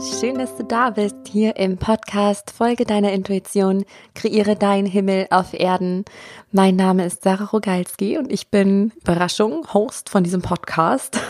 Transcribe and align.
schön, 0.00 0.38
dass 0.38 0.56
du 0.56 0.64
da 0.64 0.90
bist 0.90 1.16
hier 1.28 1.56
im 1.56 1.76
Podcast 1.76 2.52
Folge 2.52 2.86
deiner 2.86 3.12
Intuition, 3.12 3.84
kreiere 4.14 4.56
deinen 4.56 4.86
Himmel 4.86 5.26
auf 5.30 5.52
Erden. 5.52 6.06
Mein 6.52 6.76
Name 6.76 7.04
ist 7.04 7.22
Sarah 7.22 7.44
Rogalski 7.44 8.16
und 8.16 8.32
ich 8.32 8.48
bin 8.48 8.92
Überraschung, 9.02 9.66
Host 9.74 10.08
von 10.08 10.24
diesem 10.24 10.42
Podcast. 10.42 11.18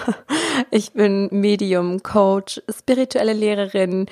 Ich 0.70 0.92
bin 0.92 1.28
Medium, 1.32 2.02
Coach, 2.02 2.60
spirituelle 2.68 3.32
Lehrerin 3.32 4.06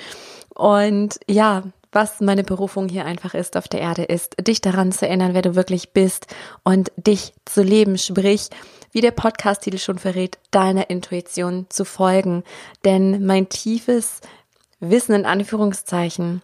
und 0.55 1.19
ja, 1.29 1.63
was 1.91 2.21
meine 2.21 2.43
Berufung 2.43 2.89
hier 2.89 3.05
einfach 3.05 3.35
ist 3.35 3.55
auf 3.55 3.67
der 3.67 3.81
Erde 3.81 4.03
ist, 4.03 4.35
dich 4.41 4.59
daran 4.59 4.91
zu 4.91 5.07
erinnern, 5.07 5.33
wer 5.33 5.41
du 5.43 5.55
wirklich 5.55 5.91
bist 5.91 6.27
und 6.63 6.91
dich 6.97 7.33
zu 7.45 7.61
leben, 7.61 7.97
sprich 7.97 8.49
wie 8.91 9.01
der 9.01 9.11
Podcast-Titel 9.11 9.77
schon 9.77 9.99
verrät, 9.99 10.39
deiner 10.51 10.89
Intuition 10.89 11.67
zu 11.69 11.85
folgen. 11.85 12.43
Denn 12.83 13.25
mein 13.25 13.49
tiefes 13.49 14.21
Wissen 14.79 15.13
in 15.13 15.25
Anführungszeichen, 15.25 16.41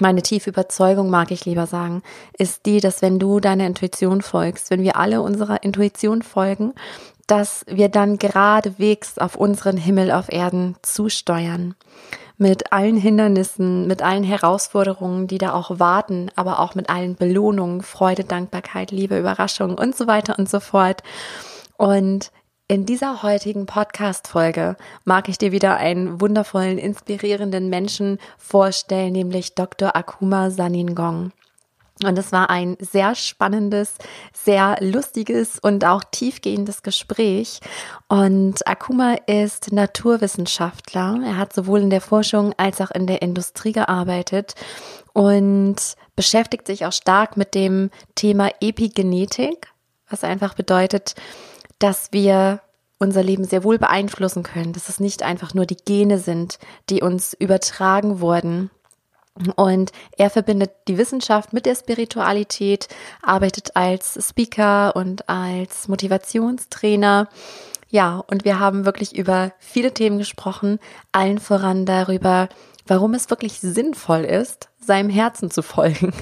meine 0.00 0.22
tiefe 0.22 0.50
Überzeugung, 0.50 1.08
mag 1.08 1.30
ich 1.30 1.44
lieber 1.44 1.66
sagen, 1.66 2.02
ist 2.36 2.66
die, 2.66 2.80
dass 2.80 3.00
wenn 3.00 3.18
du 3.18 3.40
deiner 3.40 3.66
Intuition 3.66 4.22
folgst, 4.22 4.70
wenn 4.70 4.82
wir 4.82 4.96
alle 4.96 5.22
unserer 5.22 5.62
Intuition 5.62 6.22
folgen, 6.22 6.74
dass 7.26 7.64
wir 7.68 7.88
dann 7.88 8.18
geradewegs 8.18 9.18
auf 9.18 9.36
unseren 9.36 9.76
Himmel 9.76 10.10
auf 10.10 10.30
Erden 10.30 10.76
zusteuern. 10.82 11.74
Mit 12.36 12.72
allen 12.72 12.96
Hindernissen, 12.96 13.86
mit 13.86 14.02
allen 14.02 14.24
Herausforderungen, 14.24 15.28
die 15.28 15.38
da 15.38 15.52
auch 15.54 15.78
warten, 15.78 16.30
aber 16.34 16.58
auch 16.58 16.74
mit 16.74 16.90
allen 16.90 17.14
Belohnungen, 17.14 17.82
Freude, 17.82 18.24
Dankbarkeit, 18.24 18.90
Liebe, 18.90 19.18
Überraschung 19.18 19.78
und 19.78 19.96
so 19.96 20.06
weiter 20.06 20.38
und 20.38 20.50
so 20.50 20.60
fort. 20.60 21.02
Und 21.76 22.30
in 22.66 22.86
dieser 22.86 23.22
heutigen 23.22 23.66
Podcast-Folge 23.66 24.76
mag 25.04 25.28
ich 25.28 25.36
dir 25.36 25.52
wieder 25.52 25.76
einen 25.76 26.20
wundervollen, 26.20 26.78
inspirierenden 26.78 27.68
Menschen 27.68 28.18
vorstellen, 28.38 29.12
nämlich 29.12 29.54
Dr. 29.54 29.94
Akuma 29.94 30.50
Saningong. 30.50 31.32
Und 32.02 32.18
es 32.18 32.32
war 32.32 32.50
ein 32.50 32.76
sehr 32.80 33.14
spannendes, 33.14 33.94
sehr 34.32 34.78
lustiges 34.80 35.58
und 35.58 35.84
auch 35.84 36.02
tiefgehendes 36.10 36.82
Gespräch. 36.82 37.60
Und 38.08 38.66
Akuma 38.66 39.16
ist 39.26 39.70
Naturwissenschaftler. 39.70 41.20
Er 41.24 41.36
hat 41.36 41.52
sowohl 41.52 41.82
in 41.82 41.90
der 41.90 42.00
Forschung 42.00 42.52
als 42.56 42.80
auch 42.80 42.90
in 42.90 43.06
der 43.06 43.22
Industrie 43.22 43.72
gearbeitet 43.72 44.54
und 45.12 45.76
beschäftigt 46.16 46.66
sich 46.66 46.86
auch 46.86 46.92
stark 46.92 47.36
mit 47.36 47.54
dem 47.54 47.90
Thema 48.14 48.50
Epigenetik, 48.60 49.68
was 50.08 50.24
einfach 50.24 50.54
bedeutet, 50.54 51.14
dass 51.78 52.12
wir 52.12 52.60
unser 52.98 53.22
Leben 53.22 53.44
sehr 53.44 53.64
wohl 53.64 53.78
beeinflussen 53.78 54.42
können, 54.42 54.72
dass 54.72 54.88
es 54.88 55.00
nicht 55.00 55.22
einfach 55.22 55.54
nur 55.54 55.66
die 55.66 55.76
Gene 55.76 56.18
sind, 56.18 56.58
die 56.90 57.02
uns 57.02 57.34
übertragen 57.34 58.20
wurden. 58.20 58.70
Und 59.56 59.90
er 60.16 60.30
verbindet 60.30 60.70
die 60.86 60.96
Wissenschaft 60.96 61.52
mit 61.52 61.66
der 61.66 61.74
Spiritualität, 61.74 62.88
arbeitet 63.20 63.74
als 63.74 64.18
Speaker 64.28 64.94
und 64.94 65.28
als 65.28 65.88
Motivationstrainer. 65.88 67.28
Ja, 67.88 68.22
und 68.28 68.44
wir 68.44 68.60
haben 68.60 68.84
wirklich 68.84 69.16
über 69.16 69.52
viele 69.58 69.92
Themen 69.92 70.18
gesprochen, 70.18 70.78
allen 71.10 71.38
voran 71.38 71.84
darüber, 71.84 72.48
warum 72.86 73.14
es 73.14 73.28
wirklich 73.28 73.60
sinnvoll 73.60 74.20
ist, 74.20 74.68
seinem 74.78 75.10
Herzen 75.10 75.50
zu 75.50 75.62
folgen. 75.62 76.12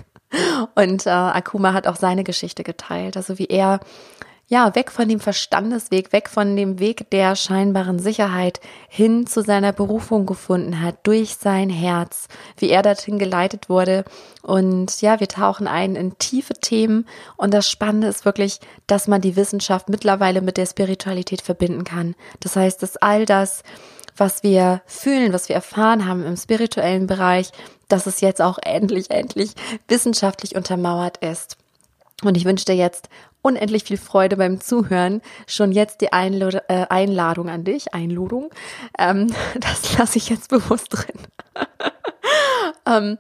Und 0.75 1.07
äh, 1.07 1.11
Akuma 1.11 1.75
hat 1.75 1.87
auch 1.87 1.97
seine 1.97 2.25
Geschichte 2.25 2.63
geteilt, 2.63 3.19
also 3.19 3.39
wie 3.39 3.47
er 3.47 3.81
ja, 4.53 4.75
weg 4.75 4.91
von 4.91 5.09
dem 5.09 5.19
Verstandesweg, 5.19 6.13
weg 6.13 6.29
von 6.29 6.57
dem 6.57 6.79
Weg 6.79 7.09
der 7.09 7.37
scheinbaren 7.37 7.99
Sicherheit 7.99 8.61
hin 8.87 9.27
zu 9.27 9.41
seiner 9.41 9.73
Berufung 9.73 10.27
gefunden 10.27 10.83
hat, 10.83 10.97
durch 11.05 11.37
sein 11.37 11.71
Herz, 11.71 12.29
wie 12.59 12.69
er 12.69 12.83
dorthin 12.83 13.19
geleitet 13.19 13.71
wurde. 13.71 14.05
Und 14.43 15.01
ja, 15.01 15.21
wir 15.21 15.29
tauchen 15.29 15.67
ein 15.67 15.97
in 15.97 16.19
tiefe 16.19 16.53
Themen. 16.53 17.07
Und 17.39 17.55
das 17.55 17.67
Spannende 17.67 18.09
ist 18.09 18.27
wirklich, 18.27 18.61
dass 18.87 19.09
man 19.09 19.23
die 19.23 19.37
Wissenschaft 19.37 19.89
mittlerweile 19.89 20.43
mit 20.43 20.59
der 20.59 20.67
Spiritualität 20.67 21.41
verbinden 21.41 21.85
kann. 21.85 22.15
Das 22.41 22.55
heißt, 22.55 22.83
dass 22.83 22.99
all 22.99 23.25
das, 23.25 23.63
was 24.19 24.43
wir 24.43 24.83
fühlen, 24.85 25.33
was 25.33 25.49
wir 25.49 25.57
erfahren 25.57 26.07
haben 26.07 26.27
im 26.27 26.37
spirituellen 26.37 27.07
Bereich, 27.07 27.53
dass 27.89 28.05
es 28.05 28.21
jetzt 28.21 28.43
auch 28.43 28.59
endlich, 28.63 29.11
endlich 29.11 29.55
wissenschaftlich 29.89 30.57
untermauert 30.57 31.17
ist. 31.25 31.57
Und 32.25 32.37
ich 32.37 32.45
wünsche 32.45 32.65
dir 32.65 32.77
jetzt 32.77 33.09
unendlich 33.43 33.85
viel 33.85 33.97
Freude 33.97 34.37
beim 34.37 34.61
Zuhören. 34.61 35.21
Schon 35.47 35.73
jetzt 35.73 36.01
die 36.01 36.13
Einlad 36.13 36.63
äh, 36.69 36.87
Einladung 36.89 37.49
an 37.49 37.65
dich, 37.65 37.93
Einladung. 37.93 38.51
Ähm, 38.99 39.33
das 39.61 39.99
lasse 39.99 40.19
ich 40.19 40.29
jetzt 40.29 40.49
bewusst 40.49 40.89
drin. 40.91 41.19
ähm, 42.87 43.19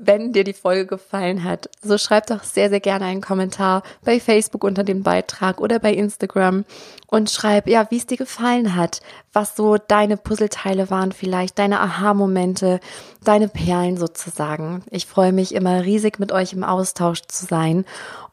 wenn 0.00 0.32
dir 0.32 0.44
die 0.44 0.54
Folge 0.54 0.86
gefallen 0.86 1.44
hat, 1.44 1.68
so 1.82 1.98
schreib 1.98 2.26
doch 2.26 2.42
sehr, 2.42 2.70
sehr 2.70 2.80
gerne 2.80 3.04
einen 3.04 3.20
Kommentar 3.20 3.82
bei 4.04 4.18
Facebook 4.18 4.64
unter 4.64 4.82
dem 4.82 5.02
Beitrag 5.02 5.60
oder 5.60 5.78
bei 5.78 5.92
Instagram 5.92 6.64
und 7.06 7.30
schreib, 7.30 7.68
ja, 7.68 7.86
wie 7.90 7.98
es 7.98 8.06
dir 8.06 8.16
gefallen 8.16 8.74
hat, 8.74 9.00
was 9.32 9.56
so 9.56 9.76
deine 9.76 10.16
Puzzleteile 10.16 10.90
waren 10.90 11.12
vielleicht, 11.12 11.58
deine 11.58 11.80
Aha-Momente, 11.80 12.80
deine 13.24 13.48
Perlen 13.48 13.96
sozusagen. 13.96 14.82
Ich 14.90 15.06
freue 15.06 15.32
mich 15.32 15.54
immer 15.54 15.84
riesig 15.84 16.18
mit 16.18 16.32
euch 16.32 16.52
im 16.52 16.64
Austausch 16.64 17.22
zu 17.22 17.44
sein 17.44 17.84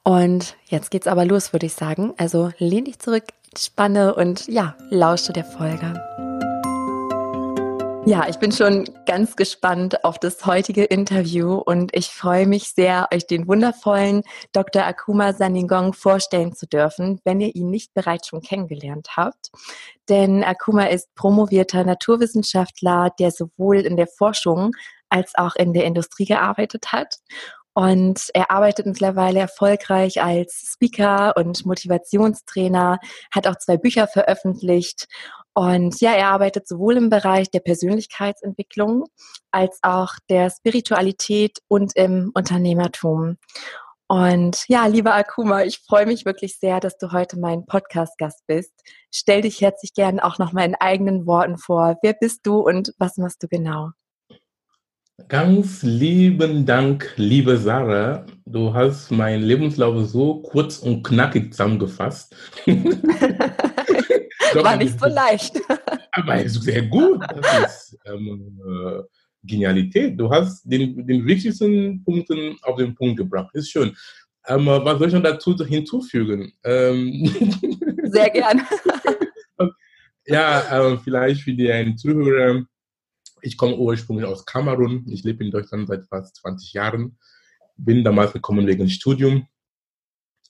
und 0.03 0.55
jetzt 0.65 0.89
geht's 0.89 1.07
aber 1.07 1.25
los, 1.25 1.51
würde 1.51 1.65
ich 1.65 1.73
sagen. 1.73 2.13
Also 2.17 2.51
lehn 2.59 2.85
dich 2.85 2.99
zurück, 2.99 3.25
spanne 3.57 4.15
und 4.15 4.47
ja, 4.47 4.75
lausche 4.89 5.33
der 5.33 5.45
Folge. 5.45 6.26
Ja, 8.07 8.25
ich 8.29 8.37
bin 8.37 8.53
schon 8.53 8.85
ganz 9.05 9.35
gespannt 9.35 10.05
auf 10.05 10.17
das 10.17 10.45
heutige 10.45 10.85
Interview 10.85 11.55
und 11.55 11.93
ich 11.93 12.07
freue 12.07 12.47
mich 12.47 12.69
sehr, 12.69 13.09
euch 13.13 13.27
den 13.27 13.49
wundervollen 13.49 14.21
Dr. 14.53 14.85
Akuma 14.85 15.33
Saningong 15.33 15.91
vorstellen 15.91 16.55
zu 16.55 16.67
dürfen, 16.67 17.19
wenn 17.25 17.41
ihr 17.41 17.53
ihn 17.53 17.69
nicht 17.69 17.93
bereits 17.93 18.29
schon 18.29 18.39
kennengelernt 18.39 19.17
habt. 19.17 19.51
Denn 20.07 20.45
Akuma 20.45 20.85
ist 20.85 21.13
promovierter 21.15 21.83
Naturwissenschaftler, 21.83 23.11
der 23.19 23.31
sowohl 23.31 23.79
in 23.79 23.97
der 23.97 24.07
Forschung 24.07 24.71
als 25.09 25.33
auch 25.35 25.57
in 25.57 25.73
der 25.73 25.83
Industrie 25.83 26.25
gearbeitet 26.25 26.93
hat 26.93 27.17
und 27.77 28.31
er 28.33 28.49
arbeitet 28.49 28.87
mittlerweile 28.87 29.37
erfolgreich 29.37 30.19
als 30.19 30.71
Speaker 30.73 31.37
und 31.37 31.63
Motivationstrainer, 31.63 32.97
hat 33.29 33.45
auch 33.45 33.55
zwei 33.55 33.77
Bücher 33.77 34.07
veröffentlicht. 34.07 35.07
Und 35.57 36.01
ja, 36.01 36.11
er 36.11 36.27
arbeitet 36.27 36.67
sowohl 36.67 36.97
im 36.97 37.09
Bereich 37.09 37.49
der 37.49 37.61
Persönlichkeitsentwicklung 37.61 39.05
als 39.49 39.79
auch 39.81 40.13
der 40.29 40.51
Spiritualität 40.51 41.63
und 41.67 41.95
im 41.95 42.29
Unternehmertum. 42.35 43.37
Und 44.07 44.65
ja, 44.67 44.85
lieber 44.85 45.15
Akuma, 45.15 45.63
ich 45.63 45.79
freue 45.79 46.05
mich 46.05 46.25
wirklich 46.25 46.59
sehr, 46.59 46.79
dass 46.79 46.99
du 46.99 47.11
heute 47.11 47.39
mein 47.39 47.65
Podcast-Gast 47.65 48.43
bist. 48.45 48.71
Stell 49.11 49.41
dich 49.41 49.59
herzlich 49.59 49.95
gern 49.95 50.19
auch 50.19 50.37
noch 50.37 50.53
mal 50.53 50.63
in 50.63 50.75
eigenen 50.75 51.25
Worten 51.25 51.57
vor. 51.57 51.97
Wer 52.03 52.13
bist 52.13 52.41
du 52.45 52.59
und 52.59 52.93
was 52.99 53.17
machst 53.17 53.41
du 53.41 53.47
genau? 53.47 53.89
Ganz 55.27 55.81
lieben 55.81 56.67
Dank, 56.67 57.13
liebe 57.15 57.57
Sarah. 57.57 58.27
Du 58.45 58.75
hast 58.75 59.09
meinen 59.09 59.41
Lebenslauf 59.41 60.05
so 60.05 60.43
kurz 60.43 60.77
und 60.77 61.01
knackig 61.01 61.51
zusammengefasst. 61.53 62.35
War 64.55 64.75
nicht 64.75 64.99
so 64.99 65.07
leicht. 65.07 65.59
Aber 66.11 66.41
ist 66.41 66.61
sehr 66.61 66.83
gut. 66.83 67.21
Das 67.29 67.91
ist 67.91 67.99
ähm, 68.05 68.59
äh, 68.65 69.03
Genialität. 69.43 70.19
Du 70.19 70.29
hast 70.29 70.63
den, 70.63 71.05
den 71.05 71.25
wichtigsten 71.25 72.03
Punkten 72.03 72.57
auf 72.63 72.77
den 72.77 72.95
Punkt 72.95 73.17
gebracht. 73.17 73.49
Ist 73.53 73.69
schön. 73.69 73.95
Ähm, 74.47 74.65
was 74.65 74.97
soll 74.97 75.07
ich 75.07 75.13
noch 75.13 75.23
dazu 75.23 75.55
hinzufügen? 75.65 76.51
Ähm, 76.63 77.25
sehr 78.03 78.29
gern. 78.29 78.61
ja, 80.25 80.91
äh, 80.91 80.97
vielleicht 80.97 81.41
für 81.41 81.53
die 81.53 81.95
Zuhörer 81.95 82.65
ich 83.41 83.57
komme 83.57 83.75
ursprünglich 83.77 84.25
aus 84.25 84.45
Kamerun. 84.45 85.05
Ich 85.07 85.23
lebe 85.23 85.43
in 85.43 85.51
Deutschland 85.51 85.87
seit 85.87 86.05
fast 86.05 86.37
20 86.37 86.73
Jahren. 86.73 87.17
Bin 87.77 88.03
damals 88.03 88.33
gekommen 88.33 88.67
wegen 88.67 88.89
Studium 88.89 89.47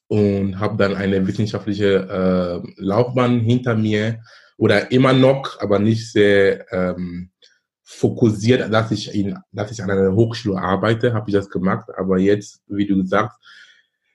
und 0.07 0.59
habe 0.59 0.77
dann 0.77 0.95
eine 0.95 1.25
wissenschaftliche 1.27 2.63
äh, 2.65 2.71
Laufbahn 2.77 3.41
hinter 3.41 3.75
mir 3.75 4.21
oder 4.57 4.91
immer 4.91 5.13
noch, 5.13 5.59
aber 5.59 5.79
nicht 5.79 6.11
sehr 6.11 6.65
ähm, 6.71 7.31
fokussiert, 7.83 8.73
dass 8.73 8.91
ich, 8.91 9.13
in, 9.13 9.37
dass 9.51 9.71
ich 9.71 9.83
an 9.83 9.91
einer 9.91 10.13
Hochschule 10.13 10.57
arbeite, 10.59 11.13
habe 11.13 11.29
ich 11.29 11.35
das 11.35 11.49
gemacht. 11.49 11.87
Aber 11.97 12.17
jetzt, 12.17 12.61
wie 12.67 12.85
du 12.85 12.97
gesagt 12.97 13.33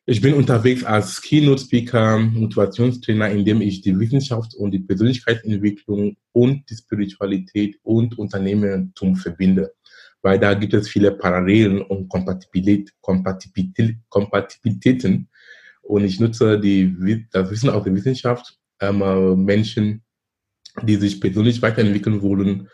ich 0.04 0.20
bin 0.20 0.34
unterwegs 0.34 0.82
als 0.82 1.22
Keynote-Speaker, 1.22 2.18
Motivationstrainer, 2.18 3.30
indem 3.30 3.60
ich 3.60 3.82
die 3.82 3.96
Wissenschaft 3.98 4.52
und 4.56 4.72
die 4.72 4.80
Persönlichkeitsentwicklung 4.80 6.16
und 6.32 6.68
die 6.68 6.74
Spiritualität 6.74 7.78
und 7.84 8.18
Unternehmertum 8.18 9.14
verbinde. 9.14 9.72
Weil 10.20 10.40
da 10.40 10.54
gibt 10.54 10.74
es 10.74 10.88
viele 10.88 11.12
Parallelen 11.12 11.82
und 11.82 12.08
Kompatibilität, 12.08 12.92
Kompatibilität, 13.00 13.98
Kompatibilitäten. 14.08 15.28
Und 15.82 16.04
ich 16.04 16.20
nutze 16.20 16.58
die, 16.58 17.26
das 17.30 17.50
Wissen 17.50 17.70
aus 17.70 17.84
der 17.84 17.94
Wissenschaft, 17.94 18.58
ähm, 18.80 19.44
Menschen, 19.44 20.02
die 20.82 20.96
sich 20.96 21.20
persönlich 21.20 21.60
weiterentwickeln 21.60 22.22
wollen, 22.22 22.68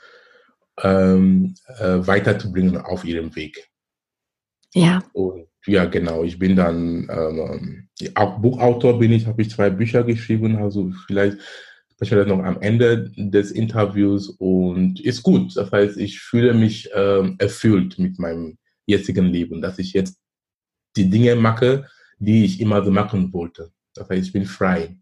ähm, 0.83 1.55
äh, 1.79 2.07
weiterzubringen 2.07 2.77
auf 2.77 3.05
ihrem 3.05 3.35
Weg. 3.35 3.69
Ja. 4.75 5.03
Und 5.13 5.49
ja, 5.67 5.85
genau, 5.87 6.23
ich 6.23 6.39
bin 6.39 6.57
dann 6.57 7.09
ähm, 7.11 7.89
auch 8.15 8.39
Buchautor 8.39 8.99
bin 8.99 9.13
ich, 9.13 9.27
habe 9.27 9.43
ich 9.43 9.51
zwei 9.51 9.71
Bücher 9.71 10.05
geschrieben, 10.05 10.57
also 10.57 10.93
vielleicht 11.07 11.39
sprechen 11.93 12.17
wir 12.17 12.25
das 12.25 12.29
noch 12.29 12.45
am 12.45 12.61
Ende 12.61 13.11
des 13.17 13.51
Interviews 13.51 14.29
und 14.39 15.01
ist 15.01 15.23
gut. 15.23 15.57
Das 15.57 15.73
heißt, 15.73 15.97
ich 15.99 16.21
fühle 16.21 16.55
mich 16.55 16.89
ähm, 16.95 17.35
erfüllt 17.39 17.99
mit 17.99 18.19
meinem 18.19 18.57
jetzigen 18.87 19.27
Leben, 19.27 19.61
dass 19.61 19.79
ich 19.79 19.93
jetzt 19.93 20.17
die 20.97 21.11
Dinge 21.11 21.35
mache, 21.35 21.89
die 22.19 22.45
ich 22.45 22.61
immer 22.61 22.85
so 22.85 22.91
machen 22.91 23.33
wollte. 23.33 23.73
Das 23.95 24.09
heißt, 24.09 24.27
ich 24.27 24.33
bin 24.33 24.45
frei. 24.45 24.97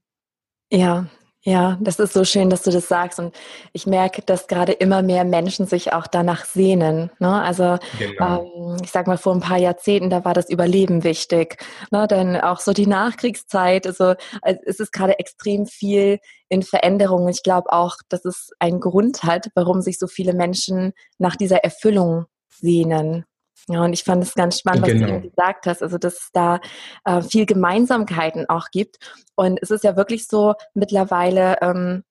Ja, 0.71 1.07
ja, 1.47 1.79
das 1.81 2.01
ist 2.01 2.13
so 2.13 2.25
schön, 2.25 2.51
dass 2.51 2.65
du 2.65 2.73
das 2.73 2.89
sagst. 2.89 3.21
Und 3.21 3.33
ich 3.73 3.87
merke, 3.87 4.21
dass 4.21 4.49
gerade 4.49 4.73
immer 4.73 5.03
mehr 5.03 5.23
Menschen 5.23 5.65
sich 5.67 5.93
auch 5.93 6.09
danach 6.09 6.45
sehnen. 6.45 7.09
Ne? 7.21 7.41
Also 7.41 7.79
genau. 8.01 8.73
ähm, 8.73 8.77
ich 8.83 8.91
sag 8.91 9.07
mal, 9.07 9.17
vor 9.17 9.33
ein 9.33 9.41
paar 9.41 9.59
Jahrzehnten, 9.59 10.11
da 10.11 10.25
war 10.25 10.35
das 10.35 10.51
Überleben 10.51 11.05
wichtig. 11.05 11.65
Ne? 11.93 12.09
Dann 12.09 12.35
auch 12.35 12.59
so 12.59 12.73
die 12.73 12.89
Nachkriegszeit. 12.89 13.87
Also 13.87 14.15
es 14.43 14.81
ist 14.81 14.93
gerade 14.93 15.21
extrem 15.21 15.67
viel 15.67 16.19
in 16.49 16.65
Veränderung. 16.65 17.29
Ich 17.29 17.45
glaube 17.45 17.73
auch, 17.73 17.99
dass 18.09 18.25
es 18.25 18.51
einen 18.59 18.81
Grund 18.81 19.23
hat, 19.23 19.49
warum 19.55 19.83
sich 19.83 20.01
so 20.01 20.09
viele 20.09 20.35
Menschen 20.35 20.95
nach 21.19 21.37
dieser 21.37 21.59
Erfüllung 21.59 22.25
sehnen. 22.49 23.25
Ja, 23.69 23.83
und 23.83 23.93
ich 23.93 24.05
fand 24.05 24.23
es 24.23 24.35
ganz 24.35 24.59
spannend, 24.59 24.83
was 24.83 24.91
genau. 24.91 25.07
du 25.07 25.13
eben 25.15 25.23
gesagt 25.23 25.67
hast, 25.67 25.83
also 25.83 25.99
dass 25.99 26.15
es 26.15 26.29
da 26.33 26.61
äh, 27.05 27.23
viel 27.23 27.47
Gemeinsamkeiten 27.47 28.49
auch 28.49 28.71
gibt. 28.71 28.99
Und 29.35 29.59
es 29.61 29.71
ist 29.71 29.85
ja 29.85 29.97
wirklich 29.97 30.29
so 30.29 30.55
mittlerweile, 30.75 31.57
ähm, 31.63 32.05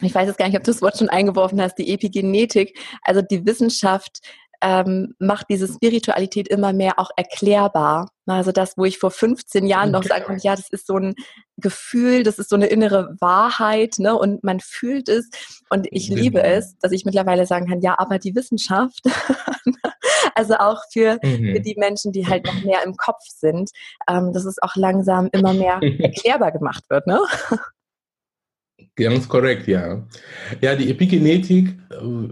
ich 0.00 0.14
weiß 0.14 0.28
jetzt 0.28 0.38
gar 0.38 0.46
nicht, 0.46 0.56
ob 0.56 0.64
du 0.64 0.70
das 0.70 0.82
Wort 0.82 0.98
schon 0.98 1.08
eingeworfen 1.08 1.60
hast, 1.60 1.76
die 1.78 1.92
Epigenetik, 1.92 2.78
also 3.02 3.22
die 3.22 3.44
Wissenschaft 3.46 4.20
ähm, 4.62 5.14
macht 5.18 5.46
diese 5.50 5.68
Spiritualität 5.68 6.48
immer 6.48 6.72
mehr 6.72 6.98
auch 6.98 7.10
erklärbar. 7.16 8.08
Also 8.26 8.52
das, 8.52 8.76
wo 8.78 8.84
ich 8.84 8.98
vor 8.98 9.10
15 9.10 9.66
Jahren 9.66 9.90
noch 9.90 10.02
sagen 10.02 10.24
konnte, 10.24 10.46
ja, 10.46 10.56
das 10.56 10.70
ist 10.70 10.86
so 10.86 10.96
ein 10.96 11.14
Gefühl, 11.58 12.22
das 12.22 12.38
ist 12.38 12.48
so 12.48 12.56
eine 12.56 12.66
innere 12.66 13.16
Wahrheit, 13.20 13.96
ne? 13.98 14.16
Und 14.16 14.42
man 14.42 14.60
fühlt 14.60 15.08
es. 15.08 15.28
Und 15.68 15.86
ich 15.90 16.08
genau. 16.08 16.22
liebe 16.22 16.42
es, 16.42 16.78
dass 16.78 16.92
ich 16.92 17.04
mittlerweile 17.04 17.46
sagen 17.46 17.66
kann, 17.68 17.80
ja, 17.80 17.94
aber 17.98 18.18
die 18.18 18.34
Wissenschaft, 18.34 19.02
also 20.34 20.54
auch 20.54 20.80
für, 20.90 21.18
mhm. 21.22 21.54
für, 21.54 21.60
die 21.60 21.76
Menschen, 21.76 22.12
die 22.12 22.26
halt 22.26 22.46
noch 22.46 22.62
mehr 22.64 22.82
im 22.84 22.96
Kopf 22.96 23.22
sind, 23.26 23.70
ähm, 24.08 24.32
dass 24.32 24.44
es 24.46 24.60
auch 24.62 24.74
langsam 24.74 25.28
immer 25.32 25.52
mehr 25.52 25.80
erklärbar 26.00 26.52
gemacht 26.52 26.84
wird, 26.88 27.06
ne? 27.06 27.20
Ganz 28.96 29.28
korrekt, 29.28 29.66
ja. 29.66 30.06
Ja, 30.60 30.76
die 30.76 30.88
Epigenetik, 30.88 31.74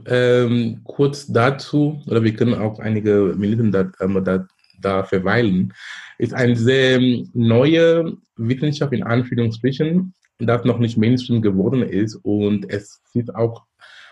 ähm, 0.06 0.80
kurz 0.84 1.26
dazu, 1.26 2.00
oder 2.06 2.22
wir 2.22 2.34
können 2.34 2.54
auch 2.54 2.78
einige 2.78 3.34
Minuten 3.36 3.72
da, 3.72 3.90
ähm, 4.00 4.22
da, 4.24 4.46
da 4.80 5.02
verweilen, 5.02 5.74
ist 6.18 6.32
eine 6.32 6.54
sehr 6.54 7.00
neue 7.34 8.16
Wissenschaft 8.36 8.92
in 8.92 9.02
Anführungsstrichen, 9.02 10.14
das 10.38 10.64
noch 10.64 10.78
nicht 10.78 10.96
Mainstream 10.96 11.42
geworden 11.42 11.82
ist 11.82 12.14
und 12.22 12.70
es 12.70 13.02
ist 13.12 13.34
auch 13.34 13.64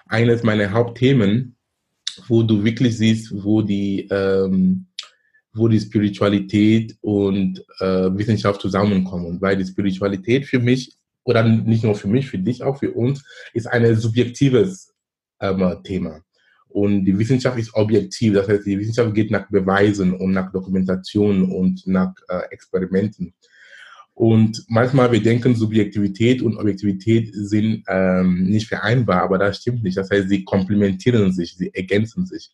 eines 0.08 0.42
meiner 0.42 0.72
Hauptthemen, 0.72 1.54
wo 2.26 2.42
du 2.42 2.64
wirklich 2.64 2.98
siehst, 2.98 3.32
wo 3.44 3.62
die, 3.62 4.08
ähm, 4.10 4.86
wo 5.52 5.68
die 5.68 5.78
Spiritualität 5.78 6.96
und 7.00 7.64
äh, 7.78 8.10
Wissenschaft 8.16 8.60
zusammenkommen, 8.60 9.40
weil 9.40 9.56
die 9.56 9.66
Spiritualität 9.66 10.46
für 10.46 10.58
mich 10.58 10.96
oder 11.24 11.42
nicht 11.42 11.84
nur 11.84 11.94
für 11.94 12.08
mich, 12.08 12.28
für 12.28 12.38
dich 12.38 12.62
auch, 12.62 12.78
für 12.78 12.92
uns, 12.92 13.24
ist 13.52 13.66
ein 13.66 13.94
subjektives 13.96 14.92
ähm, 15.40 15.76
Thema. 15.84 16.22
Und 16.68 17.04
die 17.04 17.18
Wissenschaft 17.18 17.58
ist 17.58 17.74
objektiv, 17.74 18.34
das 18.34 18.48
heißt, 18.48 18.64
die 18.64 18.78
Wissenschaft 18.78 19.12
geht 19.14 19.30
nach 19.30 19.48
Beweisen 19.48 20.14
und 20.14 20.32
nach 20.32 20.52
Dokumentation 20.52 21.50
und 21.50 21.84
nach 21.86 22.14
äh, 22.28 22.42
Experimenten. 22.50 23.34
Und 24.14 24.64
manchmal 24.68 25.10
wir 25.10 25.22
denken, 25.22 25.54
Subjektivität 25.54 26.42
und 26.42 26.58
Objektivität 26.58 27.30
sind 27.32 27.84
ähm, 27.88 28.44
nicht 28.44 28.68
vereinbar, 28.68 29.22
aber 29.22 29.38
das 29.38 29.56
stimmt 29.56 29.82
nicht. 29.82 29.96
Das 29.96 30.10
heißt, 30.10 30.28
sie 30.28 30.44
komplementieren 30.44 31.32
sich, 31.32 31.56
sie 31.56 31.74
ergänzen 31.74 32.26
sich. 32.26 32.52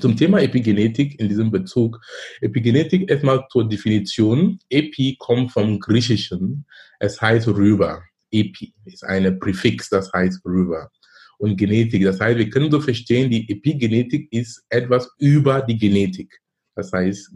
Zum 0.00 0.16
Thema 0.16 0.40
Epigenetik 0.40 1.18
in 1.18 1.28
diesem 1.28 1.50
Bezug. 1.50 2.00
Epigenetik 2.40 3.10
erstmal 3.10 3.44
zur 3.50 3.68
Definition. 3.68 4.58
Epi 4.70 5.16
kommt 5.18 5.52
vom 5.52 5.78
Griechischen. 5.80 6.64
Es 7.00 7.20
heißt 7.20 7.48
rüber. 7.48 8.02
Epi 8.30 8.72
ist 8.84 9.04
eine 9.04 9.32
Präfix, 9.32 9.88
das 9.88 10.12
heißt 10.12 10.44
rüber. 10.44 10.90
Und 11.38 11.56
Genetik, 11.56 12.02
das 12.04 12.20
heißt, 12.20 12.38
wir 12.38 12.50
können 12.50 12.70
so 12.70 12.80
verstehen, 12.80 13.30
die 13.30 13.48
Epigenetik 13.48 14.28
ist 14.32 14.64
etwas 14.68 15.08
über 15.18 15.62
die 15.62 15.78
Genetik. 15.78 16.36
Das 16.74 16.92
heißt, 16.92 17.30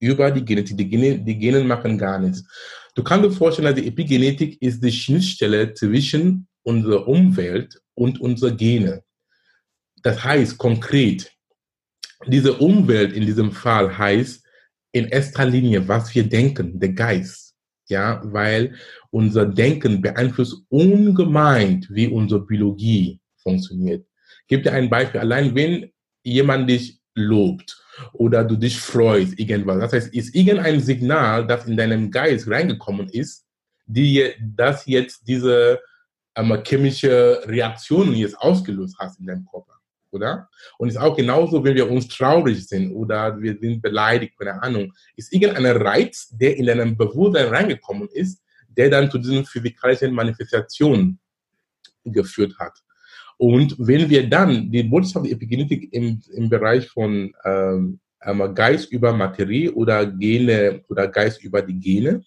über 0.00 0.30
die 0.30 0.44
Genetik. 0.44 0.76
Die, 0.76 0.88
Gene, 0.88 1.18
die 1.18 1.38
Genen 1.38 1.66
machen 1.66 1.96
gar 1.96 2.18
nichts. 2.18 2.44
Du 2.94 3.02
kannst 3.02 3.24
dir 3.24 3.32
vorstellen, 3.32 3.66
dass 3.66 3.82
die 3.82 3.88
Epigenetik 3.88 4.60
ist 4.60 4.82
die 4.82 4.92
Schnittstelle 4.92 5.72
zwischen 5.72 6.46
unserer 6.62 7.08
Umwelt 7.08 7.80
und 7.94 8.20
unserer 8.20 8.52
Gene. 8.52 9.02
Das 10.02 10.22
heißt 10.22 10.58
konkret, 10.58 11.32
diese 12.26 12.54
Umwelt 12.54 13.12
in 13.12 13.26
diesem 13.26 13.52
Fall 13.52 13.96
heißt 13.96 14.44
in 14.92 15.06
erster 15.06 15.44
Linie, 15.44 15.86
was 15.88 16.14
wir 16.14 16.24
denken, 16.24 16.78
der 16.78 16.92
Geist. 16.92 17.54
Ja, 17.88 18.20
weil 18.24 18.74
unser 19.10 19.44
Denken 19.44 20.00
beeinflusst 20.00 20.64
ungemein, 20.68 21.84
wie 21.90 22.08
unsere 22.08 22.40
Biologie 22.40 23.20
funktioniert. 23.42 24.06
Ich 24.42 24.46
gebe 24.48 24.62
dir 24.62 24.72
ein 24.72 24.88
Beispiel. 24.88 25.20
Allein 25.20 25.54
wenn 25.54 25.90
jemand 26.22 26.70
dich 26.70 27.00
lobt 27.14 27.82
oder 28.12 28.44
du 28.44 28.56
dich 28.56 28.78
freust, 28.78 29.38
irgendwas. 29.38 29.80
Das 29.80 29.92
heißt, 29.92 30.14
ist 30.14 30.34
irgendein 30.34 30.80
Signal, 30.80 31.46
das 31.46 31.66
in 31.66 31.76
deinem 31.76 32.10
Geist 32.10 32.48
reingekommen 32.48 33.08
ist, 33.08 33.44
die 33.84 34.32
das 34.40 34.86
jetzt 34.86 35.26
diese 35.26 35.80
ähm, 36.34 36.62
chemische 36.64 37.42
Reaktion 37.44 38.14
jetzt 38.14 38.38
ausgelöst 38.38 38.96
hast 38.98 39.20
in 39.20 39.26
deinem 39.26 39.44
Körper 39.44 39.71
oder? 40.12 40.48
Und 40.78 40.88
es 40.88 40.94
ist 40.94 41.00
auch 41.00 41.16
genauso, 41.16 41.62
wenn 41.64 41.74
wir 41.74 41.90
uns 41.90 42.08
traurig 42.08 42.66
sind 42.66 42.92
oder 42.92 43.40
wir 43.40 43.56
sind 43.58 43.82
beleidigt, 43.82 44.34
keine 44.38 44.62
Ahnung, 44.62 44.92
ist 45.16 45.32
irgendein 45.32 45.76
Reiz, 45.76 46.28
der 46.30 46.56
in 46.56 46.66
deinem 46.66 46.96
Bewusstsein 46.96 47.48
reingekommen 47.48 48.08
ist, 48.12 48.42
der 48.68 48.90
dann 48.90 49.10
zu 49.10 49.18
diesen 49.18 49.44
physikalischen 49.44 50.14
Manifestationen 50.14 51.18
geführt 52.04 52.54
hat. 52.58 52.78
Und 53.38 53.74
wenn 53.78 54.08
wir 54.08 54.28
dann 54.28 54.70
die 54.70 54.82
Botschaft 54.82 55.26
der 55.26 55.32
Epigenetik 55.32 55.92
im, 55.92 56.20
im 56.34 56.48
Bereich 56.48 56.88
von 56.88 57.32
ähm, 57.44 57.98
Geist 58.54 58.92
über 58.92 59.12
Materie 59.12 59.72
oder 59.72 60.06
Gene 60.06 60.84
oder 60.88 61.08
Geist 61.08 61.42
über 61.42 61.60
die 61.60 61.78
Gene, 61.78 62.22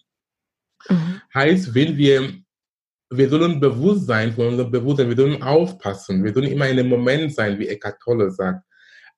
mhm. 0.88 1.20
heißt, 1.32 1.74
wenn 1.74 1.96
wir 1.96 2.34
wir 3.10 3.28
sollen 3.28 3.60
bewusst 3.60 4.06
sein 4.06 4.32
von 4.32 4.48
unserem 4.48 4.70
Bewusstsein, 4.70 5.08
wir 5.08 5.16
sollen 5.16 5.42
aufpassen, 5.42 6.24
wir 6.24 6.32
sollen 6.32 6.50
immer 6.50 6.68
in 6.68 6.78
dem 6.78 6.88
Moment 6.88 7.34
sein, 7.34 7.58
wie 7.58 7.68
Eckhart 7.68 8.00
Tolle 8.02 8.30
sagt, 8.30 8.64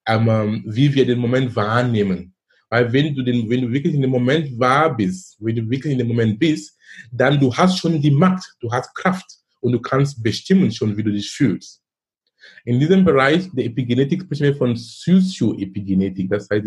ähm, 0.07 0.63
wie 0.67 0.93
wir 0.95 1.07
den 1.07 1.19
Moment 1.19 1.55
wahrnehmen. 1.57 2.35
Weil 2.71 2.93
wenn 2.93 3.15
du, 3.15 3.23
den, 3.23 3.49
wenn 3.49 3.63
du 3.63 3.73
wirklich 3.73 3.95
in 3.95 4.03
dem 4.03 4.11
Moment 4.11 4.59
wahr 4.59 4.95
bist, 4.95 5.37
wenn 5.41 5.57
du 5.57 5.71
wirklich 5.71 5.93
in 5.93 5.99
dem 5.99 6.09
Moment 6.09 6.39
bist, 6.39 6.77
dann 7.11 7.41
du 7.41 7.55
hast 7.55 7.79
schon 7.79 8.01
die 8.01 8.11
Macht, 8.11 8.45
du 8.61 8.71
hast 8.71 8.95
Kraft 8.95 9.27
und 9.61 9.73
du 9.73 9.81
kannst 9.81 10.23
bestimmen 10.23 10.71
schon, 10.71 10.97
wie 10.97 11.03
du 11.03 11.11
dich 11.11 11.31
fühlst. 11.31 11.83
In 12.65 12.79
diesem 12.79 13.05
Bereich 13.05 13.49
der 13.53 13.65
Epigenetik 13.65 14.23
sprechen 14.23 14.45
wir 14.45 14.57
von 14.57 14.77
Sozioepigenetik, 14.77 16.29
das 16.31 16.49
heißt 16.51 16.67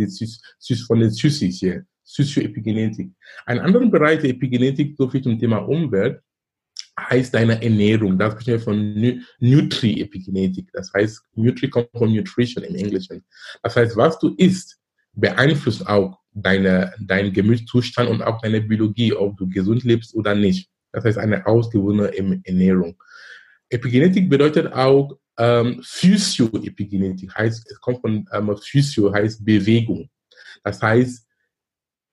die 0.70 0.76
von 0.76 1.00
der 1.00 1.10
Psychik 1.10 1.54
hier, 1.54 1.86
Sozioepigenetik. 2.04 3.12
Ein 3.46 3.60
anderer 3.60 3.88
Bereich 3.88 4.22
der 4.22 4.32
Epigenetik, 4.32 4.96
so 4.98 5.08
viel 5.08 5.22
zum 5.22 5.38
Thema 5.38 5.58
Umwelt, 5.58 6.20
heißt 7.00 7.34
deine 7.34 7.62
Ernährung. 7.62 8.18
Da 8.18 8.32
sprechen 8.32 8.54
wir 8.54 8.60
von 8.60 9.24
Nutri-Epigenetik. 9.40 10.70
Das 10.74 10.92
heißt, 10.94 11.22
Nutri 11.36 11.70
kommt 11.70 11.90
von 11.96 12.14
Nutrition 12.14 12.64
im 12.64 12.76
Englischen. 12.76 13.24
Das 13.64 13.76
heißt, 13.76 13.96
was 13.98 14.20
du 14.20 14.36
isst, 14.38 14.78
beeinflusst 15.14 15.88
auch 15.88 16.20
deine, 16.34 16.94
deinen 17.00 17.34
Gemütszustand 17.34 18.10
und 18.10 18.22
auch 18.22 18.42
deine 18.42 18.62
Biologie, 18.62 19.14
ob 19.14 19.38
du 19.38 19.48
gesund 19.48 19.84
lebst 19.84 20.16
oder 20.16 20.36
nicht. 20.36 20.70
Das 20.92 21.06
heißt, 21.06 21.18
eine 21.18 21.46
ausgewogene 21.46 22.12
Ernährung. 22.46 23.02
Epigenetik 23.70 24.30
bedeutet 24.30 24.72
auch 24.74 25.18
ähm, 25.38 25.82
Physio-Epigenetik. 25.84 27.34
Heißt, 27.34 27.70
es 27.72 27.80
kommt 27.80 28.02
von 28.02 28.28
ähm, 28.32 28.58
Physio, 28.62 29.14
heißt 29.14 29.44
Bewegung. 29.46 30.10
Das 30.64 30.82
heißt, 30.82 31.26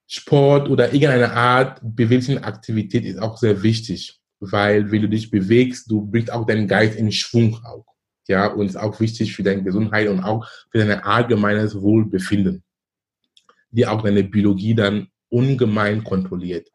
Sport 0.07 0.69
oder 0.71 0.87
irgendeine 0.87 1.33
Art 1.33 1.81
bewegliche 1.83 2.43
Aktivität 2.43 3.05
ist 3.05 3.19
auch 3.19 3.37
sehr 3.37 3.63
wichtig 3.63 4.18
weil 4.41 4.91
wenn 4.91 5.03
du 5.03 5.09
dich 5.09 5.31
bewegst, 5.31 5.91
du 5.91 6.07
bringst 6.07 6.33
auch 6.33 6.47
deinen 6.47 6.69
Geist 6.69 6.97
in 6.97 7.13
Schwung 7.13 7.61
auch. 7.65 7.85
Ja, 8.29 8.49
und 8.49 8.67
ist 8.67 8.77
auch 8.77 9.01
wichtig 9.01 9.35
für 9.35 9.43
deine 9.43 9.63
Gesundheit 9.63 10.09
und 10.09 10.21
auch 10.21 10.47
für 10.71 10.79
dein 10.79 11.01
allgemeines 11.01 11.81
Wohlbefinden, 11.81 12.63
die 13.71 13.87
auch 13.87 14.03
deine 14.03 14.23
Biologie 14.23 14.75
dann 14.75 15.09
ungemein 15.31 16.05
kontrolliert. 16.05 16.69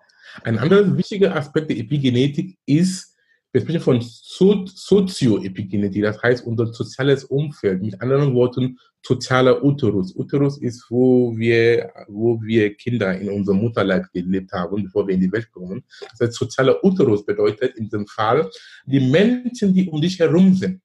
Ein 0.44 0.58
anderer 0.58 0.98
wichtiger 0.98 1.36
Aspekt 1.36 1.70
der 1.70 1.78
Epigenetik 1.78 2.58
ist 2.66 3.13
Wir 3.54 3.62
sprechen 3.62 3.82
von 3.82 4.02
so 4.02 4.66
Sozioepigenetik, 4.66 6.02
das 6.02 6.22
heißt 6.24 6.48
unser 6.48 6.74
soziales 6.74 7.24
Umfeld. 7.26 7.84
Mit 7.84 8.02
anderen 8.02 8.34
Worten, 8.34 8.80
sozialer 9.06 9.64
Uterus. 9.64 10.16
Uterus 10.16 10.58
ist, 10.58 10.88
wo 10.90 11.38
wir, 11.38 11.94
wo 12.08 12.42
wir 12.42 12.74
Kinder 12.76 13.16
in 13.16 13.30
unserem 13.30 13.60
Mutterleib 13.60 14.12
gelebt 14.12 14.52
haben, 14.54 14.84
bevor 14.84 15.08
wir 15.08 15.14
in 15.14 15.22
die 15.22 15.32
Welt 15.32 15.52
kommen. 15.52 15.84
Das 16.00 16.20
heißt, 16.20 16.34
sozialer 16.34 16.84
Uterus 16.84 17.24
bedeutet 17.24 17.78
in 17.78 17.84
diesem 17.84 18.08
Fall, 18.08 18.50
die 18.88 19.00
Menschen, 19.00 19.72
die 19.72 19.88
um 19.88 20.02
dich 20.02 20.18
herum 20.18 20.56
sind, 20.56 20.82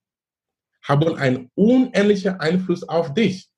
haben 0.82 1.16
einen 1.16 1.50
unendlichen 1.54 2.38
Einfluss 2.38 2.86
auf 2.86 3.14
dich. 3.14 3.48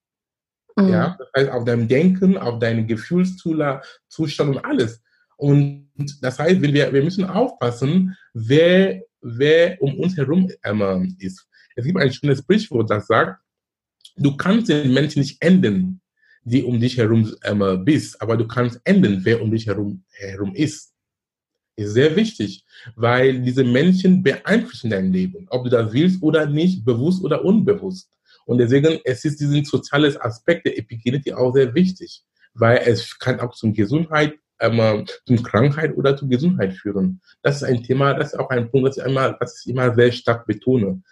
Mhm. 0.76 0.88
Ja, 0.88 1.16
das 1.18 1.28
heißt, 1.36 1.50
auf 1.50 1.64
dein 1.64 1.88
Denken, 1.88 2.38
auf 2.38 2.60
deinen 2.60 2.86
Gefühlszustand 2.86 4.56
und 4.56 4.64
alles. 4.64 5.02
Und 5.40 5.88
das 6.20 6.38
heißt, 6.38 6.60
wir, 6.60 6.92
wir 6.92 7.02
müssen 7.02 7.24
aufpassen, 7.24 8.14
wer, 8.34 9.02
wer 9.22 9.80
um 9.80 9.98
uns 9.98 10.14
herum 10.14 10.50
ähm, 10.62 11.16
ist. 11.18 11.46
Es 11.74 11.86
gibt 11.86 11.98
ein 11.98 12.12
schönes 12.12 12.40
Sprichwort, 12.40 12.90
das 12.90 13.06
sagt, 13.06 13.40
du 14.18 14.36
kannst 14.36 14.68
den 14.68 14.92
Menschen 14.92 15.20
nicht 15.20 15.40
ändern, 15.40 16.02
die 16.42 16.62
um 16.62 16.78
dich 16.78 16.98
herum 16.98 17.34
ähm, 17.44 17.84
bist, 17.86 18.20
aber 18.20 18.36
du 18.36 18.46
kannst 18.46 18.82
ändern, 18.84 19.20
wer 19.22 19.40
um 19.40 19.50
dich 19.50 19.66
herum, 19.66 20.04
herum 20.10 20.54
ist. 20.54 20.92
Ist 21.74 21.94
sehr 21.94 22.14
wichtig, 22.16 22.66
weil 22.94 23.40
diese 23.40 23.64
Menschen 23.64 24.22
beeinflussen 24.22 24.90
dein 24.90 25.10
Leben, 25.10 25.46
ob 25.48 25.64
du 25.64 25.70
das 25.70 25.90
willst 25.90 26.22
oder 26.22 26.44
nicht, 26.44 26.84
bewusst 26.84 27.24
oder 27.24 27.42
unbewusst. 27.42 28.10
Und 28.44 28.58
deswegen 28.58 29.00
es 29.04 29.24
ist 29.24 29.40
diesen 29.40 29.64
soziales 29.64 30.20
Aspekt 30.20 30.66
der 30.66 30.76
Epigenetik 30.76 31.32
auch 31.32 31.54
sehr 31.54 31.74
wichtig, 31.74 32.24
weil 32.52 32.82
es 32.84 33.18
kann 33.18 33.40
auch 33.40 33.54
zum 33.54 33.72
Gesundheit 33.72 34.34
ähm, 34.60 35.04
zu 35.26 35.36
Krankheit 35.42 35.96
oder 35.96 36.16
zu 36.16 36.28
Gesundheit 36.28 36.74
führen. 36.74 37.20
Das 37.42 37.56
ist 37.56 37.64
ein 37.64 37.82
Thema, 37.82 38.14
das 38.14 38.32
ist 38.32 38.38
auch 38.38 38.50
ein 38.50 38.70
Punkt, 38.70 38.88
das 38.88 38.98
ich, 38.98 39.04
einmal, 39.04 39.36
das 39.40 39.62
ich 39.64 39.70
immer 39.70 39.94
sehr 39.94 40.12
stark 40.12 40.46
betone. 40.46 41.02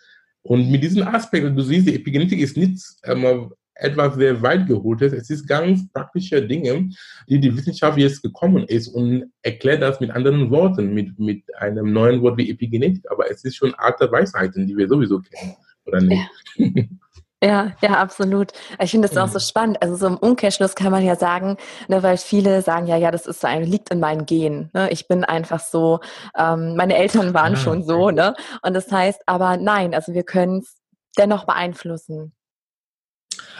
Und 0.42 0.70
mit 0.70 0.82
diesem 0.82 1.06
Aspekt, 1.06 1.56
du 1.56 1.62
siehst, 1.62 1.86
die 1.86 1.96
Epigenetik 1.96 2.40
ist 2.40 2.56
nicht 2.56 2.80
ähm, 3.04 3.52
etwas 3.78 4.16
sehr 4.16 4.40
weit 4.42 4.66
geholtes. 4.66 5.12
Es 5.12 5.30
ist 5.30 5.46
ganz 5.46 5.88
praktische 5.92 6.46
Dinge, 6.46 6.90
die 7.28 7.40
die 7.40 7.56
Wissenschaft 7.56 7.98
jetzt 7.98 8.22
gekommen 8.22 8.64
ist 8.64 8.88
und 8.88 9.30
erklärt 9.42 9.82
das 9.82 10.00
mit 10.00 10.10
anderen 10.10 10.50
Worten, 10.50 10.94
mit, 10.94 11.18
mit 11.18 11.42
einem 11.56 11.92
neuen 11.92 12.20
Wort 12.22 12.36
wie 12.38 12.50
Epigenetik. 12.50 13.04
Aber 13.10 13.30
es 13.30 13.44
ist 13.44 13.56
schon 13.56 13.74
alte 13.74 14.10
Weisheiten, 14.10 14.66
die 14.66 14.76
wir 14.76 14.88
sowieso 14.88 15.20
kennen, 15.20 15.54
oder 15.84 16.00
nicht? 16.00 16.28
Ja. 16.56 16.66
Ja, 17.42 17.72
ja, 17.80 17.90
absolut. 17.90 18.50
Ich 18.82 18.90
finde 18.90 19.06
das 19.06 19.16
mhm. 19.16 19.22
auch 19.22 19.28
so 19.28 19.38
spannend. 19.38 19.80
Also 19.80 19.94
so 19.94 20.08
im 20.08 20.16
Umkehrschluss 20.16 20.74
kann 20.74 20.90
man 20.90 21.04
ja 21.04 21.14
sagen, 21.14 21.56
ne, 21.86 22.02
weil 22.02 22.16
viele 22.16 22.62
sagen 22.62 22.86
ja, 22.86 22.96
ja, 22.96 23.12
das 23.12 23.26
ist 23.26 23.40
so 23.40 23.46
ein, 23.46 23.62
liegt 23.62 23.90
in 23.90 24.00
meinen 24.00 24.26
Gen. 24.26 24.70
Ne? 24.72 24.90
Ich 24.90 25.06
bin 25.06 25.24
einfach 25.24 25.60
so, 25.60 26.00
ähm, 26.36 26.74
meine 26.74 26.96
Eltern 26.96 27.34
waren 27.34 27.52
ah, 27.52 27.56
schon 27.56 27.84
so, 27.84 28.10
ne? 28.10 28.34
Und 28.62 28.74
das 28.74 28.90
heißt, 28.90 29.22
aber 29.26 29.56
nein, 29.56 29.94
also 29.94 30.14
wir 30.14 30.24
können 30.24 30.58
es 30.58 30.78
dennoch 31.16 31.44
beeinflussen. 31.44 32.32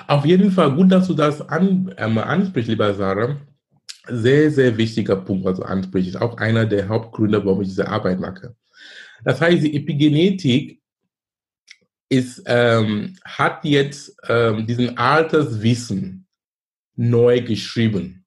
Auf 0.09 0.25
jeden 0.25 0.51
Fall 0.51 0.73
gut, 0.75 0.91
dass 0.91 1.07
du 1.07 1.15
das 1.15 1.49
an, 1.49 1.95
ähm, 1.99 2.19
ansprichst, 2.19 2.69
lieber 2.69 2.95
Sarah. 2.95 3.37
Sehr, 4.09 4.51
sehr 4.51 4.77
wichtiger 4.77 5.17
Punkt, 5.17 5.45
was 5.45 5.59
du 5.59 5.63
ansprichst. 5.63 6.15
Ist 6.15 6.21
auch 6.21 6.37
einer 6.39 6.67
der 6.67 6.89
Hauptgründe, 6.89 7.45
warum 7.45 7.63
ich 7.63 7.69
diese 7.69 7.89
Arbeit 7.89 8.19
mache. 8.19 8.57
Das 9.23 9.41
heißt, 9.41 9.63
die 9.63 9.77
Epigenetik 9.77 10.81
ist, 12.09 12.43
ähm, 12.47 13.17
hat 13.25 13.65
jetzt 13.65 14.17
ähm, 14.29 14.67
diesen 14.67 14.97
Alterswissen 14.97 16.27
neu 16.97 17.41
geschrieben. 17.43 18.25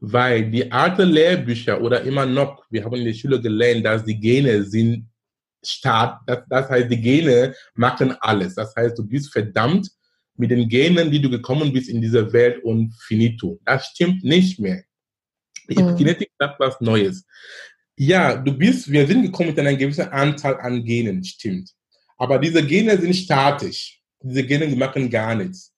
Weil 0.00 0.50
die 0.50 0.70
alten 0.70 1.08
Lehrbücher 1.08 1.80
oder 1.80 2.02
immer 2.02 2.26
noch, 2.26 2.64
wir 2.70 2.84
haben 2.84 2.96
in 2.96 3.06
der 3.06 3.14
Schule 3.14 3.40
gelernt, 3.40 3.86
dass 3.86 4.04
die 4.04 4.18
Gene 4.18 4.64
sind 4.64 5.08
Start, 5.66 6.20
das, 6.26 6.40
das 6.48 6.68
heißt, 6.68 6.90
die 6.90 7.00
Gene 7.00 7.54
machen 7.74 8.14
alles. 8.20 8.54
Das 8.54 8.74
heißt, 8.76 8.98
du 8.98 9.06
bist 9.06 9.32
verdammt 9.32 9.90
mit 10.36 10.50
den 10.50 10.68
Genen, 10.68 11.10
die 11.10 11.22
du 11.22 11.30
gekommen 11.30 11.72
bist 11.72 11.88
in 11.88 12.02
dieser 12.02 12.32
Welt 12.32 12.62
und 12.64 12.94
finito. 13.00 13.58
Das 13.64 13.86
stimmt 13.86 14.24
nicht 14.24 14.58
mehr. 14.60 14.82
Die 15.68 15.80
mhm. 15.80 15.88
Epigenetik 15.88 16.30
sagt 16.38 16.60
was 16.60 16.80
Neues. 16.80 17.24
Ja, 17.96 18.36
du 18.36 18.52
bist, 18.52 18.90
wir 18.90 19.06
sind 19.06 19.22
gekommen 19.22 19.50
mit 19.50 19.58
einer 19.58 19.74
gewissen 19.74 20.08
Anzahl 20.08 20.58
an 20.60 20.84
Genen, 20.84 21.24
stimmt. 21.24 21.70
Aber 22.24 22.38
diese 22.38 22.64
Gene 22.64 22.96
sind 22.98 23.14
statisch. 23.14 24.00
Diese 24.22 24.42
Gene 24.46 24.66
machen 24.74 25.10
gar 25.10 25.34
nichts. 25.34 25.74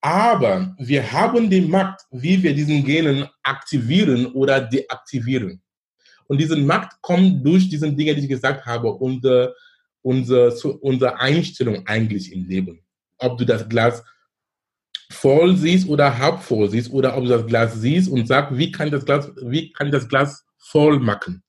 Aber 0.00 0.74
wir 0.78 1.12
haben 1.12 1.50
die 1.50 1.60
Macht, 1.60 2.00
wie 2.10 2.42
wir 2.42 2.54
diesen 2.54 2.82
Genen 2.82 3.28
aktivieren 3.42 4.24
oder 4.32 4.58
deaktivieren. 4.58 5.60
Und 6.28 6.40
diese 6.40 6.56
Macht 6.56 6.92
kommt 7.02 7.44
durch 7.44 7.68
diese 7.68 7.92
Dinge, 7.92 8.14
die 8.14 8.22
ich 8.22 8.28
gesagt 8.30 8.64
habe, 8.64 8.90
unsere, 8.90 9.54
unsere, 10.00 10.50
unsere 10.80 11.20
Einstellung 11.20 11.86
eigentlich 11.86 12.32
im 12.32 12.48
Leben. 12.48 12.80
Ob 13.18 13.36
du 13.36 13.44
das 13.44 13.68
Glas 13.68 14.02
voll 15.10 15.58
siehst 15.58 15.86
oder 15.86 16.16
halb 16.16 16.40
voll 16.40 16.70
siehst 16.70 16.90
oder 16.90 17.18
ob 17.18 17.24
du 17.24 17.28
das 17.28 17.46
Glas 17.46 17.74
siehst 17.74 18.08
und 18.08 18.26
sagst, 18.26 18.56
wie 18.56 18.72
kann 18.72 18.90
das 18.90 19.04
Glas, 19.04 19.30
wie 19.42 19.72
kann 19.74 19.90
das 19.90 20.08
Glas 20.08 20.46
voll 20.56 20.98
machen? 20.98 21.42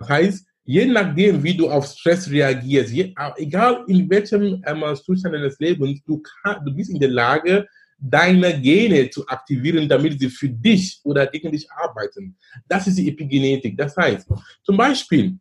Das 0.00 0.08
heißt, 0.08 0.48
je 0.68 0.84
nachdem, 0.84 1.42
wie 1.42 1.56
du 1.56 1.70
auf 1.70 1.86
Stress 1.86 2.28
reagierst, 2.30 2.92
je, 2.92 3.14
egal 3.36 3.84
in 3.86 4.08
welchem 4.10 4.62
ähm, 4.66 4.84
Zustand 4.96 5.34
deines 5.34 5.58
Lebens, 5.58 6.02
du, 6.04 6.20
kann, 6.20 6.62
du 6.62 6.74
bist 6.74 6.90
in 6.90 7.00
der 7.00 7.08
Lage, 7.08 7.66
deine 7.98 8.60
Gene 8.60 9.08
zu 9.08 9.26
aktivieren, 9.26 9.88
damit 9.88 10.20
sie 10.20 10.28
für 10.28 10.50
dich 10.50 11.00
oder 11.04 11.26
gegen 11.26 11.50
dich 11.50 11.66
arbeiten. 11.72 12.36
Das 12.68 12.86
ist 12.86 12.98
die 12.98 13.08
Epigenetik. 13.08 13.78
Das 13.78 13.96
heißt, 13.96 14.28
zum 14.62 14.76
Beispiel, 14.76 15.38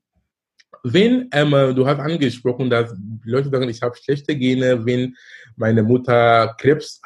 wenn 0.83 1.29
ähm, 1.31 1.51
du 1.75 1.88
hast 1.88 2.00
angesprochen, 2.00 2.69
dass 2.69 2.93
Leute 3.24 3.50
sagen, 3.50 3.69
ich 3.69 3.81
habe 3.81 3.95
schlechte 3.95 4.36
Gene, 4.36 4.86
wenn 4.86 5.15
meine 5.55 5.83
Mutter 5.83 6.55
Krebs, 6.59 7.01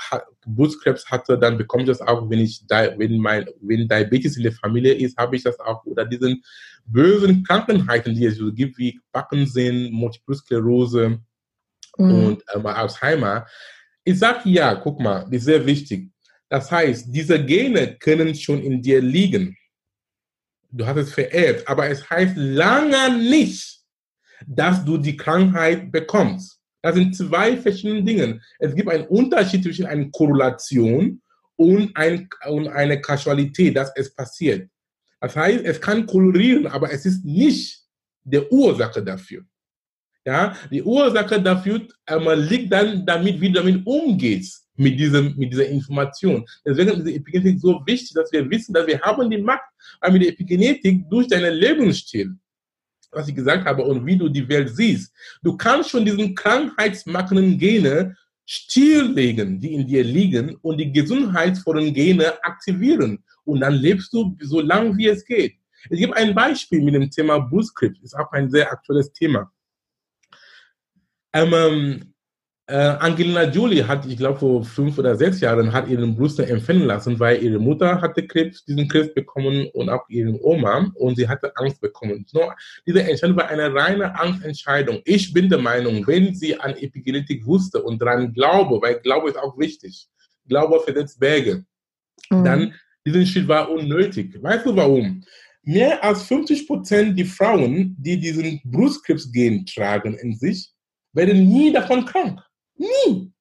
Brustkrebs 0.46 1.06
hatte, 1.10 1.38
dann 1.38 1.58
bekomme 1.58 1.84
ich 1.84 1.90
das 1.90 2.02
auch, 2.02 2.30
wenn 2.30 2.40
ich, 2.40 2.64
wenn 2.70 3.18
mein, 3.18 3.48
wenn 3.62 3.88
Diabetes 3.88 4.38
in 4.38 4.44
der 4.44 4.52
Familie 4.52 4.94
ist, 4.94 5.18
habe 5.18 5.36
ich 5.36 5.44
das 5.44 5.60
auch. 5.60 5.84
Oder 5.86 6.06
diesen 6.06 6.44
bösen 6.86 7.44
Krankheiten, 7.44 8.16
die 8.16 8.26
es 8.26 8.38
so 8.38 8.52
gibt, 8.52 8.78
wie 8.78 9.00
Backensinn, 9.12 9.92
Multiple 9.92 10.36
Sklerose 10.36 11.20
mhm. 11.98 12.26
und 12.26 12.44
ähm, 12.54 12.66
Alzheimer. 12.66 13.46
Ich 14.04 14.20
sage 14.20 14.50
ja, 14.50 14.76
guck 14.76 15.00
mal, 15.00 15.28
ist 15.32 15.46
sehr 15.46 15.66
wichtig. 15.66 16.10
Das 16.50 16.72
heißt, 16.72 17.08
diese 17.10 17.44
Gene 17.44 17.96
können 17.98 18.36
schon 18.36 18.62
in 18.62 18.82
dir 18.82 19.02
liegen. 19.02 19.56
Du 20.72 20.86
hast 20.86 20.98
es 20.98 21.14
vererbt, 21.14 21.68
aber 21.68 21.90
es 21.90 22.10
heißt 22.10 22.36
lange 22.38 23.18
nicht, 23.18 23.82
dass 24.48 24.84
du 24.86 24.98
die 24.98 25.18
Krankheit 25.18 25.92
bekommst. 25.92 26.60
Das 26.82 26.96
sind 26.96 27.16
zwei 27.16 27.58
verschiedene 27.58 28.04
Dinge. 28.04 28.42
Es 28.58 28.74
gibt 28.74 28.90
einen 28.90 29.08
Unterschied 29.08 29.64
zwischen 29.64 29.86
einer 29.86 30.10
Korrelation 30.10 31.22
und, 31.56 31.96
ein, 31.96 32.28
und 32.48 32.68
eine 32.70 33.00
Kausalität, 33.02 33.76
dass 33.76 33.92
es 33.96 34.14
passiert. 34.14 34.70
Das 35.20 35.36
heißt, 35.36 35.64
es 35.64 35.80
kann 35.80 36.08
korrelieren, 36.08 36.66
aber 36.68 36.92
es 36.92 37.06
ist 37.06 37.24
nicht 37.24 37.84
der 38.24 38.52
Ursache 38.52 39.04
dafür. 39.04 39.44
Ja, 40.26 40.56
die 40.72 40.82
Ursache 40.82 41.42
dafür 41.42 41.88
ähm, 42.08 42.28
liegt 42.48 42.72
dann 42.72 43.06
damit, 43.06 43.42
wie 43.42 43.52
du 43.52 43.60
damit 43.60 43.86
umgehst 43.86 44.61
mit, 44.76 45.00
diesem, 45.00 45.36
mit 45.38 45.52
dieser 45.52 45.68
Information. 45.68 46.46
Deswegen 46.66 46.92
ist 46.92 47.08
die 47.08 47.16
Epigenetik 47.16 47.60
so 47.60 47.82
wichtig, 47.86 48.14
dass 48.14 48.32
wir 48.32 48.50
wissen, 48.50 48.74
dass 48.74 48.88
wir 48.88 49.00
haben 49.02 49.30
die 49.30 49.42
Macht, 49.42 49.62
aber 50.00 50.14
mit 50.14 50.24
der 50.24 50.30
Epigenetik 50.30 51.10
durch 51.10 51.28
deinen 51.28 51.54
Lebensstil 51.54 52.36
was 53.12 53.28
ich 53.28 53.36
gesagt 53.36 53.66
habe 53.66 53.84
und 53.84 54.06
wie 54.06 54.18
du 54.18 54.30
die 54.30 54.48
Welt 54.48 54.70
siehst. 54.70 55.14
Du 55.44 55.58
kannst 55.58 55.90
schon 55.90 56.06
diesen 56.06 56.34
krankheitsmachenden 56.34 57.58
Gene 57.58 58.16
stilllegen, 58.46 59.60
die 59.60 59.74
in 59.74 59.88
dir 59.88 60.04
liegen 60.04 60.56
und 60.62 60.78
die 60.78 60.92
gesundheitsvollen 60.92 61.94
Gene 61.94 62.44
aktivieren. 62.44 63.24
Und 63.44 63.62
dann 63.62 63.74
lebst 63.74 64.14
du 64.14 64.38
so 64.42 64.62
lange, 64.62 64.98
wie 64.98 65.08
es 65.08 65.26
geht. 65.26 65.56
Ich 65.90 66.00
gebe 66.00 66.16
ein 66.16 66.36
Beispiel 66.36 66.82
mit 66.82 66.94
dem 66.94 67.10
Thema 67.10 67.40
Brustkrebs. 67.40 68.00
Ist 68.02 68.16
auch 68.16 68.32
ein 68.32 68.50
sehr 68.50 68.72
aktuelles 68.72 69.12
Thema. 69.14 69.52
Ähm, 71.34 72.11
äh, 72.68 72.96
Angelina 73.00 73.44
Jolie 73.44 73.84
hat, 73.84 74.06
ich 74.06 74.18
glaube, 74.18 74.40
vor 74.40 74.64
fünf 74.64 74.98
oder 74.98 75.16
sechs 75.16 75.42
Jahren 75.42 75.74
hat 75.74 75.88
ihren 75.88 76.16
Brust 76.16 76.40
empfehlen 76.40 76.86
lassen, 76.86 77.20
weil 77.20 77.44
ihre 77.44 77.60
Mutter 77.60 78.00
hatte 78.00 78.26
Krebs, 78.26 78.64
diesen 78.64 78.88
Krebs 78.88 79.14
bekommen 79.14 79.68
und 79.74 79.90
auch 79.90 80.08
ihre 80.08 80.40
Oma 80.42 80.92
und 80.96 81.16
sie 81.16 81.28
hatte 81.28 81.52
Angst 81.58 81.82
bekommen. 81.82 82.26
So, 82.28 82.52
diese 82.86 83.04
Entscheidung 83.04 83.38
war 83.38 83.50
eine 83.50 83.74
reine 83.74 84.18
Angstentscheidung. 84.18 85.02
Ich 85.06 85.34
bin 85.34 85.50
der 85.50 85.60
Meinung, 85.60 86.06
wenn 86.08 86.34
sie 86.34 86.58
an 86.60 86.76
Epigenetik 86.78 87.46
wusste 87.46 87.82
und 87.82 88.02
daran 88.02 88.32
glaube, 88.32 88.82
weil 88.82 89.00
Glaube 89.00 89.30
ist 89.30 89.38
auch 89.38 89.58
wichtig, 89.58 90.08
Glaube 90.48 90.80
versetzt 90.80 91.20
Berge, 91.20 91.66
mhm. 92.30 92.44
dann 92.44 92.74
diesen 93.06 93.26
Schritt 93.26 93.48
war 93.48 93.70
unnötig. 93.70 94.42
Weißt 94.42 94.66
du 94.66 94.76
warum? 94.76 95.24
Mehr 95.64 96.04
als 96.04 96.24
50 96.24 96.68
Prozent 96.68 97.20
die 97.20 97.26
Frauen, 97.26 97.96
die 98.00 98.18
diesen 98.20 98.62
Brustkrebsgen 98.64 99.66
tragen 99.66 100.16
in 100.16 100.36
sich, 100.36 100.72
werden 101.14 101.48
nie 101.48 101.74
davon 101.74 102.06
krank. 102.06 102.42
Nie. 102.82 103.32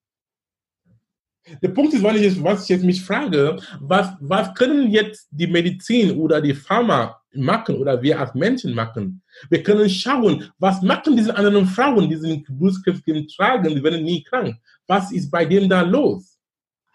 Der 1.63 1.71
Punkt 1.71 1.95
ist, 1.95 2.03
was 2.03 2.63
ich 2.63 2.69
jetzt 2.69 2.85
mich 2.85 3.03
frage, 3.03 3.57
was, 3.81 4.09
was 4.21 4.55
können 4.55 4.91
jetzt 4.91 5.29
die 5.31 5.47
Medizin 5.47 6.17
oder 6.17 6.41
die 6.41 6.55
Pharma 6.55 7.21
machen 7.33 7.77
oder 7.77 8.01
wir 8.03 8.21
als 8.21 8.35
Menschen 8.35 8.75
machen. 8.75 9.23
Wir 9.49 9.63
können 9.63 9.89
schauen, 9.89 10.45
was 10.59 10.83
machen 10.83 11.17
diese 11.17 11.35
anderen 11.35 11.67
Frauen, 11.67 12.09
die 12.09 12.17
diesen 12.17 12.45
Brustkrebs 12.45 13.03
tragen, 13.35 13.75
die 13.75 13.83
werden 13.83 14.05
nie 14.05 14.23
krank. 14.23 14.57
Was 14.87 15.11
ist 15.13 15.31
bei 15.31 15.45
dem 15.45 15.69
da 15.69 15.83
los? 15.83 16.31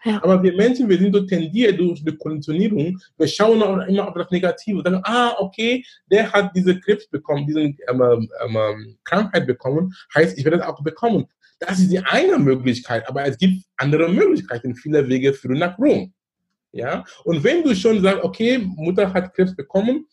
Ja. 0.04 0.22
Aber 0.22 0.40
wir 0.40 0.54
Menschen, 0.54 0.88
wir 0.88 0.98
sind 0.98 1.14
so 1.14 1.22
tendiert 1.22 1.80
durch 1.80 2.04
die 2.04 2.16
Konditionierung, 2.16 2.96
wir 3.16 3.26
schauen 3.26 3.60
auch 3.62 3.84
immer 3.88 4.06
auf 4.06 4.14
das 4.14 4.30
Negative 4.30 4.78
und 4.78 4.84
sagen, 4.84 5.02
ah, 5.04 5.34
okay, 5.38 5.84
der 6.08 6.30
hat 6.32 6.54
diese 6.54 6.78
Krebs 6.78 7.08
bekommen, 7.08 7.44
diese 7.44 7.60
ähm, 7.60 7.74
ähm, 7.88 8.28
ähm, 8.44 8.98
Krankheit 9.02 9.48
bekommen, 9.48 9.92
heißt, 10.14 10.38
ich 10.38 10.44
werde 10.44 10.58
das 10.58 10.68
auch 10.68 10.80
bekommen. 10.82 11.26
Das 11.58 11.78
ist 11.78 11.90
die 11.90 11.98
eine 11.98 12.38
Möglichkeit, 12.38 13.08
aber 13.08 13.24
es 13.24 13.38
gibt 13.38 13.64
andere 13.76 14.08
Möglichkeiten. 14.08 14.74
Viele 14.74 15.08
Wege 15.08 15.32
führen 15.32 15.58
nach 15.58 15.78
Rom. 15.78 16.12
Ja? 16.72 17.04
Und 17.24 17.42
wenn 17.42 17.62
du 17.62 17.74
schon 17.74 18.02
sagst, 18.02 18.22
okay, 18.22 18.58
Mutter 18.58 19.12
hat 19.12 19.34
Krebs 19.34 19.56
bekommen, 19.56 20.06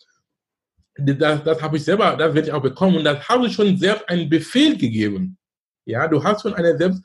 das, 0.96 1.44
das 1.44 1.62
habe 1.62 1.78
ich 1.78 1.84
selber, 1.84 2.16
das 2.16 2.34
werde 2.34 2.48
ich 2.48 2.54
auch 2.54 2.62
bekommen, 2.62 2.98
und 2.98 3.04
das 3.04 3.28
habe 3.28 3.48
ich 3.48 3.54
schon 3.54 3.78
selbst 3.78 4.08
einen 4.08 4.30
Befehl 4.30 4.78
gegeben. 4.78 5.38
Ja, 5.86 6.08
du 6.08 6.24
hast 6.24 6.44
schon 6.44 6.54
eine 6.54 6.78
selbst, 6.78 7.02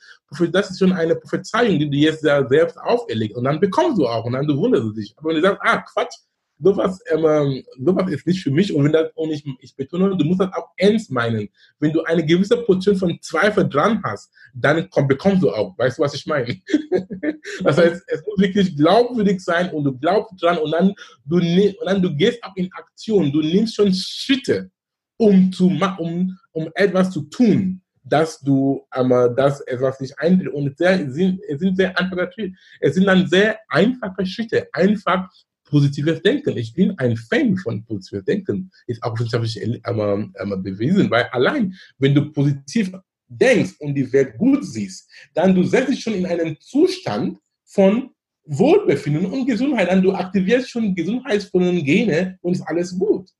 das 0.52 0.71
ist 0.71 0.78
schon 0.78 0.92
eine 0.92 1.16
Prophezeiung, 1.16 1.80
die 1.80 1.90
du 1.90 1.97
jetzt 1.97 2.21
selbst 2.21 2.78
auferlegt. 2.78 3.35
Und 3.35 3.45
dann 3.45 3.59
bekommst 3.59 3.99
du 3.99 4.07
auch, 4.07 4.25
und 4.25 4.35
dann 4.35 4.47
du 4.47 4.57
wunderst 4.57 4.97
dich. 4.97 5.14
Aber 5.16 5.30
wenn 5.30 5.37
du 5.37 5.42
sagst, 5.42 5.61
ah, 5.64 5.78
Quatsch, 5.78 6.14
sowas, 6.60 7.00
ähm, 7.10 7.64
sowas 7.78 8.10
ist 8.10 8.26
nicht 8.26 8.42
für 8.42 8.50
mich. 8.50 8.74
Und 8.74 8.84
wenn 8.84 8.92
das, 8.92 9.10
und 9.14 9.30
ich, 9.30 9.44
ich 9.60 9.76
betone, 9.76 10.16
du 10.16 10.24
musst 10.24 10.40
das 10.40 10.52
auch 10.52 10.70
ernst 10.76 11.10
meinen. 11.10 11.48
Wenn 11.78 11.92
du 11.92 12.02
eine 12.02 12.24
gewisse 12.24 12.56
Portion 12.56 12.96
von 12.96 13.18
Zweifel 13.20 13.68
dran 13.68 14.02
hast, 14.04 14.32
dann 14.54 14.88
komm, 14.90 15.08
bekommst 15.08 15.42
du 15.42 15.50
auch. 15.50 15.76
Weißt 15.78 15.98
du, 15.98 16.02
was 16.02 16.14
ich 16.14 16.26
meine? 16.26 16.60
das 17.62 17.78
heißt, 17.78 18.02
es 18.06 18.26
muss 18.26 18.38
wirklich 18.38 18.76
glaubwürdig 18.76 19.40
sein 19.40 19.70
und 19.70 19.84
du 19.84 19.96
glaubst 19.96 20.42
dran 20.42 20.58
und 20.58 20.72
dann 20.72 20.94
du, 21.24 21.36
und 21.36 21.86
dann 21.86 22.02
du 22.02 22.14
gehst 22.14 22.42
auch 22.42 22.56
in 22.56 22.70
Aktion. 22.72 23.32
Du 23.32 23.40
nimmst 23.40 23.76
schon 23.76 23.92
Schritte, 23.92 24.70
um 25.16 25.52
zu 25.52 25.66
um, 25.98 26.36
um 26.52 26.70
etwas 26.74 27.10
zu 27.10 27.22
tun 27.22 27.82
dass 28.10 28.40
du 28.40 28.86
aber 28.90 29.28
das 29.28 29.60
etwas 29.62 30.00
nicht 30.00 30.18
eintritt. 30.18 30.52
Und 30.52 30.80
es 30.80 31.14
sind, 31.14 31.40
es 31.46 31.60
sind 31.60 31.76
sehr 31.76 31.98
einfache 31.98 32.30
Schritte. 32.32 32.54
Es 32.80 32.94
sind 32.94 33.04
dann 33.04 33.26
sehr 33.26 33.58
einfache 33.68 34.24
Schritte. 34.24 34.66
Einfach 34.72 35.28
positives 35.68 36.22
Denken. 36.22 36.56
Ich 36.56 36.75
bin 36.75 36.98
ein 36.98 37.16
Fan 37.16 37.56
von 37.56 37.84
positives 37.84 38.25
Denken. 38.25 38.70
Ist 38.87 39.02
auch 39.02 39.14
wissenschaftlich 39.18 39.60
ähm, 39.62 40.34
ähm, 40.38 40.62
bewiesen, 40.62 41.10
weil 41.10 41.25
allein, 41.32 41.75
wenn 41.98 42.14
du 42.14 42.32
positiv 42.32 42.92
denkst 43.28 43.75
und 43.80 43.94
die 43.94 44.10
Welt 44.12 44.38
gut 44.38 44.64
siehst, 44.64 45.08
dann 45.34 45.54
du 45.54 45.62
setzt 45.62 45.90
dich 45.90 46.00
schon 46.00 46.14
in 46.14 46.26
einen 46.26 46.56
Zustand 46.60 47.38
von 47.64 48.10
Wohlbefinden 48.44 49.26
und 49.26 49.46
Gesundheit 49.46 49.90
an. 49.90 50.02
Du 50.02 50.12
aktivierst 50.12 50.70
schon 50.70 50.94
gesundheitsvollen 50.94 51.84
Gene 51.84 52.38
und 52.40 52.54
ist 52.54 52.62
alles 52.62 52.98
gut. 52.98 53.30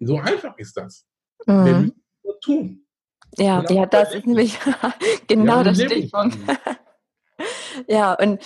So 0.00 0.18
einfach 0.18 0.56
ist 0.58 0.76
das. 0.76 1.06
Mhm. 1.46 1.64
Wir 1.64 1.78
müssen 1.78 2.02
nur 2.24 2.40
tun. 2.40 2.86
Ja, 3.36 3.64
ja, 3.68 3.86
das 3.86 4.14
ist 4.14 4.26
nämlich 4.26 4.58
genau 5.26 5.62
das 5.62 5.80
Stichpunkt. 5.82 6.38
ja, 7.88 8.14
und 8.14 8.40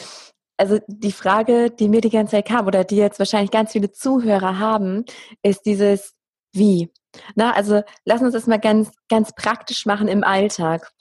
also 0.61 0.79
die 0.87 1.13
Frage, 1.13 1.71
die 1.71 1.89
mir 1.89 2.03
die 2.03 2.11
ganze 2.11 2.33
Zeit 2.33 2.47
kam 2.47 2.67
oder 2.67 2.85
die 2.85 2.97
jetzt 2.97 3.19
wahrscheinlich 3.19 3.51
ganz 3.51 3.73
viele 3.73 3.91
Zuhörer 3.91 4.59
haben, 4.59 5.05
ist 5.43 5.63
dieses 5.65 6.15
Wie. 6.53 6.91
Na, 7.35 7.53
also 7.53 7.83
lass 8.05 8.21
uns 8.21 8.35
das 8.35 8.47
mal 8.47 8.61
ganz, 8.61 8.93
ganz 9.09 9.35
praktisch 9.35 9.87
machen 9.87 10.07
im 10.07 10.23
Alltag. 10.23 10.93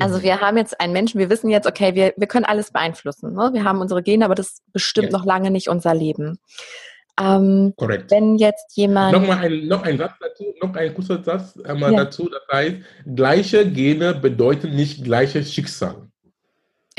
Also 0.00 0.18
mhm. 0.18 0.22
wir 0.22 0.40
haben 0.40 0.56
jetzt 0.56 0.80
einen 0.80 0.92
Menschen, 0.92 1.20
wir 1.20 1.30
wissen 1.30 1.48
jetzt, 1.48 1.66
okay, 1.66 1.94
wir, 1.94 2.12
wir 2.16 2.26
können 2.26 2.44
alles 2.44 2.72
beeinflussen. 2.72 3.34
Ne? 3.34 3.50
Wir 3.52 3.64
haben 3.64 3.80
unsere 3.80 4.02
Gene, 4.02 4.24
aber 4.24 4.34
das 4.34 4.62
bestimmt 4.72 5.12
ja. 5.12 5.18
noch 5.18 5.24
lange 5.24 5.50
nicht 5.50 5.68
unser 5.68 5.94
Leben. 5.94 6.38
Ähm, 7.20 7.74
Korrekt. 7.76 8.10
Wenn 8.10 8.36
jetzt 8.36 8.76
jemand. 8.76 9.12
Nochmal 9.12 9.38
ein, 9.38 9.66
noch 9.66 9.82
ein 9.84 9.96
Satz 9.96 10.12
dazu, 10.20 10.44
noch 10.60 10.74
ein 10.74 10.92
kurzer 10.92 11.22
Satz 11.22 11.56
einmal 11.64 11.92
ja. 11.92 12.04
dazu. 12.04 12.28
Das 12.28 12.42
heißt, 12.52 12.76
gleiche 13.14 13.70
Gene 13.70 14.14
bedeuten 14.14 14.74
nicht 14.74 15.04
gleiches 15.04 15.52
Schicksal. 15.52 16.08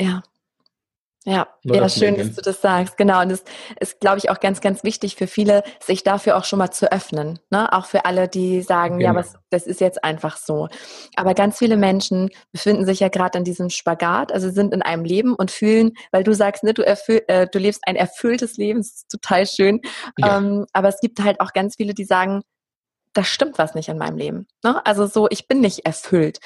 Ja. 0.00 0.22
Ja, 1.30 1.46
ja, 1.62 1.88
schön, 1.88 2.16
dass 2.16 2.34
du 2.34 2.42
das 2.42 2.60
sagst. 2.60 2.96
Genau. 2.96 3.20
Und 3.20 3.30
es 3.30 3.44
ist, 3.78 4.00
glaube 4.00 4.18
ich, 4.18 4.30
auch 4.30 4.40
ganz, 4.40 4.60
ganz 4.60 4.82
wichtig 4.82 5.14
für 5.14 5.28
viele, 5.28 5.62
sich 5.78 6.02
dafür 6.02 6.36
auch 6.36 6.44
schon 6.44 6.58
mal 6.58 6.72
zu 6.72 6.90
öffnen. 6.90 7.38
Ne? 7.50 7.72
Auch 7.72 7.86
für 7.86 8.04
alle, 8.04 8.26
die 8.26 8.62
sagen, 8.62 8.98
genau. 8.98 9.12
ja, 9.12 9.14
was, 9.14 9.34
das 9.50 9.66
ist 9.66 9.80
jetzt 9.80 10.02
einfach 10.02 10.36
so. 10.36 10.68
Aber 11.14 11.34
ganz 11.34 11.58
viele 11.58 11.76
Menschen 11.76 12.30
befinden 12.50 12.84
sich 12.84 12.98
ja 12.98 13.08
gerade 13.08 13.38
in 13.38 13.44
diesem 13.44 13.70
Spagat, 13.70 14.32
also 14.32 14.50
sind 14.50 14.74
in 14.74 14.82
einem 14.82 15.04
Leben 15.04 15.34
und 15.34 15.52
fühlen, 15.52 15.92
weil 16.10 16.24
du 16.24 16.34
sagst, 16.34 16.64
ne, 16.64 16.74
du, 16.74 16.82
erfüll, 16.82 17.22
äh, 17.28 17.46
du 17.46 17.60
lebst 17.60 17.82
ein 17.86 17.94
erfülltes 17.94 18.56
Leben, 18.56 18.80
das 18.80 18.88
ist 18.88 19.10
total 19.10 19.46
schön. 19.46 19.80
Ja. 20.18 20.38
Ähm, 20.38 20.66
aber 20.72 20.88
es 20.88 20.98
gibt 21.00 21.22
halt 21.22 21.40
auch 21.40 21.52
ganz 21.52 21.76
viele, 21.76 21.94
die 21.94 22.04
sagen, 22.04 22.42
da 23.12 23.22
stimmt 23.22 23.58
was 23.58 23.74
nicht 23.74 23.88
in 23.88 23.98
meinem 23.98 24.16
Leben. 24.16 24.46
Ne? 24.64 24.84
Also 24.84 25.06
so, 25.06 25.28
ich 25.30 25.46
bin 25.46 25.60
nicht 25.60 25.86
erfüllt. 25.86 26.38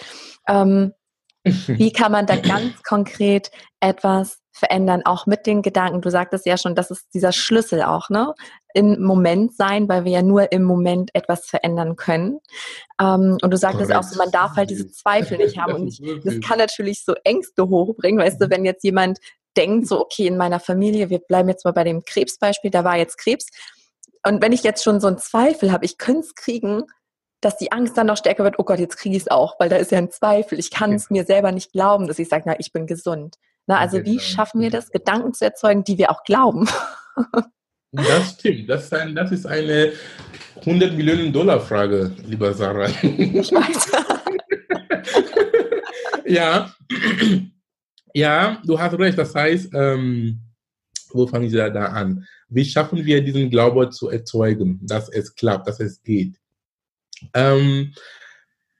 Ähm, 0.46 0.92
wie 1.44 1.92
kann 1.92 2.12
man 2.12 2.26
da 2.26 2.36
ganz 2.36 2.82
konkret 2.82 3.50
etwas 3.80 4.38
verändern, 4.52 5.02
auch 5.04 5.26
mit 5.26 5.46
den 5.46 5.62
Gedanken. 5.62 6.00
Du 6.00 6.10
sagtest 6.10 6.46
ja 6.46 6.56
schon, 6.56 6.76
das 6.76 6.90
ist 6.90 7.08
dieser 7.12 7.32
Schlüssel 7.32 7.82
auch, 7.82 8.08
ne? 8.08 8.34
Im 8.72 9.02
Moment 9.02 9.56
sein, 9.56 9.88
weil 9.88 10.04
wir 10.04 10.12
ja 10.12 10.22
nur 10.22 10.52
im 10.52 10.62
Moment 10.62 11.10
etwas 11.12 11.46
verändern 11.46 11.96
können. 11.96 12.38
Ähm, 13.00 13.36
und 13.42 13.50
du 13.50 13.56
sagtest 13.56 13.90
Correct. 13.90 14.06
auch 14.06 14.08
so, 14.08 14.16
man 14.16 14.30
darf 14.30 14.56
halt 14.56 14.70
diese 14.70 14.90
Zweifel 14.90 15.38
nicht 15.38 15.58
haben. 15.58 15.74
Und 15.74 15.88
ich, 15.88 16.00
das 16.24 16.40
kann 16.40 16.58
natürlich 16.58 17.04
so 17.04 17.14
Ängste 17.24 17.68
hochbringen, 17.68 18.20
weißt 18.20 18.40
du, 18.40 18.48
wenn 18.48 18.64
jetzt 18.64 18.84
jemand 18.84 19.18
denkt, 19.56 19.88
so, 19.88 20.00
okay, 20.00 20.26
in 20.26 20.36
meiner 20.36 20.60
Familie, 20.60 21.10
wir 21.10 21.18
bleiben 21.18 21.48
jetzt 21.48 21.64
mal 21.64 21.72
bei 21.72 21.84
dem 21.84 22.04
Krebsbeispiel, 22.04 22.70
da 22.70 22.84
war 22.84 22.96
jetzt 22.96 23.18
Krebs. 23.18 23.46
Und 24.26 24.40
wenn 24.42 24.52
ich 24.52 24.62
jetzt 24.62 24.82
schon 24.82 25.00
so 25.00 25.08
einen 25.08 25.18
Zweifel 25.18 25.72
habe, 25.72 25.84
ich 25.84 25.98
könnte 25.98 26.20
es 26.20 26.34
kriegen, 26.34 26.84
dass 27.44 27.58
die 27.58 27.72
Angst 27.72 27.96
dann 27.98 28.06
noch 28.06 28.16
stärker 28.16 28.44
wird, 28.44 28.58
oh 28.58 28.64
Gott, 28.64 28.78
jetzt 28.78 28.96
kriege 28.96 29.16
ich 29.16 29.22
es 29.22 29.30
auch, 29.30 29.60
weil 29.60 29.68
da 29.68 29.76
ist 29.76 29.90
ja 29.90 29.98
ein 29.98 30.10
Zweifel. 30.10 30.58
Ich 30.58 30.70
kann 30.70 30.92
es 30.92 31.10
mir 31.10 31.24
selber 31.24 31.52
nicht 31.52 31.72
glauben, 31.72 32.08
dass 32.08 32.18
ich 32.18 32.28
sage, 32.28 32.44
na, 32.46 32.58
ich 32.58 32.72
bin 32.72 32.86
gesund. 32.86 33.36
Na, 33.66 33.78
also 33.78 33.98
genau. 33.98 34.10
wie 34.10 34.20
schaffen 34.20 34.60
wir 34.60 34.70
das, 34.70 34.90
Gedanken 34.90 35.34
zu 35.34 35.44
erzeugen, 35.44 35.84
die 35.84 35.98
wir 35.98 36.10
auch 36.10 36.24
glauben? 36.24 36.68
Das 37.96 38.32
stimmt. 38.32 38.68
Das 38.68 38.86
ist, 38.86 38.92
ein, 38.92 39.14
das 39.14 39.30
ist 39.30 39.46
eine 39.46 39.92
100 40.56 40.94
Millionen 40.94 41.32
Dollar 41.32 41.60
Frage, 41.60 42.10
lieber 42.26 42.52
Sarah. 42.52 42.88
Ich 42.88 43.52
weiß. 43.52 43.92
ja. 46.26 46.74
ja, 48.12 48.60
du 48.64 48.80
hast 48.80 48.98
recht. 48.98 49.16
Das 49.16 49.32
heißt, 49.32 49.70
ähm, 49.74 50.40
wo 51.12 51.28
fangen 51.28 51.52
wir 51.52 51.70
da 51.70 51.84
an? 51.84 52.26
Wie 52.48 52.64
schaffen 52.64 53.04
wir 53.04 53.22
diesen 53.22 53.48
Glauben 53.48 53.92
zu 53.92 54.08
erzeugen, 54.08 54.80
dass 54.82 55.08
es 55.08 55.32
klappt, 55.32 55.68
dass 55.68 55.78
es 55.78 56.02
geht? 56.02 56.40
Ähm, 57.32 57.92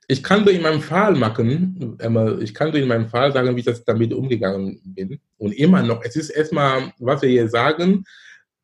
ich 0.07 0.21
kann 0.21 0.45
dir 0.45 0.51
in 0.51 0.61
meinem 0.61 0.81
Fall 0.81 1.15
machen, 1.15 1.97
ich 2.41 2.53
kann 2.53 2.71
dir 2.71 2.83
in 2.83 2.87
meinem 2.87 3.09
Fall 3.09 3.31
sagen, 3.31 3.55
wie 3.55 3.61
ich 3.61 3.65
das 3.65 3.83
damit 3.83 4.13
umgegangen 4.13 4.79
bin. 4.83 5.19
Und 5.37 5.53
immer 5.53 5.81
noch, 5.81 6.03
es 6.03 6.15
ist 6.15 6.29
erstmal, 6.29 6.93
was 6.99 7.23
wir 7.23 7.29
hier 7.29 7.49
sagen, 7.49 8.05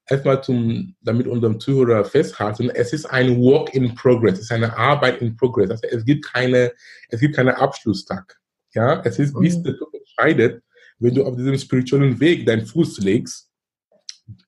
erstmal 0.07 0.43
zum, 0.43 0.95
damit 1.01 1.25
unserem 1.25 1.59
Zuhörer 1.59 2.05
festhalten, 2.05 2.69
es 2.69 2.93
ist 2.93 3.05
ein 3.05 3.37
Work 3.41 3.73
in 3.73 3.95
Progress, 3.95 4.33
es 4.33 4.41
ist 4.41 4.51
eine 4.51 4.75
Arbeit 4.77 5.21
in 5.21 5.35
Progress. 5.35 5.71
Also 5.71 5.87
es 5.89 6.05
gibt 6.05 6.25
keine, 6.25 6.71
es 7.09 7.19
gibt 7.19 7.35
keinen 7.35 7.55
Abschlusstag. 7.55 8.37
Ja, 8.73 9.01
es 9.03 9.19
ist, 9.19 9.33
bis 9.39 9.57
mhm. 9.57 9.63
der 9.63 9.77
Tod 9.77 9.93
entscheidet, 9.93 10.63
wenn 10.99 11.15
du 11.15 11.25
auf 11.25 11.35
diesem 11.35 11.57
spirituellen 11.57 12.19
Weg 12.19 12.45
deinen 12.45 12.65
Fuß 12.65 12.99
legst, 12.99 13.49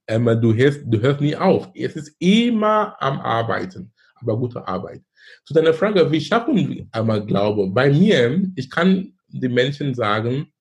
ähm, 0.07 0.25
du, 0.25 0.53
hörst, 0.53 0.81
du 0.85 1.01
hörst 1.01 1.21
nie 1.21 1.35
auf. 1.35 1.69
Es 1.73 1.95
ist 1.95 2.15
immer 2.19 2.95
am 3.01 3.19
Arbeiten, 3.19 3.91
aber 4.15 4.37
gute 4.37 4.65
Arbeit. 4.65 5.01
Zu 5.45 5.53
deiner 5.53 5.73
Frage, 5.73 6.11
wie 6.11 6.21
schaffen 6.21 6.55
wir 6.55 6.87
einmal 6.91 7.25
Glaube? 7.25 7.67
Bei 7.67 7.89
mir, 7.89 8.43
ich 8.55 8.69
kann 8.69 9.13
den 9.27 9.53
Menschen 9.53 9.93
sagen, 9.93 10.51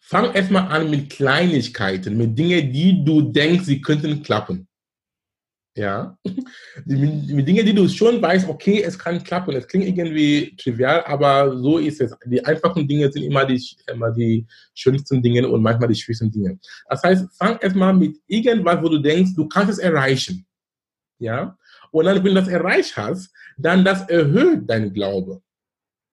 fang 0.00 0.32
erstmal 0.34 0.68
an 0.68 0.90
mit 0.90 1.10
Kleinigkeiten, 1.10 2.16
mit 2.16 2.38
Dingen, 2.38 2.72
die 2.72 3.04
du 3.04 3.22
denkst, 3.22 3.64
sie 3.64 3.80
könnten 3.80 4.22
klappen. 4.22 4.68
Ja, 5.76 6.16
mit, 6.84 7.28
mit 7.28 7.48
Dingen, 7.48 7.66
die 7.66 7.74
du 7.74 7.88
schon 7.88 8.22
weißt, 8.22 8.48
okay, 8.48 8.82
es 8.82 8.96
kann 8.96 9.22
klappen. 9.24 9.56
Es 9.56 9.66
klingt 9.66 9.86
irgendwie 9.86 10.54
trivial, 10.56 11.02
aber 11.04 11.56
so 11.58 11.78
ist 11.78 12.00
es. 12.00 12.16
Die 12.26 12.44
einfachen 12.44 12.86
Dinge 12.86 13.10
sind 13.10 13.24
immer 13.24 13.44
die, 13.44 13.60
immer 13.92 14.12
die 14.12 14.46
schönsten 14.72 15.20
Dinge 15.20 15.48
und 15.48 15.62
manchmal 15.62 15.88
die 15.88 15.96
schwierigsten 15.96 16.30
Dinge. 16.30 16.60
Das 16.88 17.02
heißt, 17.02 17.26
fang 17.36 17.58
erstmal 17.58 17.92
mit 17.92 18.16
irgendwas, 18.28 18.80
wo 18.82 18.88
du 18.88 18.98
denkst, 18.98 19.32
du 19.34 19.48
kannst 19.48 19.72
es 19.72 19.78
erreichen. 19.78 20.46
Ja, 21.18 21.56
und 21.90 22.04
dann, 22.04 22.16
wenn 22.16 22.34
du 22.34 22.40
das 22.40 22.48
erreicht 22.48 22.96
hast, 22.96 23.32
dann 23.56 23.84
das 23.84 24.08
erhöht 24.08 24.68
deinen 24.68 24.92
Glaube. 24.92 25.40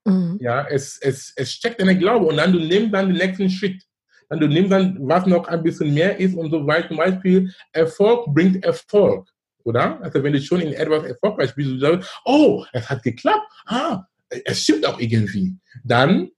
Mhm. 0.06 0.38
Ja, 0.42 0.66
es, 0.68 0.98
es, 1.02 1.34
es 1.36 1.52
steckt 1.52 1.82
deinen 1.82 2.00
Glaube 2.00 2.26
und 2.26 2.38
dann 2.38 2.54
du 2.54 2.60
nimmst 2.60 2.94
dann 2.94 3.08
den 3.08 3.18
nächsten 3.18 3.50
Schritt. 3.50 3.84
Dann 4.30 4.40
du 4.40 4.48
nimmst 4.48 4.72
dann, 4.72 4.98
was 5.02 5.26
noch 5.26 5.48
ein 5.48 5.62
bisschen 5.62 5.94
mehr 5.94 6.20
ist 6.20 6.36
und 6.36 6.52
so 6.52 6.66
weiter. 6.66 6.88
Zum 6.88 6.98
Beispiel, 6.98 7.54
Erfolg 7.74 8.34
bringt 8.34 8.64
Erfolg, 8.64 9.30
oder? 9.64 10.02
Also 10.02 10.24
wenn 10.24 10.34
du 10.34 10.42
schon 10.42 10.62
in 10.62 10.74
etwas 10.74 11.04
erfolgreich 11.04 11.54
bist, 11.54 11.70
du 11.70 11.80
sagst, 11.80 12.22
oh, 12.26 12.66
es 12.72 12.90
hat 12.90 13.04
geklappt, 13.04 13.46
ah, 13.66 14.04
es 14.30 14.62
stimmt 14.62 14.86
auch 14.86 15.00
irgendwie. 15.00 15.56
Dann, 15.84 16.30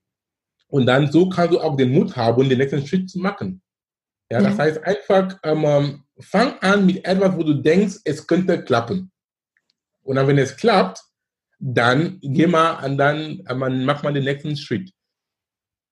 und 0.68 0.88
dann 0.88 1.12
so 1.12 1.30
kannst 1.30 1.54
du 1.54 1.60
auch 1.60 1.78
den 1.78 1.92
Mut 1.92 2.16
haben, 2.16 2.50
den 2.50 2.58
nächsten 2.58 2.86
Schritt 2.86 3.10
zu 3.10 3.20
machen. 3.20 3.62
Ja, 4.32 4.42
das 4.42 4.58
heißt 4.58 4.84
einfach, 4.84 5.38
ähm, 5.44 6.04
fang 6.20 6.58
an 6.62 6.88
mit 6.88 7.06
etwas, 7.06 7.38
wo 7.38 7.44
du 7.44 7.54
denkst, 7.54 7.98
es 8.04 8.26
könnte 8.26 8.64
klappen. 8.64 9.12
Und 10.04 10.16
dann, 10.16 10.28
wenn 10.28 10.38
es 10.38 10.56
klappt, 10.56 11.02
dann 11.60 12.20
geh 12.22 12.48
mal 12.48 12.86
und 12.86 12.98
dann 12.98 13.42
man 13.56 13.86
macht 13.86 14.04
man 14.04 14.14
den 14.14 14.26
nächsten 14.26 14.58
Schritt. 14.58 14.92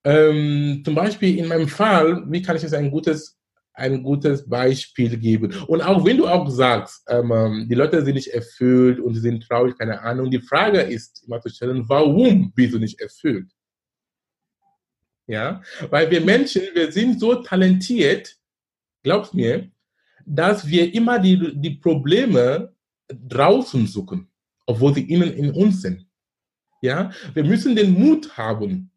Ähm, 0.04 0.82
zum 0.84 0.95
Beispiel 0.95 1.38
in 1.38 1.47
meinem 1.47 1.67
Fall, 1.67 2.24
wie 2.30 2.41
kann 2.41 2.56
ich 2.56 2.63
jetzt 2.63 2.74
ein 2.74 2.91
gutes, 2.91 3.38
ein 3.74 4.04
gutes 4.04 4.47
Beispiel 4.50 5.15
geben? 5.17 5.54
Und 5.67 5.82
auch 5.82 6.04
wenn 6.04 6.17
du 6.17 6.28
auch 6.28 6.50
sagst, 6.50 7.04
ähm, 7.08 7.32
ähm, 7.32 7.67
die 7.69 7.76
Leute 7.76 8.04
sind 8.04 8.15
nicht 8.15 8.34
erfüllt 8.34 9.00
und 9.00 9.13
sie 9.13 9.21
sind 9.21 9.43
traurig, 9.47 9.78
keine 9.78 10.02
Ahnung, 10.02 10.30
die 10.30 10.41
Frage 10.41 10.82
ist 10.82 11.24
immer 11.26 11.39
zu 11.39 11.50
stellen, 11.50 11.88
warum 11.88 12.52
bist 12.54 12.74
du 12.74 12.80
nicht 12.80 13.00
erfüllt? 13.00 13.50
Ja, 15.28 15.62
weil 15.89 16.10
wir 16.12 16.19
Menschen, 16.19 16.63
wir 16.74 16.91
sind 16.91 17.19
so 17.19 17.36
talentiert, 17.36 18.36
glaubst 19.04 19.34
mir, 19.34 19.71
dass 20.26 20.67
wir 20.67 20.93
immer 20.93 21.19
die, 21.19 21.54
die 21.56 21.76
Probleme 21.76 22.74
draußen 23.28 23.88
suchen 23.88 24.32
obwohl 24.71 24.93
sie 24.93 25.02
innen 25.02 25.34
in 25.34 25.52
uns 25.52 25.82
sind. 25.82 26.06
Ja, 26.82 27.12
wir 27.34 27.43
müssen 27.43 27.76
den 27.76 27.93
Mut 27.93 28.38
haben, 28.38 28.91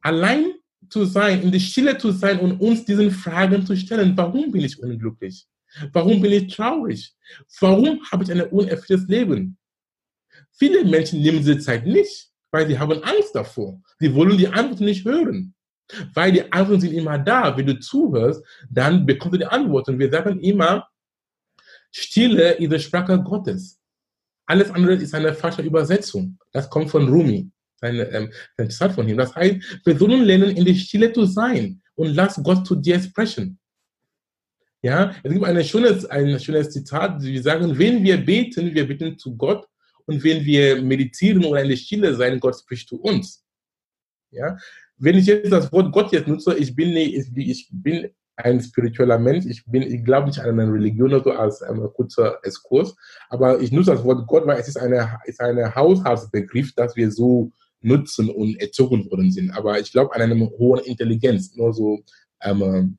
allein 0.00 0.52
zu 0.90 1.04
sein, 1.04 1.42
in 1.42 1.52
der 1.52 1.60
Stille 1.60 1.96
zu 1.96 2.10
sein 2.10 2.40
und 2.40 2.60
uns 2.60 2.84
diesen 2.84 3.10
Fragen 3.10 3.64
zu 3.64 3.76
stellen. 3.76 4.16
Warum 4.16 4.50
bin 4.50 4.62
ich 4.62 4.78
unglücklich? 4.82 5.46
Warum 5.92 6.20
bin 6.20 6.32
ich 6.32 6.54
traurig? 6.54 7.14
Warum 7.60 8.02
habe 8.10 8.24
ich 8.24 8.32
ein 8.32 8.42
unerfülltes 8.42 9.08
Leben? 9.08 9.56
Viele 10.50 10.84
Menschen 10.84 11.22
nehmen 11.22 11.38
diese 11.38 11.58
Zeit 11.58 11.86
nicht, 11.86 12.30
weil 12.50 12.66
sie 12.66 12.78
haben 12.78 13.02
Angst 13.02 13.34
davor. 13.34 13.80
Sie 13.98 14.14
wollen 14.14 14.36
die 14.36 14.48
Antworten 14.48 14.84
nicht 14.84 15.04
hören. 15.06 15.54
Weil 16.14 16.32
die 16.32 16.52
Antworten 16.52 16.82
sind 16.82 16.92
immer 16.92 17.18
da. 17.18 17.56
Wenn 17.56 17.66
du 17.66 17.78
zuhörst, 17.78 18.44
dann 18.68 19.06
bekommst 19.06 19.34
du 19.34 19.38
die 19.38 19.46
Antworten. 19.46 19.98
Wir 19.98 20.10
sagen 20.10 20.40
immer, 20.40 20.86
Stille 21.92 22.52
ist 22.52 22.72
die 22.72 22.80
Sprache 22.80 23.22
Gottes. 23.22 23.78
Alles 24.46 24.70
andere 24.70 24.94
ist 24.94 25.14
eine 25.14 25.34
falsche 25.34 25.62
Übersetzung. 25.62 26.38
Das 26.50 26.68
kommt 26.68 26.90
von 26.90 27.08
Rumi, 27.08 27.50
seine, 27.76 28.04
ähm, 28.10 28.32
ein 28.56 28.70
Zitat 28.70 28.92
von 28.94 29.08
ihm. 29.08 29.18
Das 29.18 29.34
heißt, 29.34 29.80
wir 29.84 29.96
sollen 29.96 30.24
lernen, 30.24 30.56
in 30.56 30.64
der 30.64 30.74
Stille 30.74 31.12
zu 31.12 31.26
sein 31.26 31.80
und 31.94 32.14
lass 32.14 32.42
Gott 32.42 32.66
zu 32.66 32.74
dir 32.74 33.00
sprechen. 33.00 33.58
Ja, 34.82 35.14
es 35.22 35.32
gibt 35.32 35.44
ein 35.44 35.64
schönes, 35.64 36.06
ein 36.06 36.40
schönes 36.40 36.70
Zitat, 36.70 37.22
wir 37.22 37.42
sagen, 37.42 37.78
wenn 37.78 38.02
wir 38.02 38.16
beten, 38.16 38.74
wir 38.74 38.88
beten 38.88 39.16
zu 39.16 39.36
Gott 39.36 39.68
und 40.06 40.24
wenn 40.24 40.44
wir 40.44 40.82
meditieren 40.82 41.44
oder 41.44 41.62
in 41.62 41.68
der 41.68 41.76
Stille 41.76 42.14
sein, 42.16 42.40
Gott 42.40 42.58
spricht 42.58 42.88
zu 42.88 43.00
uns. 43.00 43.44
Ja, 44.32 44.56
wenn 44.96 45.18
ich 45.18 45.26
jetzt 45.26 45.52
das 45.52 45.70
Wort 45.70 45.92
Gott 45.92 46.10
jetzt 46.12 46.26
nutze, 46.26 46.56
ich 46.56 46.74
bin, 46.74 46.96
ich 46.96 47.68
bin 47.70 48.10
ein 48.36 48.60
spiritueller 48.60 49.18
Mensch. 49.18 49.46
Ich 49.46 49.64
bin, 49.66 49.82
ich 49.82 50.04
glaube 50.04 50.28
nicht 50.28 50.40
an 50.40 50.58
eine 50.58 50.72
Religion 50.72 51.12
oder 51.12 51.24
so 51.24 51.30
als 51.32 51.62
ein 51.62 51.78
kurzer 51.94 52.38
Exkurs, 52.42 52.94
aber 53.28 53.60
ich 53.60 53.72
nutze 53.72 53.92
das 53.92 54.04
Wort 54.04 54.26
Gott, 54.26 54.46
weil 54.46 54.58
es 54.58 54.68
ist 54.68 54.78
eine, 54.78 55.18
ist 55.26 55.40
eine 55.40 55.74
Haushaltsbegriff, 55.74 56.72
das 56.74 56.96
wir 56.96 57.10
so 57.10 57.52
nutzen 57.80 58.30
und 58.30 58.60
erzogen 58.60 59.10
worden 59.10 59.30
sind. 59.30 59.50
Aber 59.50 59.78
ich 59.80 59.92
glaube 59.92 60.14
an 60.14 60.22
eine 60.22 60.50
hohe 60.58 60.80
Intelligenz, 60.80 61.54
nur 61.56 61.72
so 61.72 62.02
ähm, 62.42 62.98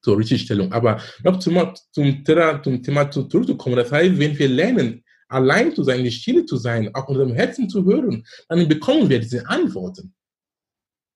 zur 0.00 0.18
Richtigstellung. 0.18 0.72
Aber 0.72 1.00
noch 1.24 1.38
zum, 1.38 1.58
zum, 1.90 2.24
zum 2.24 2.82
Thema 2.82 3.10
zurückzukommen. 3.10 3.76
Das 3.76 3.90
heißt, 3.90 4.18
wenn 4.18 4.38
wir 4.38 4.48
lernen, 4.48 5.04
allein 5.28 5.74
zu 5.74 5.82
sein, 5.82 5.98
in 5.98 6.04
die 6.04 6.12
Stille 6.12 6.46
zu 6.46 6.56
sein, 6.56 6.94
auch 6.94 7.08
unserem 7.08 7.32
Herzen 7.32 7.68
zu 7.68 7.84
hören, 7.84 8.24
dann 8.48 8.68
bekommen 8.68 9.08
wir 9.08 9.18
diese 9.18 9.48
Antworten. 9.48 10.14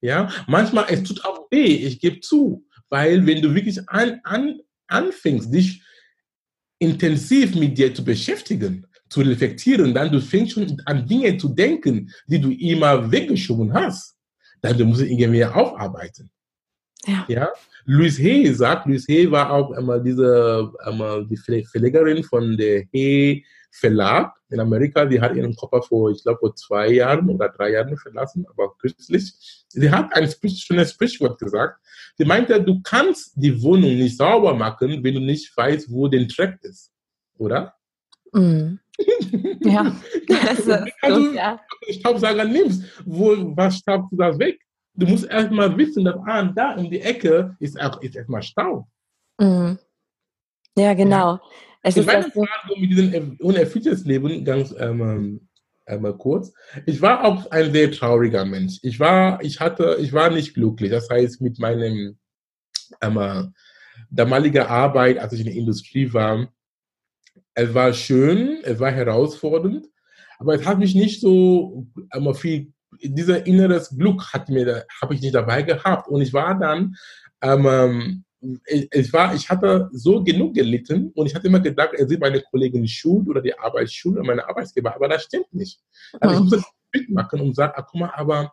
Ja, 0.02 0.30
manchmal, 0.48 0.86
es 0.88 1.02
tut 1.02 1.24
auch 1.24 1.46
weh, 1.50 1.86
ich 1.86 2.00
gebe 2.00 2.20
zu. 2.20 2.64
Weil 2.90 3.24
wenn 3.26 3.40
du 3.40 3.54
wirklich 3.54 3.88
an, 3.88 4.20
an, 4.24 4.60
anfängst, 4.88 5.52
dich 5.52 5.82
intensiv 6.78 7.54
mit 7.54 7.78
dir 7.78 7.94
zu 7.94 8.04
beschäftigen, 8.04 8.86
zu 9.08 9.20
reflektieren, 9.20 9.94
dann 9.94 10.10
du 10.10 10.20
fängst 10.20 10.52
schon 10.52 10.80
an 10.86 11.06
Dinge 11.06 11.36
zu 11.36 11.48
denken, 11.48 12.10
die 12.26 12.40
du 12.40 12.50
immer 12.50 13.10
weggeschoben 13.10 13.72
hast, 13.72 14.16
dann 14.60 14.76
du 14.76 14.84
musst 14.84 15.00
du 15.00 15.06
irgendwie 15.06 15.44
aufarbeiten. 15.44 16.30
Ja. 17.06 17.24
ja? 17.28 17.48
Louis 17.84 18.18
Hay 18.18 18.52
sagt, 18.52 18.86
Louis 18.86 19.06
Hay 19.08 19.30
war 19.30 19.50
auch 19.50 19.72
einmal 19.72 20.02
diese, 20.02 20.70
einmal 20.84 21.26
die 21.26 21.36
Verlegerin 21.36 22.22
von 22.22 22.56
der 22.56 22.84
Hay 22.92 23.44
Verlag 23.70 24.39
in 24.50 24.60
Amerika, 24.60 25.04
die 25.04 25.20
hat 25.20 25.34
ihren 25.34 25.54
Körper 25.54 25.82
vor, 25.82 26.10
ich 26.10 26.22
glaube, 26.22 26.38
vor 26.40 26.54
zwei 26.56 26.90
Jahren 26.92 27.28
oder 27.30 27.48
drei 27.48 27.72
Jahren 27.72 27.96
verlassen, 27.96 28.46
aber 28.50 28.74
kürzlich. 28.76 29.32
Sie 29.68 29.90
hat 29.90 30.12
ein 30.14 30.28
schönes 30.48 30.90
Sprichwort 30.90 31.38
gesagt. 31.38 31.80
Sie 32.16 32.24
meinte, 32.24 32.62
du 32.62 32.80
kannst 32.82 33.32
die 33.36 33.62
Wohnung 33.62 33.96
nicht 33.96 34.16
sauber 34.16 34.54
machen, 34.54 35.02
wenn 35.02 35.14
du 35.14 35.20
nicht 35.20 35.56
weißt, 35.56 35.90
wo 35.90 36.08
der 36.08 36.26
Track 36.26 36.58
ist. 36.62 36.92
Oder? 37.38 37.74
Mm. 38.32 38.74
ja. 39.60 39.96
Also, 40.48 40.72
wenn 41.02 41.14
du 41.14 41.34
ja. 41.34 41.60
Staubsauger 41.88 42.44
nimmst, 42.44 42.82
wo, 43.04 43.56
was 43.56 43.78
staubst 43.78 44.12
du 44.12 44.16
das 44.16 44.38
weg? 44.38 44.60
Du 44.94 45.06
musst 45.06 45.24
erstmal 45.24 45.76
wissen, 45.78 46.04
dass 46.04 46.16
ah, 46.26 46.42
da 46.42 46.74
in 46.74 46.90
die 46.90 47.00
Ecke 47.00 47.56
ist, 47.60 47.80
auch, 47.80 48.02
ist 48.02 48.16
erstmal 48.16 48.42
Staub. 48.42 48.86
Mm. 49.38 49.74
Ja, 50.76 50.94
genau. 50.94 51.34
Ja. 51.34 51.40
Es 51.82 51.96
ich 51.96 52.06
meine 52.06 52.30
Frage 52.30 52.78
mit 52.78 52.90
diesem 52.90 53.36
unerfülltes 53.40 54.04
Leben 54.04 54.44
ganz 54.44 54.74
ähm, 54.78 55.48
einmal 55.86 56.16
kurz. 56.16 56.52
Ich 56.86 57.00
war 57.00 57.24
auch 57.24 57.50
ein 57.50 57.72
sehr 57.72 57.90
trauriger 57.90 58.44
Mensch. 58.44 58.78
Ich 58.82 59.00
war, 59.00 59.42
ich 59.42 59.60
hatte, 59.60 59.96
ich 60.00 60.12
war 60.12 60.30
nicht 60.30 60.54
glücklich. 60.54 60.90
Das 60.90 61.08
heißt, 61.08 61.40
mit 61.40 61.58
meinem 61.58 62.18
ähm, 63.00 63.54
damaliger 64.10 64.68
Arbeit, 64.68 65.18
als 65.18 65.32
ich 65.32 65.40
in 65.40 65.46
der 65.46 65.54
Industrie 65.54 66.12
war, 66.12 66.52
es 67.54 67.74
war 67.74 67.92
schön, 67.92 68.60
es 68.62 68.78
war 68.78 68.90
herausfordernd, 68.90 69.86
aber 70.38 70.54
es 70.54 70.66
hat 70.66 70.78
mich 70.78 70.94
nicht 70.94 71.20
so 71.20 71.86
ähm, 72.14 72.34
viel, 72.34 72.72
dieser 73.02 73.46
inneres 73.46 73.96
Glück 73.96 74.32
hat 74.32 74.48
mir, 74.48 74.86
habe 75.00 75.14
ich 75.14 75.20
nicht 75.20 75.34
dabei 75.34 75.62
gehabt. 75.62 76.08
Und 76.08 76.22
ich 76.22 76.32
war 76.32 76.58
dann 76.58 76.96
ähm, 77.42 78.24
ich, 78.66 79.12
war, 79.12 79.34
ich 79.34 79.48
hatte 79.48 79.88
so 79.92 80.22
genug 80.22 80.54
gelitten 80.54 81.10
und 81.14 81.26
ich 81.26 81.34
hatte 81.34 81.46
immer 81.46 81.60
gedacht, 81.60 81.90
er 81.96 82.08
sieht 82.08 82.20
meine 82.20 82.40
Kollegin 82.40 82.86
schuld 82.88 83.28
oder 83.28 83.42
die 83.42 83.56
Arbeit 83.58 83.92
schuld 83.92 84.16
oder 84.16 84.26
meine 84.26 84.48
Arbeitsgeber, 84.48 84.94
aber 84.94 85.08
das 85.08 85.24
stimmt 85.24 85.52
nicht. 85.52 85.80
Also 86.20 86.36
ich 86.36 86.40
muss 86.42 86.50
das 86.50 86.64
mitmachen 86.92 87.40
und 87.40 87.54
sagen, 87.54 87.72
ah, 87.76 87.82
guck 87.82 88.00
mal, 88.00 88.12
aber 88.14 88.52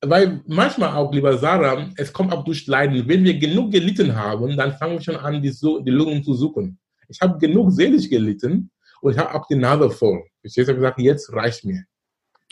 weil 0.00 0.42
manchmal 0.46 0.94
auch, 0.94 1.12
lieber 1.12 1.36
Sarah, 1.38 1.88
es 1.96 2.12
kommt 2.12 2.32
auch 2.32 2.44
durch 2.44 2.66
Leiden. 2.68 3.08
Wenn 3.08 3.24
wir 3.24 3.36
genug 3.36 3.72
gelitten 3.72 4.14
haben, 4.14 4.56
dann 4.56 4.72
fangen 4.74 4.94
wir 4.94 5.00
schon 5.00 5.16
an, 5.16 5.42
die, 5.42 5.50
die 5.50 5.90
Lösung 5.90 6.22
zu 6.22 6.34
suchen. 6.34 6.78
Ich 7.08 7.20
habe 7.20 7.38
genug 7.38 7.72
seelisch 7.72 8.08
gelitten 8.08 8.70
und 9.00 9.12
ich 9.12 9.18
habe 9.18 9.34
auch 9.34 9.46
die 9.48 9.56
Nase 9.56 9.90
voll. 9.90 10.22
Ich 10.42 10.56
habe 10.56 10.74
gesagt, 10.74 11.00
jetzt 11.00 11.32
reicht 11.32 11.64
mir. 11.64 11.84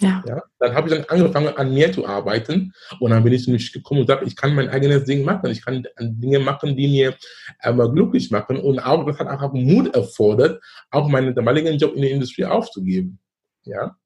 Ja. 0.00 0.22
ja. 0.26 0.42
Dann 0.58 0.74
habe 0.74 0.88
ich 0.88 0.94
dann 0.94 1.04
angefangen, 1.04 1.56
an 1.56 1.72
mir 1.72 1.90
zu 1.90 2.06
arbeiten 2.06 2.72
und 3.00 3.10
dann 3.10 3.24
bin 3.24 3.32
ich 3.32 3.48
nicht 3.48 3.72
gekommen 3.72 4.00
und 4.00 4.06
gesagt, 4.06 4.26
ich 4.26 4.36
kann 4.36 4.54
mein 4.54 4.68
eigenes 4.68 5.04
Ding 5.04 5.24
machen. 5.24 5.50
Ich 5.50 5.64
kann 5.64 5.86
Dinge 5.98 6.38
machen, 6.38 6.76
die 6.76 6.88
mir 6.88 7.16
ähm, 7.62 7.78
glücklich 7.94 8.30
machen. 8.30 8.58
Und 8.58 8.78
auch, 8.78 9.06
das 9.06 9.18
hat 9.18 9.28
auch 9.28 9.52
Mut 9.52 9.94
erfordert, 9.94 10.62
auch 10.90 11.08
meinen 11.08 11.34
damaligen 11.34 11.78
Job 11.78 11.94
in 11.94 12.02
der 12.02 12.10
Industrie 12.10 12.44
aufzugeben. 12.44 13.18
Ja. 13.64 13.96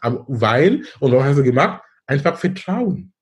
Aber 0.00 0.24
weil, 0.28 0.84
und 1.00 1.12
was 1.12 1.24
hast 1.24 1.38
du 1.38 1.42
gemacht? 1.42 1.82
Einfach 2.06 2.38
Vertrauen. 2.38 3.12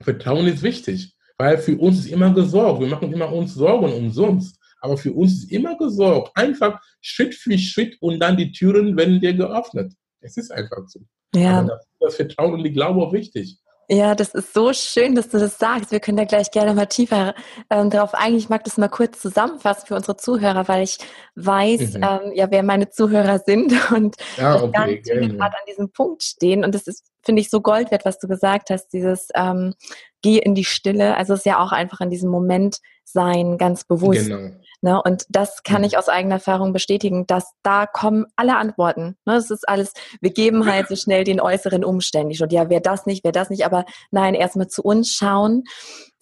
Vertrauen 0.00 0.46
ist 0.46 0.62
wichtig, 0.62 1.16
weil 1.38 1.58
für 1.58 1.76
uns 1.76 1.98
ist 1.98 2.12
immer 2.12 2.32
gesorgt. 2.32 2.80
Wir 2.80 2.88
machen 2.88 3.12
immer 3.12 3.32
uns 3.32 3.54
Sorgen 3.54 3.92
umsonst. 3.92 4.58
Aber 4.80 4.96
für 4.96 5.12
uns 5.12 5.42
ist 5.42 5.50
immer 5.50 5.76
gesorgt. 5.76 6.30
Einfach 6.36 6.80
Schritt 7.00 7.34
für 7.34 7.58
Schritt 7.58 7.96
und 8.00 8.20
dann 8.20 8.36
die 8.36 8.52
Türen 8.52 8.96
werden 8.96 9.20
dir 9.20 9.34
geöffnet. 9.34 9.92
Es 10.20 10.36
ist 10.36 10.52
einfach 10.52 10.86
so. 10.86 11.00
Ja. 11.34 11.60
Aber 11.60 11.80
das 12.00 12.16
Vertrauen 12.16 12.54
und 12.54 12.64
die 12.64 12.72
Glaube 12.72 13.00
auch 13.00 13.12
wichtig. 13.12 13.58
Ja, 13.90 14.14
das 14.14 14.34
ist 14.34 14.52
so 14.52 14.74
schön, 14.74 15.14
dass 15.14 15.30
du 15.30 15.38
das 15.38 15.58
sagst. 15.58 15.92
Wir 15.92 16.00
können 16.00 16.18
da 16.18 16.24
gleich 16.24 16.50
gerne 16.50 16.74
mal 16.74 16.86
tiefer 16.86 17.34
ähm, 17.70 17.88
darauf 17.88 18.12
eingehen. 18.12 18.38
Ich 18.38 18.50
mag 18.50 18.62
das 18.64 18.76
mal 18.76 18.88
kurz 18.88 19.18
zusammenfassen 19.18 19.86
für 19.86 19.94
unsere 19.94 20.18
Zuhörer, 20.18 20.68
weil 20.68 20.82
ich 20.82 20.98
weiß, 21.36 21.94
mhm. 21.94 22.02
ähm, 22.02 22.32
ja, 22.34 22.50
wer 22.50 22.62
meine 22.62 22.90
Zuhörer 22.90 23.38
sind 23.38 23.72
und 23.92 24.16
ja, 24.36 24.62
okay, 24.62 25.00
ganz 25.00 25.08
gerade 25.08 25.56
an 25.56 25.62
diesem 25.66 25.90
Punkt 25.90 26.22
stehen. 26.22 26.64
Und 26.64 26.74
das 26.74 26.86
ist, 26.86 27.06
finde 27.24 27.40
ich, 27.42 27.50
so 27.50 27.60
Gold 27.60 27.90
wert, 27.90 28.04
was 28.04 28.18
du 28.18 28.28
gesagt 28.28 28.70
hast, 28.70 28.88
dieses 28.88 29.28
ähm, 29.34 29.74
Geh 30.20 30.38
in 30.38 30.54
die 30.54 30.64
Stille. 30.64 31.16
Also 31.16 31.34
es 31.34 31.40
ist 31.40 31.46
ja 31.46 31.62
auch 31.62 31.70
einfach 31.70 32.00
in 32.00 32.10
diesem 32.10 32.30
Moment 32.30 32.78
sein, 33.04 33.56
ganz 33.56 33.84
bewusst. 33.84 34.26
Genau. 34.26 34.50
Ne? 34.80 35.00
Und 35.02 35.24
das 35.28 35.62
kann 35.62 35.84
ich 35.84 35.96
aus 35.96 36.08
eigener 36.08 36.36
Erfahrung 36.36 36.72
bestätigen, 36.72 37.26
dass 37.26 37.52
da 37.62 37.86
kommen 37.86 38.26
alle 38.36 38.56
Antworten. 38.56 39.16
Ne? 39.26 39.36
Es 39.36 39.50
ist 39.50 39.68
alles, 39.68 39.92
wir 40.20 40.32
geben 40.32 40.66
halt 40.66 40.88
so 40.88 40.96
schnell 40.96 41.24
den 41.24 41.40
äußeren 41.40 41.84
Umständen. 41.84 42.42
Und 42.42 42.52
ja, 42.52 42.68
wer 42.68 42.80
das 42.80 43.06
nicht, 43.06 43.24
wer 43.24 43.32
das 43.32 43.50
nicht, 43.50 43.64
aber 43.64 43.84
nein, 44.10 44.34
erstmal 44.34 44.68
zu 44.68 44.82
uns 44.82 45.12
schauen. 45.12 45.64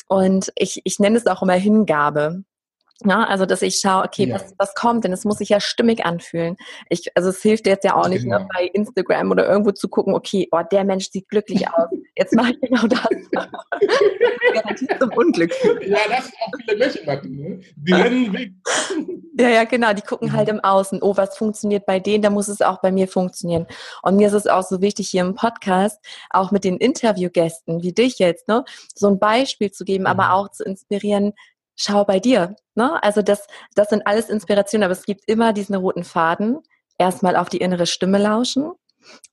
Und 0.08 0.52
ich, 0.56 0.80
ich 0.84 0.98
nenne 0.98 1.16
es 1.16 1.26
auch 1.26 1.42
immer 1.42 1.54
Hingabe. 1.54 2.44
Ja, 3.04 3.24
also 3.24 3.44
dass 3.44 3.60
ich 3.60 3.78
schaue, 3.78 4.04
okay, 4.04 4.26
ja. 4.26 4.36
was, 4.36 4.54
was 4.56 4.74
kommt 4.74 5.04
denn? 5.04 5.12
Es 5.12 5.24
muss 5.24 5.38
sich 5.38 5.50
ja 5.50 5.60
stimmig 5.60 6.06
anführen. 6.06 6.56
Ich, 6.88 7.14
also 7.14 7.28
es 7.28 7.42
hilft 7.42 7.66
jetzt 7.66 7.84
ja 7.84 7.94
auch 7.94 8.08
nicht, 8.08 8.24
ne, 8.24 8.38
genau. 8.38 8.38
ne, 8.38 8.48
bei 8.54 8.64
Instagram 8.72 9.30
oder 9.30 9.46
irgendwo 9.46 9.72
zu 9.72 9.88
gucken, 9.88 10.14
okay, 10.14 10.48
oh, 10.50 10.62
der 10.70 10.84
Mensch 10.84 11.10
sieht 11.10 11.28
glücklich 11.28 11.68
aus. 11.72 11.90
Jetzt 12.16 12.34
mache 12.34 12.52
ich 12.52 12.60
genau 12.60 12.86
das. 12.86 13.06
Garantiert 14.54 14.98
zum 14.98 15.12
Unglück. 15.12 15.52
Ja, 15.86 15.98
das 16.08 16.32
auch 16.40 16.52
viele 16.58 16.78
Menschen 16.78 17.06
machen, 17.06 17.36
ne? 17.36 17.60
Die 17.76 17.92
rennen 17.92 18.32
weg. 18.32 18.52
Ja, 19.38 19.50
ja, 19.50 19.64
genau. 19.64 19.92
Die 19.92 20.00
gucken 20.00 20.32
halt 20.32 20.48
im 20.48 20.60
Außen, 20.60 21.02
oh, 21.02 21.14
was 21.14 21.36
funktioniert 21.36 21.84
bei 21.84 22.00
denen, 22.00 22.22
da 22.22 22.30
muss 22.30 22.48
es 22.48 22.62
auch 22.62 22.80
bei 22.80 22.90
mir 22.90 23.06
funktionieren. 23.06 23.66
Und 24.00 24.16
mir 24.16 24.28
ist 24.28 24.32
es 24.32 24.46
auch 24.46 24.62
so 24.62 24.80
wichtig, 24.80 25.10
hier 25.10 25.20
im 25.20 25.34
Podcast, 25.34 26.02
auch 26.30 26.52
mit 26.52 26.64
den 26.64 26.78
Interviewgästen, 26.78 27.82
wie 27.82 27.92
dich 27.92 28.18
jetzt, 28.18 28.48
ne, 28.48 28.64
so 28.94 29.08
ein 29.08 29.18
Beispiel 29.18 29.70
zu 29.70 29.84
geben, 29.84 30.04
mhm. 30.04 30.06
aber 30.06 30.32
auch 30.32 30.50
zu 30.52 30.64
inspirieren, 30.64 31.34
schau 31.76 32.04
bei 32.04 32.18
dir. 32.18 32.56
Ne? 32.74 33.02
Also 33.02 33.22
das, 33.22 33.46
das 33.74 33.90
sind 33.90 34.06
alles 34.06 34.28
Inspirationen, 34.28 34.84
aber 34.84 34.92
es 34.92 35.04
gibt 35.04 35.22
immer 35.26 35.52
diesen 35.52 35.74
roten 35.76 36.04
Faden. 36.04 36.60
Erstmal 36.98 37.36
auf 37.36 37.48
die 37.48 37.58
innere 37.58 37.86
Stimme 37.86 38.18
lauschen 38.18 38.72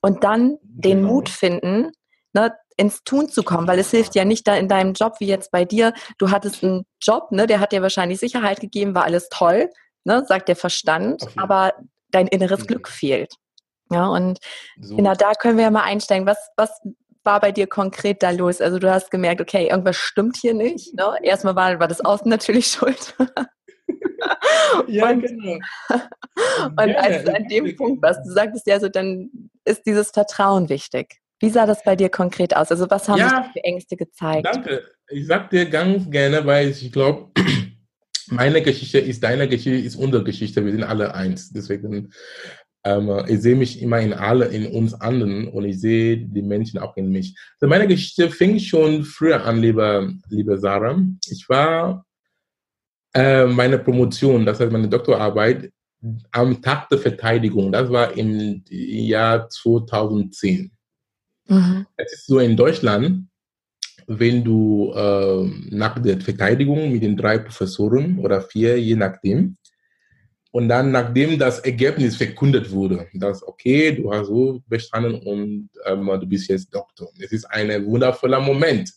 und 0.01 0.23
dann 0.23 0.57
den 0.63 0.99
genau. 0.99 1.13
Mut 1.13 1.29
finden, 1.29 1.91
ne, 2.33 2.53
ins 2.75 3.03
Tun 3.03 3.29
zu 3.29 3.43
kommen, 3.43 3.67
weil 3.67 3.79
es 3.79 3.91
hilft 3.91 4.15
ja 4.15 4.25
nicht 4.25 4.47
da 4.47 4.55
in 4.55 4.67
deinem 4.67 4.93
Job 4.93 5.15
wie 5.19 5.27
jetzt 5.27 5.51
bei 5.51 5.63
dir. 5.63 5.93
Du 6.17 6.31
hattest 6.31 6.63
einen 6.63 6.85
Job, 7.01 7.31
ne, 7.31 7.47
der 7.47 7.59
hat 7.59 7.71
dir 7.71 7.81
wahrscheinlich 7.81 8.19
Sicherheit 8.19 8.59
gegeben, 8.59 8.95
war 8.95 9.05
alles 9.05 9.29
toll, 9.29 9.69
ne, 10.03 10.25
sagt 10.27 10.49
der 10.49 10.55
Verstand, 10.55 11.25
aber 11.37 11.73
dein 12.09 12.27
inneres 12.27 12.67
Glück 12.67 12.87
fehlt. 12.87 13.35
Ja, 13.91 14.07
und 14.07 14.39
so. 14.81 14.95
genau 14.95 15.13
da 15.13 15.33
können 15.33 15.57
wir 15.57 15.65
ja 15.65 15.71
mal 15.71 15.83
einsteigen. 15.83 16.25
Was, 16.25 16.49
was 16.57 16.81
war 17.23 17.39
bei 17.39 17.51
dir 17.51 17.67
konkret 17.67 18.23
da 18.23 18.31
los? 18.31 18.61
Also 18.61 18.79
du 18.79 18.91
hast 18.91 19.11
gemerkt, 19.11 19.41
okay, 19.41 19.67
irgendwas 19.69 19.95
stimmt 19.95 20.37
hier 20.37 20.53
nicht. 20.53 20.93
Ne? 20.93 21.03
Erstmal 21.21 21.55
war, 21.55 21.79
war 21.79 21.87
das 21.87 22.01
Außen 22.01 22.29
natürlich 22.29 22.67
schuld. 22.71 23.15
ja, 24.87 25.09
und, 25.09 25.21
genau. 25.21 25.59
und 26.77 26.89
ja, 26.89 26.95
als 26.95 27.23
du 27.23 27.35
an 27.35 27.47
dem 27.47 27.75
Punkt 27.75 28.01
warst, 28.01 28.25
du 28.25 28.31
sagtest 28.31 28.67
ja 28.67 28.79
so, 28.79 28.89
dann 28.89 29.29
ist 29.65 29.85
dieses 29.85 30.11
Vertrauen 30.11 30.69
wichtig. 30.69 31.19
Wie 31.39 31.49
sah 31.49 31.65
das 31.65 31.83
bei 31.83 31.95
dir 31.95 32.09
konkret 32.09 32.55
aus? 32.55 32.71
Also 32.71 32.89
was 32.89 33.09
haben 33.09 33.19
ja, 33.19 33.49
für 33.51 33.63
Ängste 33.63 33.97
gezeigt? 33.97 34.45
Danke. 34.45 34.83
Ich 35.09 35.27
sag 35.27 35.49
dir 35.49 35.69
ganz 35.69 36.09
gerne, 36.09 36.45
weil 36.45 36.69
ich 36.69 36.91
glaube, 36.91 37.31
meine 38.27 38.61
Geschichte 38.61 38.99
ist 38.99 39.23
deine 39.23 39.49
Geschichte, 39.49 39.85
ist 39.85 39.97
unsere 39.97 40.23
Geschichte. 40.23 40.63
Wir 40.63 40.71
sind 40.71 40.83
alle 40.83 41.13
eins. 41.13 41.51
Deswegen 41.51 42.13
ähm, 42.83 43.23
ich 43.27 43.41
sehe 43.41 43.55
mich 43.55 43.81
immer 43.81 43.99
in 43.99 44.13
alle, 44.13 44.45
in 44.47 44.67
uns 44.67 44.93
anderen 44.93 45.47
und 45.47 45.65
ich 45.65 45.79
sehe 45.79 46.17
die 46.17 46.41
Menschen 46.41 46.79
auch 46.79 46.97
in 46.97 47.09
mich. 47.11 47.35
Also 47.59 47.69
meine 47.69 47.87
Geschichte 47.87 48.29
fing 48.29 48.59
schon 48.59 49.03
früher 49.03 49.45
an, 49.45 49.61
liebe, 49.61 50.13
liebe 50.29 50.57
Sarah. 50.57 51.01
Ich 51.29 51.47
war 51.47 52.05
äh, 53.13 53.45
meine 53.45 53.79
Promotion, 53.79 54.45
das 54.45 54.59
heißt 54.59 54.71
meine 54.71 54.89
Doktorarbeit, 54.89 55.71
am 56.31 56.61
Tag 56.61 56.89
der 56.89 56.97
Verteidigung. 56.97 57.71
Das 57.71 57.89
war 57.89 58.15
im 58.17 58.63
Jahr 58.69 59.47
2010. 59.47 60.71
Mhm. 61.47 61.85
Es 61.95 62.13
ist 62.13 62.27
so 62.27 62.39
in 62.39 62.57
Deutschland, 62.57 63.27
wenn 64.07 64.43
du 64.43 64.91
äh, 64.93 65.49
nach 65.69 65.99
der 65.99 66.19
Verteidigung 66.19 66.91
mit 66.91 67.03
den 67.03 67.15
drei 67.15 67.37
Professoren 67.37 68.19
oder 68.19 68.41
vier, 68.41 68.77
je 68.77 68.95
nachdem, 68.95 69.55
und 70.55 70.69
dann, 70.69 70.91
nachdem 70.91 71.39
das 71.39 71.57
Ergebnis 71.61 72.15
verkündet 72.15 72.69
wurde, 72.69 73.07
dass, 73.15 73.41
okay, 73.41 73.91
du 73.91 74.13
hast 74.13 74.27
so 74.27 74.61
bestanden 74.67 75.15
und 75.15 75.69
ähm, 75.83 76.05
du 76.05 76.27
bist 76.27 76.47
jetzt 76.47 76.71
Doktor. 76.71 77.09
Es 77.17 77.31
ist 77.31 77.45
ein 77.45 77.83
wundervoller 77.87 78.39
Moment, 78.39 78.93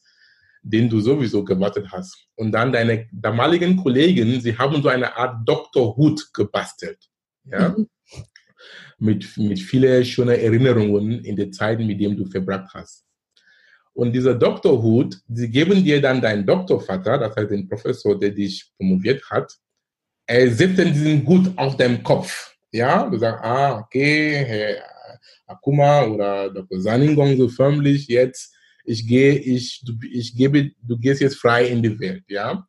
den 0.62 0.86
du 0.90 1.00
sowieso 1.00 1.42
gewartet 1.42 1.86
hast. 1.90 2.14
Und 2.34 2.52
dann 2.52 2.72
deine 2.72 3.08
damaligen 3.10 3.74
Kollegen, 3.74 4.38
sie 4.38 4.56
haben 4.58 4.82
so 4.82 4.90
eine 4.90 5.16
Art 5.16 5.48
Doktorhut 5.48 6.28
gebastelt. 6.34 6.98
Ja? 7.50 7.70
Mhm. 7.70 7.88
Mit, 8.98 9.36
mit 9.38 9.58
vielen 9.58 10.04
schönen 10.04 10.38
Erinnerungen 10.38 11.24
in 11.24 11.36
der 11.36 11.50
Zeit, 11.52 11.78
mit 11.78 11.98
dem 11.98 12.18
du 12.18 12.26
verbracht 12.26 12.68
hast. 12.74 13.06
Und 13.94 14.12
dieser 14.12 14.34
Doktorhut, 14.34 15.18
sie 15.26 15.48
geben 15.48 15.82
dir 15.82 16.02
dann 16.02 16.20
deinen 16.20 16.44
Doktorvater, 16.44 17.16
das 17.16 17.34
heißt 17.34 17.50
den 17.50 17.66
Professor, 17.66 18.18
der 18.18 18.28
dich 18.28 18.70
promoviert 18.76 19.24
hat, 19.30 19.56
er 20.26 20.50
sitzt 20.50 20.78
in 20.78 20.92
diesem 20.92 21.24
Gut 21.24 21.50
auf 21.56 21.76
dem 21.76 22.02
Kopf. 22.02 22.56
Ja, 22.72 23.08
du 23.08 23.18
sagst, 23.18 23.44
ah, 23.44 23.78
okay, 23.78 24.44
Herr 24.44 24.82
Akuma 25.46 26.04
oder 26.04 26.50
Dr. 26.50 26.80
Saningong, 26.80 27.36
so 27.36 27.48
förmlich 27.48 28.08
jetzt, 28.08 28.52
ich 28.84 29.06
gehe, 29.06 29.34
ich, 29.34 29.82
du, 29.84 29.92
ich 30.10 30.36
gebe, 30.36 30.72
du 30.82 30.98
gehst 30.98 31.20
jetzt 31.20 31.36
frei 31.36 31.66
in 31.66 31.82
die 31.82 31.98
Welt, 31.98 32.24
ja. 32.28 32.66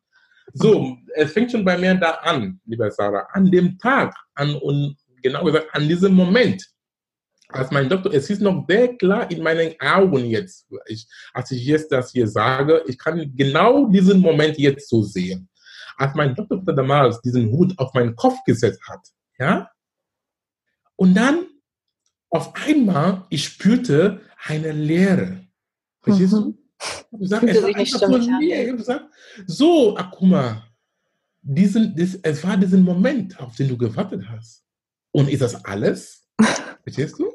So, 0.54 0.96
es 1.14 1.32
fängt 1.32 1.52
schon 1.52 1.64
bei 1.64 1.76
mir 1.76 1.94
da 1.94 2.12
an, 2.22 2.60
lieber 2.64 2.90
Sarah, 2.90 3.26
an 3.32 3.50
dem 3.50 3.76
Tag, 3.78 4.14
an, 4.34 4.54
und 4.54 4.96
genau 5.22 5.44
gesagt, 5.44 5.68
an 5.72 5.86
diesem 5.86 6.14
Moment, 6.14 6.64
als 7.48 7.70
mein 7.70 7.88
Doktor, 7.88 8.14
es 8.14 8.30
ist 8.30 8.40
noch 8.40 8.64
sehr 8.68 8.96
klar 8.96 9.30
in 9.30 9.42
meinen 9.42 9.74
Augen 9.80 10.24
jetzt, 10.26 10.66
ich, 10.86 11.06
als 11.32 11.50
ich 11.50 11.64
jetzt 11.64 11.90
das 11.90 12.12
hier 12.12 12.28
sage, 12.28 12.82
ich 12.86 12.98
kann 12.98 13.32
genau 13.34 13.86
diesen 13.88 14.20
Moment 14.20 14.58
jetzt 14.58 14.88
so 14.88 15.02
sehen 15.02 15.48
als 15.98 16.14
mein 16.14 16.34
Doktor 16.34 16.72
damals 16.72 17.20
diesen 17.20 17.50
Hut 17.50 17.78
auf 17.78 17.92
meinen 17.92 18.16
Kopf 18.16 18.42
gesetzt 18.44 18.80
hat, 18.88 19.00
ja, 19.38 19.70
und 20.96 21.14
dann 21.14 21.46
auf 22.30 22.52
einmal, 22.66 23.24
ich 23.30 23.44
spürte 23.44 24.20
eine 24.44 24.72
Leere. 24.72 25.44
Verstehst 26.00 26.32
mhm. 26.32 26.36
du? 26.36 26.58
Ich 27.20 27.32
habe 27.32 27.46
gesagt, 27.46 27.54
so, 27.54 27.68
ich 28.48 28.76
gesagt, 28.76 29.04
so, 29.46 29.96
Akuma, 29.96 30.64
diesen, 31.42 31.96
das, 31.96 32.14
es 32.22 32.44
war 32.44 32.56
diesen 32.56 32.82
Moment, 32.82 33.38
auf 33.40 33.56
den 33.56 33.68
du 33.68 33.78
gewartet 33.78 34.28
hast. 34.28 34.64
Und 35.12 35.28
ist 35.28 35.42
das 35.42 35.64
alles? 35.64 36.28
Verstehst 36.82 37.18
du? 37.18 37.32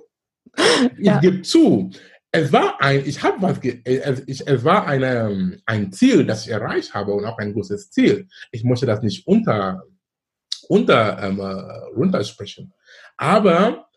Ja. 1.00 1.16
Ich 1.16 1.22
gebe 1.22 1.42
zu, 1.42 1.90
es 2.36 2.52
war 2.52 2.82
ein, 2.82 3.06
ich 3.06 3.22
habe 3.22 3.42
was, 3.42 3.60
es, 3.84 4.24
ich, 4.26 4.48
es 4.48 4.64
war 4.64 4.88
eine, 4.88 5.62
ein 5.68 5.92
Ziel, 5.94 6.26
das 6.26 6.46
ich 6.46 6.52
erreicht 6.52 6.96
habe 6.96 7.14
und 7.14 7.26
auch 7.26 7.38
ein 7.38 7.54
großes 7.54 7.92
Ziel. 7.92 8.28
Ich 8.52 8.64
möchte 8.64 8.88
das 8.88 9.04
nicht 9.04 9.28
unter, 9.28 9.84
unter, 10.68 11.22
ähm, 11.22 11.40
äh, 11.40 11.44
runtersprechen. 11.96 12.74
Aber 13.18 13.88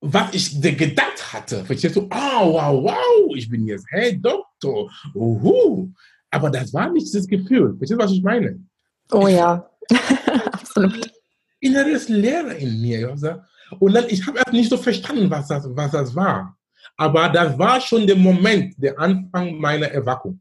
was 0.00 0.32
ich 0.34 0.62
gedacht 0.62 1.32
hatte, 1.32 1.64
verstehst 1.64 1.96
du, 1.96 2.02
oh, 2.02 2.52
wow, 2.52 2.84
wow, 2.84 3.34
ich 3.34 3.50
bin 3.50 3.66
jetzt, 3.66 3.86
hey, 3.90 4.16
Doktor, 4.20 4.88
uhu. 5.12 5.92
Aber 6.30 6.50
das 6.50 6.72
war 6.72 6.88
nicht 6.92 7.12
das 7.12 7.26
Gefühl. 7.26 7.76
Verstehst 7.76 8.00
du, 8.00 8.04
was 8.04 8.12
ich 8.12 8.22
meine? 8.22 8.62
Oh 9.10 9.26
ja, 9.26 9.68
absolut. 10.52 11.10
Inneres 11.58 12.08
Leere 12.08 12.54
in 12.54 12.80
mir. 12.80 13.16
Und 13.80 13.94
dann, 13.94 14.04
ich 14.08 14.24
habe 14.28 14.38
erst 14.38 14.52
nicht 14.52 14.70
so 14.70 14.76
verstanden, 14.76 15.28
was 15.28 15.48
das, 15.48 15.64
was 15.68 15.90
das 15.90 16.14
war. 16.14 16.57
Aber 16.98 17.28
das 17.28 17.56
war 17.56 17.80
schon 17.80 18.06
der 18.06 18.16
Moment, 18.16 18.74
der 18.76 18.98
Anfang 18.98 19.54
meiner 19.54 19.86
Erwackung. 19.86 20.40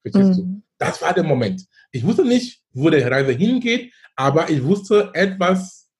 Verstehst 0.00 0.38
du? 0.38 0.44
Mhm. 0.44 0.62
Das 0.78 1.00
war 1.02 1.12
der 1.12 1.24
Moment. 1.24 1.66
Ich 1.92 2.04
wusste 2.04 2.24
nicht, 2.24 2.62
wo 2.72 2.88
die 2.88 3.00
Reise 3.00 3.32
hingeht, 3.32 3.92
aber 4.16 4.48
ich 4.48 4.64
wusste, 4.64 5.10
etwas 5.12 5.90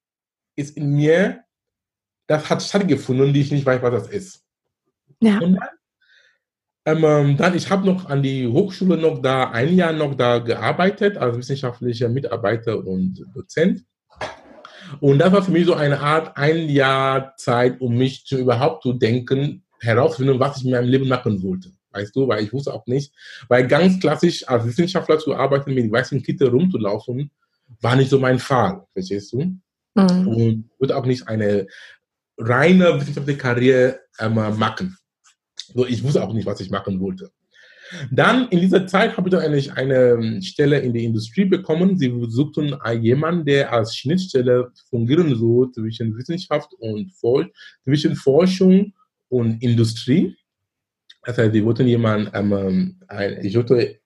ist 0.56 0.76
in 0.76 0.94
mir, 0.94 1.44
das 2.26 2.48
hat 2.48 2.62
stattgefunden 2.62 3.28
und 3.28 3.36
ich 3.36 3.52
nicht 3.52 3.66
weiß, 3.66 3.82
was 3.82 4.04
das 4.04 4.08
ist. 4.08 4.44
Ja. 5.20 5.38
Und 5.40 5.56
dann, 5.56 5.68
ähm, 6.86 7.04
ähm 7.04 7.36
dann 7.36 7.54
ich 7.54 7.70
habe 7.70 7.84
noch 7.84 8.06
an 8.06 8.22
die 8.22 8.46
Hochschule 8.46 8.96
noch 8.96 9.20
da, 9.20 9.50
ein 9.50 9.74
Jahr 9.74 9.92
noch 9.92 10.14
da 10.14 10.38
gearbeitet 10.38 11.18
als 11.18 11.36
wissenschaftlicher 11.36 12.08
Mitarbeiter 12.08 12.78
und 12.86 13.22
Dozent. 13.34 13.84
Und 15.00 15.18
das 15.18 15.30
war 15.30 15.42
für 15.42 15.50
mich 15.50 15.66
so 15.66 15.74
eine 15.74 16.00
Art 16.00 16.38
ein 16.38 16.70
Jahr 16.70 17.36
Zeit, 17.36 17.82
um 17.82 17.98
mich 17.98 18.24
zu 18.24 18.38
überhaupt 18.38 18.82
zu 18.82 18.94
denken, 18.94 19.62
herausfinden, 19.80 20.38
was 20.38 20.58
ich 20.58 20.64
in 20.64 20.70
meinem 20.70 20.88
Leben 20.88 21.08
machen 21.08 21.42
wollte. 21.42 21.70
Weißt 21.92 22.14
du, 22.14 22.28
weil 22.28 22.44
ich 22.44 22.52
wusste 22.52 22.72
auch 22.72 22.86
nicht, 22.86 23.12
weil 23.48 23.66
ganz 23.66 23.98
klassisch 23.98 24.46
als 24.48 24.64
Wissenschaftler 24.64 25.18
zu 25.18 25.34
arbeiten, 25.34 25.74
mit 25.74 25.90
weißen 25.90 26.22
Kittel 26.22 26.48
rumzulaufen, 26.48 27.30
war 27.80 27.96
nicht 27.96 28.10
so 28.10 28.18
mein 28.18 28.38
Fall, 28.38 28.84
verstehst 28.92 29.32
du? 29.32 29.56
Mhm. 29.94 30.28
Und 30.28 30.70
würde 30.78 30.96
auch 30.96 31.06
nicht 31.06 31.26
eine 31.26 31.66
reine 32.38 33.00
wissenschaftliche 33.00 33.38
Karriere 33.38 34.00
ähm, 34.18 34.34
machen. 34.34 34.96
So, 35.74 35.86
ich 35.86 36.02
wusste 36.02 36.22
auch 36.22 36.32
nicht, 36.32 36.46
was 36.46 36.60
ich 36.60 36.70
machen 36.70 37.00
wollte. 37.00 37.30
Dann 38.10 38.48
in 38.48 38.60
dieser 38.60 38.86
Zeit 38.86 39.16
habe 39.16 39.28
ich 39.28 39.32
dann 39.32 39.42
eigentlich 39.42 39.72
eine 39.72 40.10
ähm, 40.10 40.42
Stelle 40.42 40.78
in 40.78 40.92
der 40.92 41.02
Industrie 41.02 41.44
bekommen. 41.44 41.98
Sie 41.98 42.12
suchten 42.28 42.76
jemanden, 43.00 43.44
der 43.44 43.72
als 43.72 43.96
Schnittstelle 43.96 44.70
fungieren 44.88 45.34
soll 45.36 45.72
zwischen 45.72 46.16
Wissenschaft 46.16 46.72
und 46.78 47.12
For 47.12 47.46
zwischen 47.82 48.14
Forschung 48.14 48.92
und 49.30 49.62
Industrie. 49.62 50.36
Das 51.24 51.38
heißt, 51.38 51.54
wir 51.54 51.64
wollten 51.64 51.86
jemanden, 51.86 52.30
ähm, 52.34 53.00
ein, 53.08 53.42
ich 53.44 53.56
wollte 53.56 54.00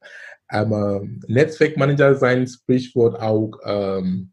ähm, 0.53 1.21
Netzwerkmanager 1.27 2.15
sein, 2.15 2.47
Sprichwort 2.47 3.21
auch 3.21 3.59
ähm, 3.65 4.33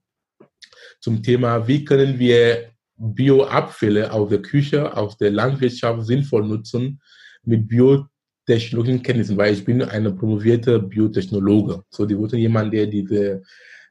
zum 0.99 1.23
Thema, 1.23 1.67
wie 1.67 1.83
können 1.83 2.19
wir 2.19 2.69
Bioabfälle 2.95 4.11
aus 4.11 4.29
der 4.29 4.43
Küche, 4.43 4.95
aus 4.95 5.17
der 5.17 5.31
Landwirtschaft 5.31 6.05
sinnvoll 6.05 6.47
nutzen 6.47 7.01
mit 7.43 7.67
biotechnologischen 7.67 9.01
Kenntnissen, 9.01 9.37
weil 9.37 9.53
ich 9.53 9.65
bin 9.65 9.81
eine 9.81 10.11
promovierte 10.11 10.79
Biotechnologe. 10.79 11.83
So, 11.89 12.05
die 12.05 12.17
wollten 12.17 12.37
jemanden, 12.37 12.71
der 12.71 12.85
diese 12.85 13.41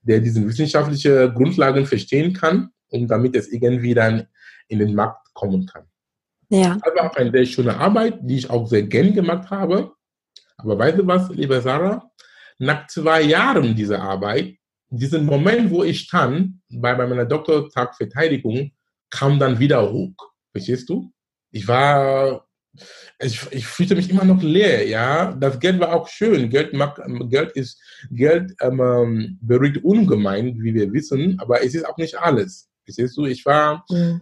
der 0.02 0.20
diese 0.20 0.46
wissenschaftliche 0.46 1.32
Grundlagen 1.32 1.86
verstehen 1.86 2.32
kann 2.32 2.70
und 2.88 3.08
damit 3.08 3.36
es 3.36 3.52
irgendwie 3.52 3.94
dann 3.94 4.26
in 4.68 4.78
den 4.78 4.94
Markt 4.94 5.28
kommen 5.34 5.66
kann. 5.66 5.84
Ja. 6.50 6.78
Das 6.84 6.94
war 6.94 7.10
auch 7.10 7.16
eine 7.16 7.30
sehr 7.30 7.46
schöne 7.46 7.76
Arbeit, 7.76 8.18
die 8.22 8.38
ich 8.38 8.50
auch 8.50 8.66
sehr 8.66 8.82
gern 8.82 9.14
gemacht 9.14 9.50
habe. 9.50 9.92
Aber 10.56 10.78
weißt 10.78 10.98
du 10.98 11.06
was, 11.06 11.30
liebe 11.30 11.60
Sarah? 11.60 12.10
Nach 12.58 12.86
zwei 12.88 13.22
Jahren 13.22 13.74
dieser 13.74 14.02
Arbeit, 14.02 14.56
diesen 14.90 15.24
Moment, 15.24 15.70
wo 15.70 15.84
ich 15.84 16.00
stand, 16.00 16.60
bei, 16.68 16.94
bei 16.94 17.06
meiner 17.06 17.24
Doktortagverteidigung, 17.24 18.72
kam 19.08 19.38
dann 19.38 19.58
wieder 19.58 19.90
hoch. 19.90 20.14
Verstehst 20.52 20.88
du? 20.88 21.12
Ich 21.52 21.66
war, 21.68 22.46
ich, 23.20 23.40
ich 23.52 23.66
fühlte 23.66 23.94
mich 23.94 24.10
immer 24.10 24.24
noch 24.24 24.42
leer, 24.42 24.86
ja. 24.88 25.32
Das 25.32 25.58
Geld 25.60 25.78
war 25.78 25.94
auch 25.94 26.08
schön. 26.08 26.50
Geld, 26.50 26.72
mag, 26.72 27.00
Geld 27.30 27.52
ist, 27.52 27.80
Geld 28.10 28.52
ähm, 28.60 28.80
ähm 28.80 29.38
beruhigt 29.40 29.84
ungemein, 29.84 30.60
wie 30.60 30.74
wir 30.74 30.92
wissen, 30.92 31.38
aber 31.38 31.64
es 31.64 31.76
ist 31.76 31.86
auch 31.86 31.96
nicht 31.96 32.18
alles. 32.18 32.68
Verstehst 32.84 33.16
du? 33.16 33.26
Ich 33.26 33.46
war, 33.46 33.84
mhm 33.88 34.20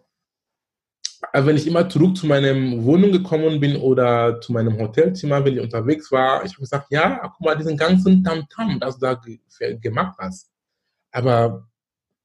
also 1.33 1.49
wenn 1.49 1.57
ich 1.57 1.67
immer 1.67 1.89
zurück 1.89 2.17
zu 2.17 2.27
meiner 2.27 2.55
Wohnung 2.83 3.13
gekommen 3.13 3.61
bin 3.61 3.77
oder 3.77 4.41
zu 4.41 4.53
meinem 4.53 4.79
Hotelzimmer, 4.79 5.45
wenn 5.45 5.55
ich 5.55 5.61
unterwegs 5.61 6.11
war, 6.13 6.45
ich 6.45 6.53
habe 6.53 6.61
gesagt, 6.61 6.87
ja, 6.91 7.21
guck 7.37 7.41
mal, 7.41 7.57
diesen 7.57 7.77
ganzen 7.77 8.23
Tamtam, 8.23 8.79
das 8.81 8.99
du 8.99 9.07
da 9.07 9.21
gemacht 9.75 10.17
hast. 10.19 10.51
Aber 11.11 11.69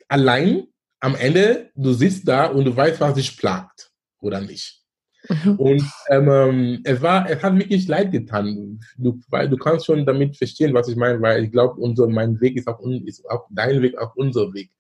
allein 0.07 0.67
am 0.99 1.15
Ende, 1.15 1.71
du 1.75 1.93
sitzt 1.93 2.27
da 2.27 2.45
und 2.45 2.65
du 2.65 2.75
weißt, 2.75 2.99
was 3.01 3.15
dich 3.15 3.37
plagt 3.37 3.91
oder 4.19 4.39
nicht. 4.39 4.83
Mhm. 5.29 5.55
Und 5.55 5.83
ähm, 6.09 6.81
es 6.83 7.01
war, 7.01 7.29
es 7.29 7.41
hat 7.41 7.57
wirklich 7.57 7.87
leid 7.87 8.11
getan, 8.11 8.79
du, 8.97 9.19
weil 9.29 9.49
du 9.49 9.57
kannst 9.57 9.85
schon 9.85 10.05
damit 10.05 10.37
verstehen, 10.37 10.73
was 10.73 10.89
ich 10.89 10.95
meine, 10.95 11.21
weil 11.21 11.45
ich 11.45 11.51
glaube, 11.51 11.79
unser, 11.79 12.07
mein 12.07 12.39
Weg 12.41 12.57
ist 12.57 12.67
auch, 12.67 12.79
ist 13.05 13.25
auch 13.29 13.47
dein 13.49 13.81
Weg, 13.81 13.97
auch 13.97 14.15
unser 14.15 14.53
Weg. 14.53 14.71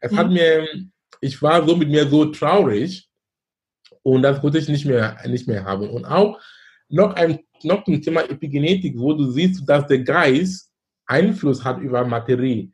Es 0.00 0.12
mhm. 0.12 0.16
hat 0.16 0.30
mir, 0.30 0.66
ich 1.20 1.40
war 1.42 1.66
so 1.66 1.76
mit 1.76 1.90
mir 1.90 2.08
so 2.08 2.26
traurig, 2.26 3.09
und 4.02 4.22
das 4.22 4.42
wollte 4.42 4.58
ich 4.58 4.68
nicht 4.68 4.86
mehr, 4.86 5.16
nicht 5.26 5.46
mehr 5.46 5.64
haben. 5.64 5.88
Und 5.90 6.04
auch 6.04 6.38
noch 6.88 7.14
ein 7.14 7.40
noch 7.62 7.84
zum 7.84 8.00
Thema 8.00 8.22
Epigenetik, 8.22 8.98
wo 8.98 9.12
du 9.12 9.30
siehst, 9.30 9.68
dass 9.68 9.86
der 9.86 10.00
Geist 10.00 10.70
Einfluss 11.06 11.64
hat 11.64 11.78
über 11.80 12.04
Materie. 12.04 12.70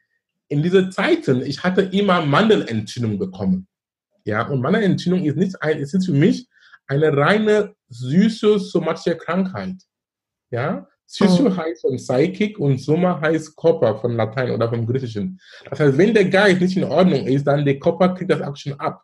In 0.48 0.62
diesen 0.62 0.92
Zeiten, 0.92 1.42
ich 1.42 1.62
hatte 1.62 1.82
immer 1.82 2.24
Mandelentzündung 2.24 3.18
bekommen. 3.18 3.66
Ja, 4.24 4.46
und 4.46 4.60
Mandelentzündung 4.60 5.24
ist 5.24 5.36
nicht 5.36 5.60
ein, 5.62 5.78
ist 5.78 6.04
für 6.04 6.12
mich 6.12 6.46
eine 6.86 7.16
reine 7.16 7.74
süße 7.88 8.58
somatische 8.58 9.16
Krankheit. 9.16 9.76
Ja, 10.50 10.86
Psycho 11.06 11.46
oh. 11.46 11.56
heißt 11.56 11.82
von 11.82 11.96
Psychic 11.96 12.58
und 12.58 12.78
Soma 12.78 13.20
heißt 13.20 13.56
Körper 13.56 13.96
von 13.98 14.16
Latein 14.16 14.50
oder 14.50 14.68
vom 14.68 14.86
Griechischen. 14.86 15.40
Das 15.70 15.80
heißt, 15.80 15.98
wenn 15.98 16.14
der 16.14 16.26
Geist 16.26 16.60
nicht 16.60 16.76
in 16.76 16.84
Ordnung 16.84 17.26
ist, 17.26 17.46
dann 17.46 17.64
der 17.64 17.78
Körper 17.78 18.14
kriegt 18.14 18.30
das 18.30 18.42
auch 18.42 18.56
schon 18.56 18.74
ab. 18.74 19.02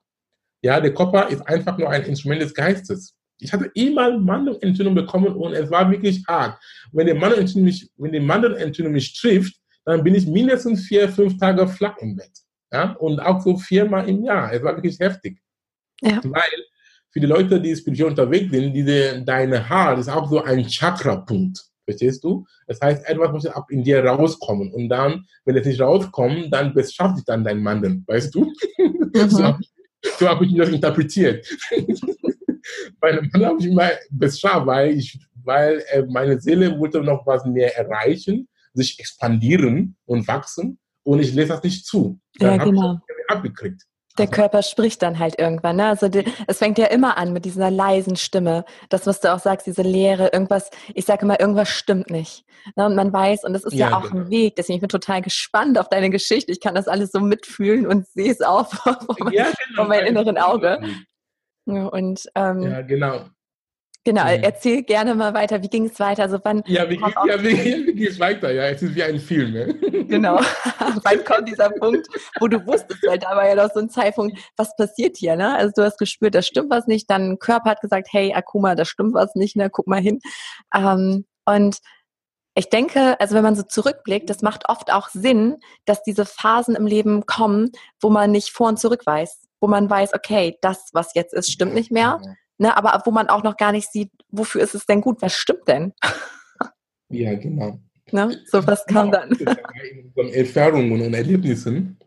Ja, 0.63 0.81
der 0.81 0.95
Körper 0.95 1.29
ist 1.29 1.43
einfach 1.43 1.77
nur 1.77 1.91
ein 1.91 2.05
Instrument 2.05 2.41
des 2.41 2.55
Geistes. 2.55 3.15
Ich 3.39 3.53
hatte 3.53 3.71
immer 3.75 4.17
Mandelentzündung 4.19 4.95
bekommen 4.95 5.35
und 5.35 5.53
es 5.53 5.69
war 5.71 5.91
wirklich 5.91 6.23
hart. 6.29 6.57
Wenn 6.93 7.09
die 7.09 7.15
Mandelentzündung 7.15 7.65
mich, 7.65 7.91
wenn 7.97 8.13
die 8.13 8.21
Mandelentzündung 8.21 8.93
mich 8.93 9.19
trifft, 9.21 9.57
dann 9.85 10.05
bin 10.05 10.15
ich 10.15 10.27
mindestens 10.27 10.87
vier, 10.87 11.09
fünf 11.09 11.37
Tage 11.39 11.67
flach 11.67 11.97
im 11.99 12.15
Bett. 12.15 12.31
Ja, 12.73 12.93
und 12.93 13.21
auch 13.21 13.41
so 13.41 13.57
viermal 13.57 14.09
im 14.09 14.25
Jahr. 14.25 14.53
Es 14.53 14.63
war 14.63 14.77
wirklich 14.77 14.99
heftig. 15.01 15.39
Ja. 16.01 16.21
Weil 16.23 16.65
für 17.11 17.21
die 17.21 17.27
Leute, 17.27 17.61
die 17.61 17.77
spirituell 17.77 18.11
unterwegs 18.11 18.51
sind, 18.51 18.73
diese, 18.73 19.23
deine 19.23 19.69
Haar 19.69 19.99
ist 19.99 20.09
auch 20.09 20.31
so 20.31 20.43
ein 20.43 20.67
Chakra-Punkt. 20.67 21.61
Verstehst 21.85 22.23
du? 22.23 22.47
Das 22.69 22.81
heißt, 22.81 23.07
etwas 23.07 23.33
muss 23.33 23.47
ab 23.47 23.67
in 23.71 23.83
dir 23.83 24.05
rauskommen. 24.05 24.73
Und 24.73 24.89
dann, 24.89 25.27
wenn 25.45 25.57
es 25.57 25.67
nicht 25.67 25.81
rauskommt, 25.81 26.53
dann 26.53 26.73
beschafft 26.73 27.17
sich 27.17 27.25
dann 27.25 27.45
dein 27.45 27.61
Mandeln. 27.61 28.05
Weißt 28.07 28.35
du? 28.35 28.53
Mhm. 29.15 29.29
so 29.29 29.55
so 30.19 30.29
habe 30.29 30.45
ich 30.45 30.57
das 30.57 30.69
interpretiert. 30.69 31.47
Bei 33.01 33.11
einem 33.11 33.29
Mann 33.33 33.45
habe 33.45 33.59
ich 33.61 33.67
immer 33.67 33.91
besser, 34.11 34.65
weil, 34.67 34.97
ich, 34.97 35.19
weil 35.45 35.85
äh, 35.91 36.05
meine 36.09 36.41
Seele 36.41 36.79
wollte 36.79 37.03
noch 37.03 37.27
was 37.27 37.45
mehr 37.45 37.77
erreichen, 37.77 38.49
sich 38.73 38.99
expandieren 38.99 39.97
und 40.07 40.27
wachsen 40.29 40.79
und 41.03 41.21
ich 41.21 41.35
lese 41.35 41.49
das 41.49 41.63
nicht 41.63 41.85
zu. 41.87 42.21
Dann 42.39 42.59
ja, 42.59 42.65
genau. 42.65 43.01
Ich 43.09 43.35
abgekriegt. 43.35 43.83
Der 44.19 44.27
also 44.27 44.41
Körper 44.41 44.63
spricht 44.63 45.03
dann 45.03 45.19
halt 45.19 45.39
irgendwann. 45.39 45.77
Ne? 45.77 45.87
Also 45.87 46.09
die, 46.09 46.25
es 46.47 46.59
fängt 46.59 46.79
ja 46.79 46.87
immer 46.87 47.17
an 47.17 47.33
mit 47.33 47.45
dieser 47.45 47.71
leisen 47.71 48.17
Stimme. 48.17 48.65
Das, 48.89 49.07
was 49.07 49.21
du 49.21 49.33
auch 49.33 49.39
sagst, 49.39 49.67
diese 49.67 49.83
Leere, 49.83 50.31
irgendwas, 50.33 50.71
ich 50.95 51.05
sage 51.05 51.23
immer, 51.23 51.41
irgendwas 51.41 51.69
stimmt 51.69 52.11
nicht. 52.11 52.45
Ne? 52.77 52.87
Und 52.87 52.95
man 52.95 53.13
weiß, 53.13 53.45
und 53.45 53.53
das 53.55 53.65
ist 53.65 53.75
ja, 53.75 53.91
ja 53.91 53.97
auch 53.97 54.11
genau. 54.11 54.25
ein 54.25 54.31
Weg, 54.31 54.57
deswegen 54.57 54.77
ich 54.77 54.81
bin 54.81 54.89
total 54.89 55.23
gespannt 55.23 55.79
auf 55.79 55.89
deine 55.89 56.11
Geschichte. 56.11 56.53
Ich 56.53 56.61
kann 56.61 56.75
das 56.75 56.89
alles 56.89 57.11
so 57.13 57.21
mitfühlen 57.21 57.87
und 57.87 58.07
sehe 58.07 58.31
es 58.31 58.43
auch 58.43 58.69
vor, 58.75 58.97
ja, 59.33 59.45
genau. 59.45 59.77
vor 59.77 59.87
meinem 59.87 60.07
inneren 60.07 60.39
Auge. 60.39 60.81
Und 61.65 62.29
ähm, 62.35 62.63
ja, 62.63 62.83
genau. 62.83 63.21
Genau, 64.05 64.25
mhm. 64.25 64.43
erzähl 64.43 64.83
gerne 64.83 65.15
mal 65.15 65.33
weiter. 65.33 65.63
Wie 65.63 65.69
ging 65.69 65.87
es 65.87 66.01
weiter? 66.01 66.23
Also 66.23 66.41
wann 66.43 66.65
ja, 66.67 66.91
wie, 66.91 66.97
ging, 66.97 67.15
ja, 67.27 67.41
wie, 67.41 67.51
wie 67.87 67.95
ging 67.95 68.07
es 68.07 68.19
weiter? 68.19 68.51
Ja, 68.51 68.65
es 68.65 68.83
ist 68.83 68.97
wie 68.97 69.03
ein 69.03 69.19
Film. 69.19 69.55
Ja. 69.55 69.67
Genau. 70.13 70.39
wann 71.05 71.25
kommt 71.25 71.49
dieser 71.49 71.71
Punkt, 71.71 72.07
wo 72.39 72.47
du 72.47 72.67
wusstest, 72.67 73.03
weil 73.07 73.19
da 73.19 73.31
war 73.35 73.49
ja 73.49 73.55
noch 73.55 73.73
so 73.73 73.81
ein 73.81 73.89
Zeitpunkt, 73.89 74.39
was 74.59 74.77
passiert 74.77 75.17
hier? 75.17 75.37
Ne? 75.37 75.55
Also 75.57 75.73
du 75.75 75.83
hast 75.85 75.97
gespürt, 75.97 76.35
da 76.35 76.43
stimmt 76.43 76.71
was 76.71 76.87
nicht. 76.87 77.09
Dann 77.09 77.39
Körper 77.39 77.71
hat 77.71 77.81
gesagt, 77.81 78.09
hey 78.11 78.35
Akuma, 78.35 78.75
da 78.75 78.85
stimmt 78.85 79.15
was 79.15 79.35
nicht, 79.35 79.57
ne? 79.57 79.71
guck 79.71 79.87
mal 79.87 80.01
hin. 80.01 80.21
Ähm, 80.75 81.25
und 81.47 81.79
ich 82.55 82.69
denke, 82.69 83.19
also 83.21 83.35
wenn 83.35 83.43
man 83.43 83.57
so 83.57 83.63
zurückblickt, 83.63 84.29
das 84.29 84.43
macht 84.43 84.69
oft 84.69 84.93
auch 84.93 85.09
Sinn, 85.09 85.57
dass 85.87 86.03
diese 86.03 86.27
Phasen 86.27 86.75
im 86.75 86.87
Leben 86.87 87.25
kommen, 87.25 87.71
wo 88.01 88.11
man 88.11 88.33
nicht 88.33 88.51
vor 88.51 88.69
und 88.69 88.79
zurück 88.79 89.07
weiß, 89.07 89.49
wo 89.61 89.69
man 89.69 89.89
weiß, 89.89 90.13
okay, 90.13 90.59
das, 90.61 90.91
was 90.93 91.15
jetzt 91.15 91.33
ist, 91.33 91.51
stimmt 91.51 91.73
nicht 91.73 91.91
mehr 91.91 92.21
ne, 92.59 92.77
aber 92.77 93.03
wo 93.05 93.11
man 93.11 93.29
auch 93.29 93.43
noch 93.43 93.57
gar 93.57 93.73
nicht 93.73 93.91
sieht, 93.91 94.11
wofür 94.31 94.63
ist 94.63 94.75
es 94.75 94.87
denn 94.87 95.01
gut, 95.01 95.23
was 95.23 95.35
stimmt 95.35 95.69
denn? 95.69 95.93
Ja, 97.15 97.35
genau. 97.35 97.79
Ne? 98.11 98.41
So 98.47 98.67
was 98.67 98.87
kam 98.87 99.13
dann. 99.13 99.33
In 99.33 100.07
unseren 100.17 100.33
Erfahrungen 100.33 101.03
und 101.03 101.13
Erlebnissen 101.13 101.99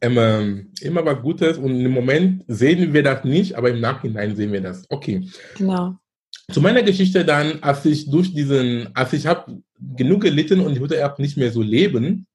immer, 0.00 0.42
immer 0.80 1.04
was 1.04 1.22
Gutes 1.22 1.58
und 1.58 1.80
im 1.80 1.90
Moment 1.90 2.44
sehen 2.48 2.92
wir 2.92 3.02
das 3.02 3.24
nicht, 3.24 3.54
aber 3.54 3.70
im 3.70 3.80
Nachhinein 3.80 4.36
sehen 4.36 4.52
wir 4.52 4.60
das. 4.60 4.84
Okay. 4.88 5.28
Genau. 5.56 5.96
Zu 6.52 6.60
meiner 6.60 6.82
Geschichte 6.82 7.24
dann, 7.24 7.62
als 7.62 7.84
ich 7.84 8.10
durch 8.10 8.32
diesen, 8.32 8.94
als 8.94 9.12
ich 9.12 9.26
habe 9.26 9.62
genug 9.78 10.22
gelitten 10.22 10.60
und 10.60 10.72
ich 10.72 10.80
würde 10.80 11.04
auch 11.04 11.18
nicht 11.18 11.36
mehr 11.36 11.50
so 11.50 11.62
leben, 11.62 12.26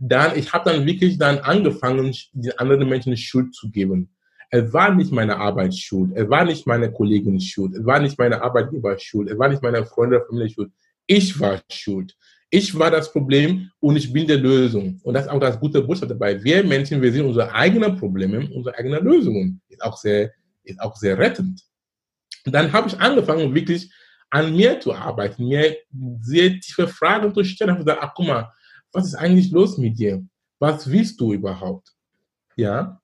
dann 0.00 0.38
ich 0.38 0.52
habe 0.52 0.70
dann 0.70 0.86
wirklich 0.86 1.18
dann 1.18 1.38
angefangen, 1.38 2.14
den 2.32 2.58
anderen 2.58 2.88
Menschen 2.88 3.16
Schuld 3.16 3.54
zu 3.54 3.70
geben. 3.70 4.13
Es 4.56 4.72
war 4.72 4.94
nicht 4.94 5.10
meine 5.10 5.36
Arbeit 5.36 5.74
schuld, 5.74 6.12
es 6.14 6.30
war 6.30 6.44
nicht 6.44 6.64
meine 6.64 6.92
Kollegin 6.92 7.40
schuld, 7.40 7.74
es 7.74 7.84
war 7.84 7.98
nicht 7.98 8.16
meine 8.16 8.40
Arbeitgeber 8.40 8.96
schuld, 9.00 9.28
es 9.28 9.36
war 9.36 9.48
nicht 9.48 9.60
meine 9.60 9.84
Freunde 9.84 10.18
oder 10.18 10.26
Familie 10.26 10.48
schuld. 10.48 10.70
Ich 11.08 11.40
war 11.40 11.60
schuld. 11.68 12.16
Ich 12.50 12.78
war 12.78 12.88
das 12.88 13.10
Problem 13.10 13.68
und 13.80 13.96
ich 13.96 14.12
bin 14.12 14.28
die 14.28 14.34
Lösung. 14.34 15.00
Und 15.02 15.14
das 15.14 15.24
ist 15.24 15.30
auch 15.32 15.40
das 15.40 15.58
gute 15.58 15.82
Botschaft 15.82 16.12
dabei. 16.12 16.40
Wir 16.44 16.62
Menschen, 16.62 17.02
wir 17.02 17.12
sind 17.12 17.26
unsere 17.26 17.52
eigenen 17.52 17.96
Probleme, 17.96 18.48
unsere 18.54 18.78
eigenen 18.78 19.02
Lösungen. 19.02 19.60
Ist 19.68 19.82
auch 19.82 19.96
sehr, 19.96 20.30
ist 20.62 20.80
auch 20.80 20.94
sehr 20.94 21.18
rettend. 21.18 21.60
Und 22.46 22.54
dann 22.54 22.72
habe 22.72 22.86
ich 22.86 22.96
angefangen, 23.00 23.52
wirklich 23.52 23.92
an 24.30 24.54
mir 24.54 24.78
zu 24.78 24.94
arbeiten, 24.94 25.48
mir 25.48 25.76
sehr 26.20 26.60
tiefe 26.60 26.86
Fragen 26.86 27.34
zu 27.34 27.42
stellen. 27.42 27.70
Ich 27.70 27.74
habe 27.74 27.84
gesagt, 27.84 28.02
ach 28.04 28.14
guck 28.14 28.28
mal, 28.28 28.52
was 28.92 29.06
ist 29.06 29.16
eigentlich 29.16 29.50
los 29.50 29.78
mit 29.78 29.98
dir? 29.98 30.24
Was 30.60 30.88
willst 30.88 31.20
du 31.20 31.32
überhaupt? 31.32 31.92
Ja, 32.54 33.00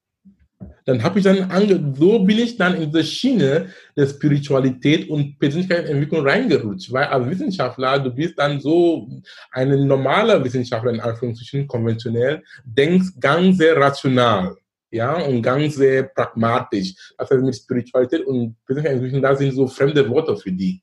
dann 0.84 1.02
habe 1.02 1.18
ich 1.18 1.24
dann 1.24 1.50
ange 1.50 1.94
so 1.96 2.18
bin 2.20 2.38
ich 2.38 2.56
dann 2.56 2.74
in 2.74 2.92
die 2.92 3.02
Schiene 3.02 3.68
der 3.96 4.06
Spiritualität 4.06 5.08
und 5.08 5.38
Persönlichkeitsentwicklung 5.38 6.26
reingerutscht, 6.26 6.92
weil 6.92 7.04
als 7.04 7.30
Wissenschaftler, 7.30 7.98
du 7.98 8.10
bist 8.10 8.38
dann 8.38 8.60
so 8.60 9.08
ein 9.52 9.86
normaler 9.86 10.42
Wissenschaftler, 10.44 10.92
in 10.92 11.00
Anführungszeichen 11.00 11.66
konventionell, 11.66 12.42
denkst 12.64 13.08
ganz 13.18 13.58
sehr 13.58 13.76
rational, 13.76 14.56
ja, 14.90 15.14
und 15.14 15.42
ganz 15.42 15.76
sehr 15.76 16.04
pragmatisch. 16.04 16.94
Das 17.16 17.30
heißt, 17.30 17.42
mit 17.42 17.56
Spiritualität 17.56 18.26
und 18.26 18.56
Persönlichkeitsentwicklung, 18.66 19.22
da 19.22 19.36
sind 19.36 19.52
so 19.52 19.66
fremde 19.66 20.08
Worte 20.08 20.36
für 20.36 20.52
die. 20.52 20.82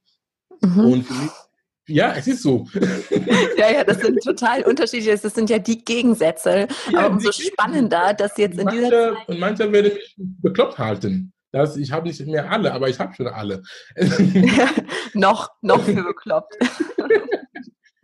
Mhm. 0.61 0.79
Und 0.79 1.03
für 1.03 1.13
mich 1.13 1.31
ja, 1.87 2.13
es 2.13 2.27
ist 2.27 2.43
so. 2.43 2.67
Ja, 3.57 3.71
ja, 3.71 3.83
das 3.83 3.99
sind 4.01 4.21
total 4.23 4.61
unterschiedliche, 4.63 5.17
das 5.17 5.33
sind 5.33 5.49
ja 5.49 5.57
die 5.57 5.83
Gegensätze. 5.83 6.67
Ja, 6.91 6.99
aber 6.99 7.15
umso 7.15 7.31
spannender, 7.31 8.13
dass 8.13 8.37
jetzt 8.37 8.59
in 8.59 8.65
manche, 8.65 8.81
dieser 8.81 9.15
Zeit... 9.15 9.29
Und 9.29 9.39
manche 9.39 9.71
werden 9.71 9.93
mich 9.93 10.15
bekloppt 10.17 10.77
halten. 10.77 11.33
Das, 11.51 11.75
ich 11.75 11.91
habe 11.91 12.07
nicht 12.07 12.23
mehr 12.27 12.51
alle, 12.51 12.71
aber 12.71 12.87
ich 12.87 12.99
habe 12.99 13.15
schon 13.15 13.27
alle. 13.27 13.63
Ja, 13.95 14.69
noch, 15.13 15.49
noch 15.61 15.81
für 15.83 16.03
bekloppt. 16.03 16.55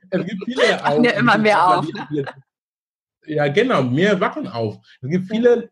es 0.09 0.25
gibt 0.25 0.43
viele 0.45 0.85
auch. 0.85 1.03
Ja 1.03 1.11
immer 1.11 1.37
mehr 1.37 1.77
auf. 1.77 1.85
Ne? 2.09 2.25
Ja, 3.25 3.47
genau, 3.49 3.83
mehr 3.83 4.19
wachen 4.19 4.47
auf. 4.47 4.77
Es 5.01 5.09
gibt 5.09 5.27
viele 5.29 5.69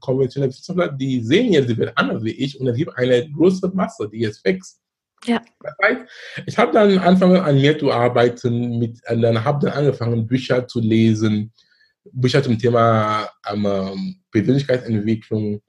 konventionelle 0.00 0.50
Wissenschaftler, 0.50 0.88
die 0.88 1.22
sehen 1.22 1.52
jetzt, 1.52 1.68
sie 1.68 1.76
werden 1.76 1.92
anders 1.96 2.24
wie 2.24 2.30
ich 2.30 2.58
und 2.58 2.66
es 2.66 2.76
gibt 2.76 2.96
eine 2.96 3.30
große 3.30 3.70
Masse, 3.74 4.08
die 4.10 4.20
jetzt 4.20 4.44
wächst. 4.44 4.80
Ja. 5.24 5.42
Das 5.60 5.74
heißt, 5.82 6.00
ich 6.46 6.58
habe 6.58 6.72
dann 6.72 6.98
angefangen 6.98 7.40
an 7.40 7.56
mir 7.56 7.78
zu 7.78 7.90
arbeiten, 7.90 8.78
mit, 8.78 9.00
dann 9.08 9.44
habe 9.44 9.66
dann 9.66 9.76
angefangen 9.76 10.26
Bücher 10.26 10.66
zu 10.68 10.80
lesen, 10.80 11.52
Bücher 12.12 12.42
zum 12.42 12.58
Thema 12.58 13.28
ähm, 13.50 14.20
Persönlichkeitsentwicklung, 14.30 15.60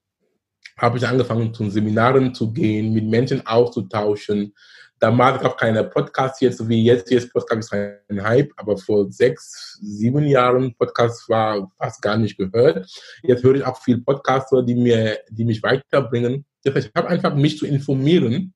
habe 0.78 0.98
ich 0.98 1.08
angefangen 1.08 1.54
zu 1.54 1.70
Seminaren 1.70 2.34
zu 2.34 2.52
gehen, 2.54 2.94
mit 2.94 3.06
Menschen 3.06 3.46
auszutauschen. 3.46 4.54
Damals 5.00 5.42
gab 5.42 5.54
es 5.54 5.60
keine 5.60 5.84
Podcasts 5.84 6.42
jetzt 6.42 6.68
wie 6.68 6.84
jetzt. 6.84 7.12
Jetzt 7.12 7.32
Podcast 7.32 7.72
ist 7.72 7.74
ein 7.74 8.24
Hype, 8.24 8.52
aber 8.58 8.78
vor 8.78 9.12
sechs, 9.12 9.78
sieben 9.82 10.26
Jahren 10.26 10.74
Podcast 10.76 11.30
war 11.30 11.72
fast 11.78 12.02
gar 12.02 12.18
nicht 12.18 12.38
gehört. 12.38 12.90
Jetzt 13.22 13.44
höre 13.44 13.56
ich 13.56 13.64
auch 13.64 13.80
viel 13.82 14.00
Podcaster, 14.00 14.64
die 14.64 14.76
mir, 14.76 15.20
die 15.30 15.46
mich 15.46 15.62
weiterbringen. 15.62 16.46
Ich 16.64 16.92
habe 16.96 17.10
einfach 17.10 17.36
mich 17.36 17.58
zu 17.58 17.68
informieren. 17.68 18.54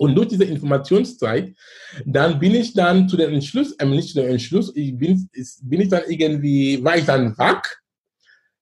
Und 0.00 0.14
durch 0.14 0.28
diese 0.28 0.44
Informationszeit, 0.44 1.54
dann 2.06 2.38
bin 2.38 2.54
ich 2.54 2.72
dann 2.72 3.06
zu 3.06 3.18
dem 3.18 3.34
Entschluss, 3.34 3.72
äh, 3.72 3.84
nicht 3.84 4.08
zu 4.08 4.14
dem 4.14 4.30
Entschluss, 4.30 4.72
ich 4.74 4.96
bin, 4.96 5.28
bin 5.64 5.80
ich 5.82 5.90
dann 5.90 6.04
irgendwie, 6.08 6.82
war 6.82 6.96
ich 6.96 7.04
dann 7.04 7.36
wach, 7.36 7.62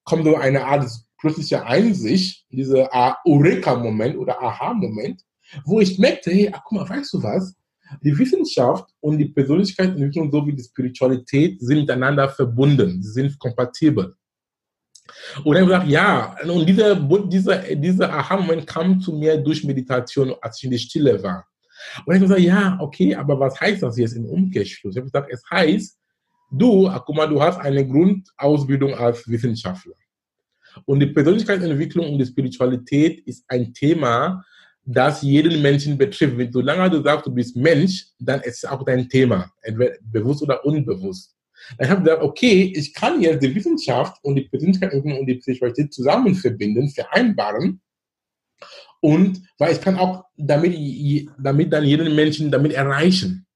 kommt 0.02 0.24
so 0.24 0.34
eine 0.34 0.64
Art 0.64 0.90
plötzliche 1.16 1.64
Einsicht, 1.64 2.44
dieser 2.50 2.90
Eureka-Moment 3.24 4.18
oder 4.18 4.42
Aha-Moment, 4.42 5.22
wo 5.64 5.78
ich 5.78 5.96
merkte, 6.00 6.32
hey, 6.32 6.50
ach, 6.52 6.62
guck 6.64 6.80
mal, 6.80 6.88
weißt 6.88 7.14
du 7.14 7.22
was? 7.22 7.54
Die 8.02 8.18
Wissenschaft 8.18 8.90
und 8.98 9.18
die 9.18 9.26
Persönlichkeitsentwicklung 9.26 10.32
sowie 10.32 10.56
die 10.56 10.64
Spiritualität 10.64 11.60
sind 11.60 11.78
miteinander 11.78 12.28
verbunden, 12.30 13.00
sie 13.00 13.12
sind 13.12 13.38
kompatibel. 13.38 14.16
Und 15.44 15.54
dann 15.54 15.66
gesagt, 15.66 15.88
ja, 15.88 16.36
und 16.44 16.66
dieser, 16.66 16.94
dieser, 16.94 17.74
dieser 17.74 18.12
Aha-Moment 18.12 18.66
kam 18.66 19.00
zu 19.00 19.12
mir 19.12 19.36
durch 19.38 19.64
Meditation, 19.64 20.34
als 20.40 20.58
ich 20.58 20.64
in 20.64 20.70
der 20.70 20.78
Stille 20.78 21.22
war. 21.22 21.46
Und 22.04 22.14
ich 22.14 22.20
habe 22.20 22.28
gesagt, 22.28 22.40
ja, 22.40 22.78
okay, 22.80 23.14
aber 23.14 23.38
was 23.38 23.60
heißt 23.60 23.82
das 23.82 23.98
jetzt 23.98 24.16
im 24.16 24.26
Umkehrschluss? 24.26 24.94
Ich 24.94 24.98
habe 24.98 25.10
gesagt, 25.10 25.30
es 25.32 25.42
heißt, 25.50 25.98
du, 26.50 26.90
guck 27.06 27.16
mal, 27.16 27.28
du 27.28 27.40
hast 27.40 27.58
eine 27.58 27.86
Grundausbildung 27.86 28.94
als 28.94 29.26
Wissenschaftler. 29.28 29.94
Und 30.84 31.00
die 31.00 31.06
Persönlichkeitsentwicklung 31.06 32.12
und 32.12 32.18
die 32.18 32.26
Spiritualität 32.26 33.26
ist 33.26 33.44
ein 33.48 33.72
Thema, 33.72 34.44
das 34.84 35.22
jeden 35.22 35.60
Menschen 35.60 35.98
betrifft. 35.98 36.52
Solange 36.52 36.90
du 36.90 37.02
sagst, 37.02 37.26
du 37.26 37.30
bist 37.30 37.56
Mensch, 37.56 38.06
dann 38.18 38.40
ist 38.40 38.64
es 38.64 38.64
auch 38.64 38.84
dein 38.84 39.08
Thema, 39.08 39.50
entweder 39.62 39.94
bewusst 40.00 40.42
oder 40.42 40.64
unbewusst. 40.64 41.34
Ich 41.78 41.88
habe 41.88 42.02
gesagt, 42.02 42.22
okay, 42.22 42.72
ich 42.74 42.94
kann 42.94 43.20
jetzt 43.20 43.42
die 43.42 43.54
Wissenschaft 43.54 44.16
und 44.22 44.36
die 44.36 44.42
Persönlichkeitsentwicklung 44.42 45.20
und 45.20 45.26
die 45.26 45.40
Spiritualität 45.40 45.92
zusammen 45.92 46.34
verbinden, 46.34 46.88
vereinbaren. 46.88 47.80
Und 49.00 49.42
weil 49.58 49.72
ich 49.72 49.80
kann 49.80 49.96
auch 49.96 50.24
damit, 50.36 50.76
damit 51.38 51.72
dann 51.72 51.84
jeden 51.84 52.14
Menschen 52.14 52.50
damit 52.50 52.72
erreichen. 52.72 53.46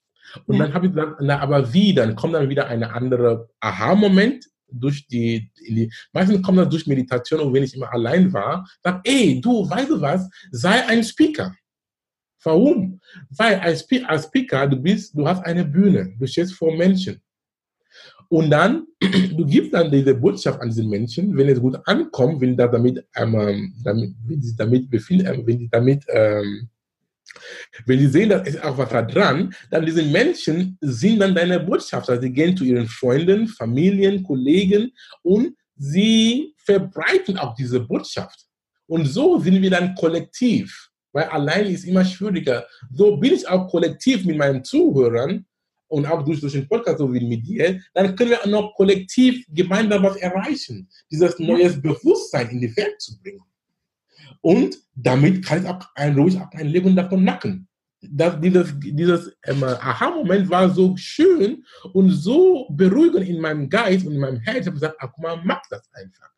Und 0.46 0.56
ja. 0.56 0.64
dann 0.64 0.74
habe 0.74 0.86
ich 0.86 0.92
gesagt, 0.92 1.20
na, 1.20 1.40
aber 1.40 1.72
wie? 1.72 1.94
Dann 1.94 2.14
kommt 2.14 2.34
dann 2.34 2.48
wieder 2.48 2.66
ein 2.66 2.84
anderer 2.84 3.48
Aha-Moment 3.60 4.46
durch 4.72 5.06
die, 5.06 5.50
die, 5.60 5.92
meistens 6.12 6.42
kommt 6.42 6.58
das 6.58 6.68
durch 6.68 6.86
Meditation 6.86 7.40
und 7.40 7.52
wenn 7.52 7.62
ich 7.62 7.74
immer 7.74 7.92
allein 7.92 8.32
war, 8.32 8.66
sag, 8.82 9.06
ey, 9.06 9.40
du, 9.40 9.68
weißt 9.68 9.90
du 9.90 10.00
was, 10.00 10.28
sei 10.50 10.86
ein 10.86 11.04
Speaker. 11.04 11.54
Warum? 12.42 13.00
Weil 13.30 13.60
als, 13.60 13.86
als 14.06 14.24
Speaker, 14.24 14.66
du 14.66 14.76
bist, 14.76 15.16
du 15.16 15.26
hast 15.26 15.44
eine 15.44 15.64
Bühne, 15.64 16.14
du 16.18 16.26
stehst 16.26 16.54
vor 16.54 16.74
Menschen. 16.76 17.20
Und 18.32 18.48
dann, 18.48 18.86
du 19.36 19.44
gibst 19.44 19.74
dann 19.74 19.90
diese 19.90 20.14
Botschaft 20.14 20.58
an 20.62 20.70
diese 20.70 20.84
Menschen, 20.84 21.36
wenn 21.36 21.50
es 21.50 21.60
gut 21.60 21.76
ankommt, 21.84 22.40
wenn 22.40 22.56
da 22.56 22.66
damit, 22.66 23.04
ähm, 23.14 23.74
damit, 23.84 24.14
wenn 24.26 24.40
sie 24.40 24.56
damit 24.56 24.88
befinden, 24.90 25.46
wenn 25.46 25.58
die 25.58 25.68
damit 25.68 26.02
ähm, 26.08 26.70
wenn 27.84 27.98
die 27.98 28.06
sehen, 28.06 28.30
da 28.30 28.38
ist 28.38 28.64
auch 28.64 28.78
was 28.78 28.88
da 28.88 29.02
dran, 29.02 29.54
dann 29.70 29.84
diese 29.84 30.02
Menschen 30.02 30.78
sind 30.80 31.20
dann 31.20 31.34
deine 31.34 31.60
Botschafter. 31.60 32.18
Sie 32.22 32.32
gehen 32.32 32.56
zu 32.56 32.64
ihren 32.64 32.86
Freunden, 32.86 33.48
Familien, 33.48 34.22
Kollegen 34.22 34.92
und 35.20 35.54
sie 35.76 36.54
verbreiten 36.56 37.36
auch 37.36 37.54
diese 37.54 37.80
Botschaft. 37.80 38.46
Und 38.86 39.04
so 39.04 39.38
sind 39.40 39.60
wir 39.60 39.70
dann 39.70 39.94
kollektiv, 39.94 40.88
weil 41.12 41.24
allein 41.24 41.66
ist 41.66 41.84
immer 41.84 42.04
schwieriger. 42.04 42.66
So 42.94 43.18
bin 43.18 43.34
ich 43.34 43.46
auch 43.46 43.68
kollektiv 43.68 44.24
mit 44.24 44.38
meinen 44.38 44.64
Zuhörern 44.64 45.44
und 45.92 46.06
auch 46.06 46.24
durch, 46.24 46.40
den 46.40 46.66
Podcast, 46.66 46.98
so 46.98 47.12
wie 47.12 47.20
mit 47.20 47.46
dir, 47.46 47.78
dann 47.92 48.16
können 48.16 48.30
wir 48.30 48.40
auch 48.40 48.46
noch 48.46 48.74
kollektiv 48.74 49.44
gemeinsam 49.48 50.02
was 50.02 50.16
erreichen, 50.16 50.88
dieses 51.10 51.38
neues 51.38 51.80
Bewusstsein 51.80 52.48
in 52.48 52.60
die 52.60 52.74
Welt 52.76 52.98
zu 52.98 53.20
bringen. 53.20 53.42
Und 54.40 54.78
damit 54.94 55.44
kann 55.44 55.62
ich 55.62 55.68
auch 55.68 55.80
ein, 55.94 56.14
ruhig 56.18 56.38
auch 56.40 56.50
ein 56.52 56.68
Leben 56.68 56.96
davon 56.96 57.24
nacken. 57.24 57.68
Das, 58.00 58.40
dieses 58.40 58.72
dieses 58.80 59.36
ähm, 59.44 59.62
Aha-Moment 59.62 60.48
war 60.48 60.70
so 60.70 60.96
schön 60.96 61.64
und 61.92 62.10
so 62.10 62.66
beruhigend 62.70 63.28
in 63.28 63.38
meinem 63.38 63.68
Geist 63.68 64.06
und 64.06 64.14
in 64.14 64.20
meinem 64.20 64.40
Herz. 64.40 64.60
Ich 64.60 64.66
habe 64.66 64.74
gesagt, 64.74 64.96
ach, 64.98 65.10
guck 65.12 65.22
mal, 65.22 65.40
mach 65.44 65.62
das 65.68 65.88
einfach. 65.92 66.30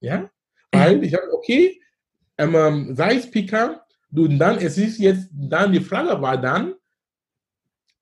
Ja? 0.00 0.30
Weil 0.70 1.02
ich 1.02 1.12
habe, 1.12 1.26
okay, 1.34 1.82
ähm, 2.38 2.94
sei 2.94 3.20
Speaker, 3.20 3.84
du, 4.10 4.28
dann, 4.28 4.58
es 4.58 4.78
ist 4.78 4.98
jetzt, 4.98 5.28
dann 5.32 5.72
die 5.72 5.80
Frage 5.80 6.22
war 6.22 6.40
dann, 6.40 6.74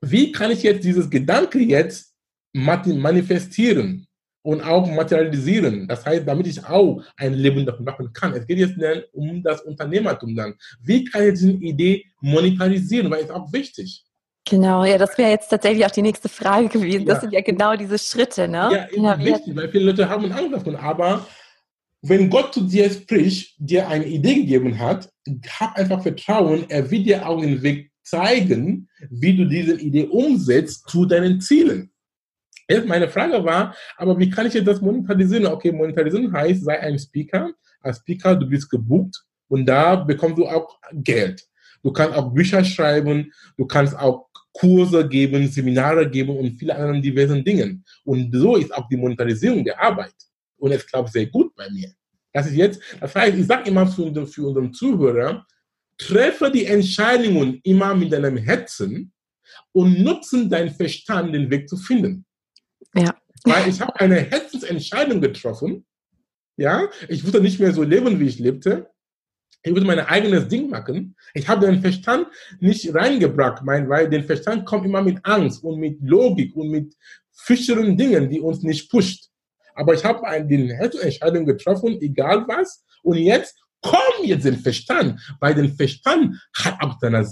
wie 0.00 0.32
kann 0.32 0.50
ich 0.50 0.62
jetzt 0.62 0.84
dieses 0.84 1.08
Gedanke 1.10 1.58
jetzt 1.58 2.14
manifestieren? 2.52 4.08
und 4.42 4.62
auch 4.62 4.86
materialisieren. 4.86 5.86
Das 5.88 6.06
heißt, 6.06 6.26
damit 6.26 6.46
ich 6.46 6.64
auch 6.64 7.02
ein 7.18 7.34
Leben 7.34 7.66
davon 7.66 7.84
machen 7.84 8.10
kann. 8.14 8.32
Es 8.32 8.46
geht 8.46 8.58
jetzt 8.58 8.78
um 9.12 9.42
das 9.42 9.60
Unternehmertum 9.60 10.34
dann. 10.34 10.54
Wie 10.80 11.04
kann 11.04 11.24
ich 11.24 11.34
diese 11.34 11.50
Idee 11.50 12.06
monetarisieren? 12.22 13.10
Weil 13.10 13.24
es 13.24 13.30
auch 13.30 13.52
wichtig. 13.52 14.04
Genau, 14.48 14.84
ja, 14.84 14.96
das 14.96 15.18
wäre 15.18 15.30
jetzt 15.30 15.50
tatsächlich 15.50 15.84
auch 15.84 15.90
die 15.90 16.00
nächste 16.00 16.30
Frage 16.30 16.68
gewesen. 16.68 17.06
Ja. 17.06 17.12
Das 17.12 17.20
sind 17.20 17.34
ja 17.34 17.42
genau 17.42 17.76
diese 17.76 17.98
Schritte, 17.98 18.48
ne? 18.48 18.70
Ja, 18.72 18.86
genau, 18.86 19.18
wichtig, 19.18 19.54
weil 19.54 19.68
viele 19.68 19.84
Leute 19.84 20.08
haben 20.08 20.32
Angst 20.32 20.54
davon. 20.54 20.76
Aber 20.76 21.26
wenn 22.00 22.30
Gott 22.30 22.54
zu 22.54 22.62
dir 22.62 22.88
spricht, 22.90 23.54
dir 23.58 23.86
eine 23.88 24.06
Idee 24.06 24.36
gegeben 24.36 24.78
hat, 24.78 25.10
hab 25.60 25.76
einfach 25.76 26.02
Vertrauen, 26.02 26.64
er 26.70 26.90
wird 26.90 27.04
dir 27.04 27.28
auch 27.28 27.42
den 27.42 27.62
Weg 27.62 27.90
zeigen, 28.08 28.88
wie 29.10 29.36
du 29.36 29.44
diese 29.44 29.80
Idee 29.80 30.06
umsetzt 30.06 30.88
zu 30.88 31.04
deinen 31.04 31.40
Zielen. 31.40 31.90
Meine 32.86 33.08
Frage 33.08 33.42
war, 33.44 33.74
aber 33.96 34.18
wie 34.18 34.28
kann 34.28 34.46
ich 34.46 34.54
jetzt 34.54 34.66
das 34.66 34.80
monetarisieren? 34.80 35.46
Okay, 35.46 35.72
monetarisieren 35.72 36.32
heißt, 36.32 36.64
sei 36.64 36.78
ein 36.80 36.98
Speaker. 36.98 37.50
Als 37.80 37.98
Speaker, 37.98 38.34
du 38.36 38.46
bist 38.46 38.68
gebucht 38.68 39.24
und 39.48 39.64
da 39.66 39.96
bekommst 39.96 40.38
du 40.38 40.46
auch 40.46 40.78
Geld. 40.92 41.46
Du 41.82 41.92
kannst 41.92 42.16
auch 42.16 42.32
Bücher 42.32 42.62
schreiben, 42.64 43.32
du 43.56 43.66
kannst 43.66 43.96
auch 43.96 44.28
Kurse 44.52 45.08
geben, 45.08 45.48
Seminare 45.48 46.10
geben 46.10 46.36
und 46.36 46.58
viele 46.58 46.74
andere 46.74 47.00
diversen 47.00 47.44
Dinge. 47.44 47.80
Und 48.04 48.34
so 48.34 48.56
ist 48.56 48.74
auch 48.74 48.88
die 48.88 48.96
Monetarisierung 48.96 49.64
der 49.64 49.80
Arbeit. 49.80 50.14
Und 50.58 50.72
es 50.72 50.86
klappt 50.86 51.12
sehr 51.12 51.26
gut 51.26 51.54
bei 51.54 51.70
mir. 51.70 51.92
Das 52.32 52.46
ist 52.46 52.54
jetzt, 52.54 52.80
das 53.00 53.14
heißt, 53.14 53.38
ich 53.38 53.46
sage 53.46 53.70
immer 53.70 53.86
für, 53.86 54.26
für 54.26 54.48
unseren 54.48 54.72
Zuhörer, 54.72 55.46
treffe 55.98 56.50
die 56.50 56.64
Entscheidungen 56.64 57.60
immer 57.64 57.94
mit 57.94 58.12
deinem 58.12 58.36
Herzen 58.36 59.12
und 59.72 60.02
nutzen 60.02 60.48
deinen 60.48 60.70
Verstand, 60.70 61.34
den 61.34 61.50
Weg 61.50 61.68
zu 61.68 61.76
finden. 61.76 62.24
Ja. 62.94 63.14
Weil 63.44 63.68
ich 63.68 63.80
habe 63.80 63.98
eine 64.00 64.16
Herzensentscheidung 64.20 65.20
getroffen. 65.20 65.84
Ja, 66.56 66.88
ich 67.08 67.24
wollte 67.24 67.40
nicht 67.40 67.60
mehr 67.60 67.72
so 67.72 67.82
leben, 67.82 68.18
wie 68.18 68.26
ich 68.26 68.38
lebte. 68.38 68.90
Ich 69.62 69.72
wollte 69.72 69.86
mein 69.86 70.00
eigenes 70.00 70.48
Ding 70.48 70.70
machen. 70.70 71.16
Ich 71.34 71.48
habe 71.48 71.66
den 71.66 71.80
Verstand 71.80 72.28
nicht 72.60 72.94
reingebracht, 72.94 73.62
mein, 73.64 73.88
weil 73.88 74.08
der 74.08 74.24
Verstand 74.24 74.64
kommt 74.66 74.86
immer 74.86 75.02
mit 75.02 75.18
Angst 75.24 75.62
und 75.62 75.78
mit 75.78 75.98
Logik 76.00 76.54
und 76.56 76.70
mit 76.70 76.96
fischeren 77.32 77.96
Dingen, 77.96 78.28
die 78.28 78.40
uns 78.40 78.62
nicht 78.62 78.90
pusht. 78.90 79.28
Aber 79.74 79.94
ich 79.94 80.04
habe 80.04 80.26
eine 80.26 80.74
Herzensentscheidung 80.74 81.46
getroffen, 81.46 82.00
egal 82.00 82.44
was. 82.48 82.84
Und 83.02 83.18
jetzt 83.18 83.62
komm 83.80 84.24
jetzt 84.24 84.44
den 84.44 84.58
Verstand, 84.58 85.20
weil 85.40 85.54
der 85.54 85.68
Verstand 85.70 86.36
hat 86.54 86.80
auch 86.80 86.98
seine, 87.00 87.24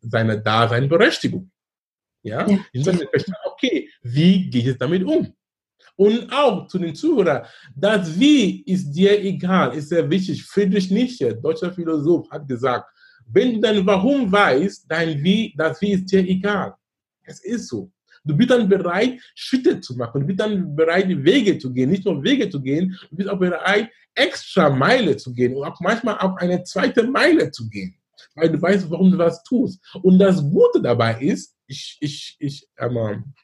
seine 0.00 0.40
Daseinberechtigung. 0.40 1.50
Ja, 2.22 2.46
ja. 2.48 2.58
dann 2.72 2.98
verstanden, 2.98 3.40
okay, 3.44 3.88
wie 4.02 4.50
gehe 4.50 4.70
ich 4.70 4.78
damit 4.78 5.04
um? 5.04 5.32
Und 5.94 6.30
auch 6.30 6.66
zu 6.66 6.78
den 6.78 6.94
Zuhörern, 6.94 7.46
das 7.74 8.18
Wie 8.18 8.62
ist 8.64 8.92
dir 8.92 9.18
egal, 9.22 9.74
ist 9.74 9.88
sehr 9.88 10.08
wichtig. 10.10 10.42
Friedrich 10.44 10.90
Nietzsche, 10.90 11.34
deutscher 11.34 11.72
Philosoph, 11.72 12.30
hat 12.30 12.46
gesagt, 12.46 12.90
wenn 13.28 13.54
du 13.54 13.60
dein 13.60 13.86
Warum 13.86 14.30
weißt, 14.30 14.84
dein 14.88 15.22
Wie, 15.22 15.54
das 15.56 15.80
Wie 15.80 15.92
ist 15.92 16.10
dir 16.10 16.20
egal. 16.20 16.74
Es 17.22 17.42
ist 17.44 17.68
so. 17.68 17.90
Du 18.26 18.36
bist 18.36 18.50
dann 18.50 18.68
bereit, 18.68 19.20
Schritte 19.34 19.80
zu 19.80 19.96
machen. 19.96 20.20
Du 20.20 20.26
bist 20.26 20.40
dann 20.40 20.74
bereit, 20.74 21.08
Wege 21.08 21.58
zu 21.58 21.72
gehen. 21.72 21.90
Nicht 21.90 22.04
nur 22.04 22.22
Wege 22.22 22.48
zu 22.50 22.60
gehen, 22.60 22.96
du 23.10 23.16
bist 23.16 23.28
auch 23.28 23.38
bereit, 23.38 23.90
extra 24.14 24.70
Meile 24.70 25.16
zu 25.16 25.32
gehen 25.32 25.54
und 25.54 25.64
auch 25.64 25.78
manchmal 25.80 26.18
auch 26.18 26.36
eine 26.36 26.62
zweite 26.64 27.06
Meile 27.06 27.50
zu 27.50 27.68
gehen, 27.68 27.94
weil 28.34 28.50
du 28.50 28.60
weißt, 28.60 28.90
warum 28.90 29.10
du 29.10 29.18
was 29.18 29.42
tust. 29.44 29.80
Und 30.02 30.18
das 30.18 30.42
Gute 30.42 30.80
dabei 30.82 31.20
ist, 31.20 31.54
ich, 31.66 31.98
ich, 32.00 32.36
ich, 32.38 32.68
ähm, 32.78 33.34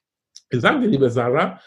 ich 0.50 0.60
sage 0.60 0.80
dir, 0.80 0.88
liebe 0.88 1.10
Sarah, 1.10 1.60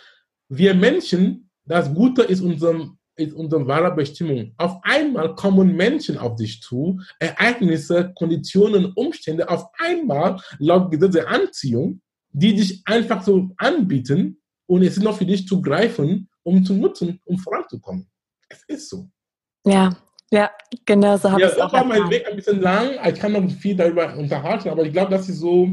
wir 0.50 0.74
Menschen, 0.74 1.50
das 1.66 1.94
Gute 1.94 2.24
ist 2.24 2.42
unserem 2.42 2.98
ist 3.18 3.34
unsere 3.34 3.66
wahre 3.66 3.96
Bestimmung. 3.96 4.54
Auf 4.58 4.80
einmal 4.84 5.36
kommen 5.36 5.76
Menschen 5.76 6.18
auf 6.18 6.36
dich 6.36 6.62
zu, 6.62 7.00
Ereignisse, 7.20 8.12
Konditionen, 8.14 8.92
Umstände, 8.94 9.48
auf 9.50 9.68
einmal 9.80 10.38
laut 10.60 10.92
Gesetz 10.92 11.14
der 11.14 11.30
Anziehung, 11.30 12.02
die 12.38 12.54
dich 12.54 12.82
einfach 12.86 13.24
so 13.24 13.50
anbieten 13.58 14.42
und 14.68 14.84
es 14.84 14.98
ist 14.98 15.04
noch 15.04 15.18
für 15.18 15.26
dich 15.26 15.48
zu 15.48 15.62
greifen, 15.62 16.30
um 16.44 16.66
zu 16.66 16.74
nutzen, 16.74 17.20
um 17.24 17.38
voranzukommen. 17.38 18.10
Es 18.50 18.64
ist 18.68 18.90
so. 18.90 19.08
Ja, 19.66 19.96
ja, 20.32 20.52
genau 20.86 21.16
so 21.16 21.32
habe 21.32 21.42
ja, 21.42 21.48
ich 21.48 21.54
es 21.54 21.60
auch. 21.60 21.72
Ja, 21.72 21.80
war 21.80 21.86
mein 21.86 22.10
Weg 22.10 22.28
ein 22.28 22.36
bisschen 22.36 22.60
lang. 22.60 22.90
Ich 23.08 23.20
kann 23.20 23.32
noch 23.32 23.50
viel 23.50 23.76
darüber 23.76 24.16
unterhalten, 24.18 24.70
aber 24.70 24.84
ich 24.84 24.92
glaube, 24.92 25.12
das 25.12 25.30
ist 25.30 25.40
so, 25.40 25.70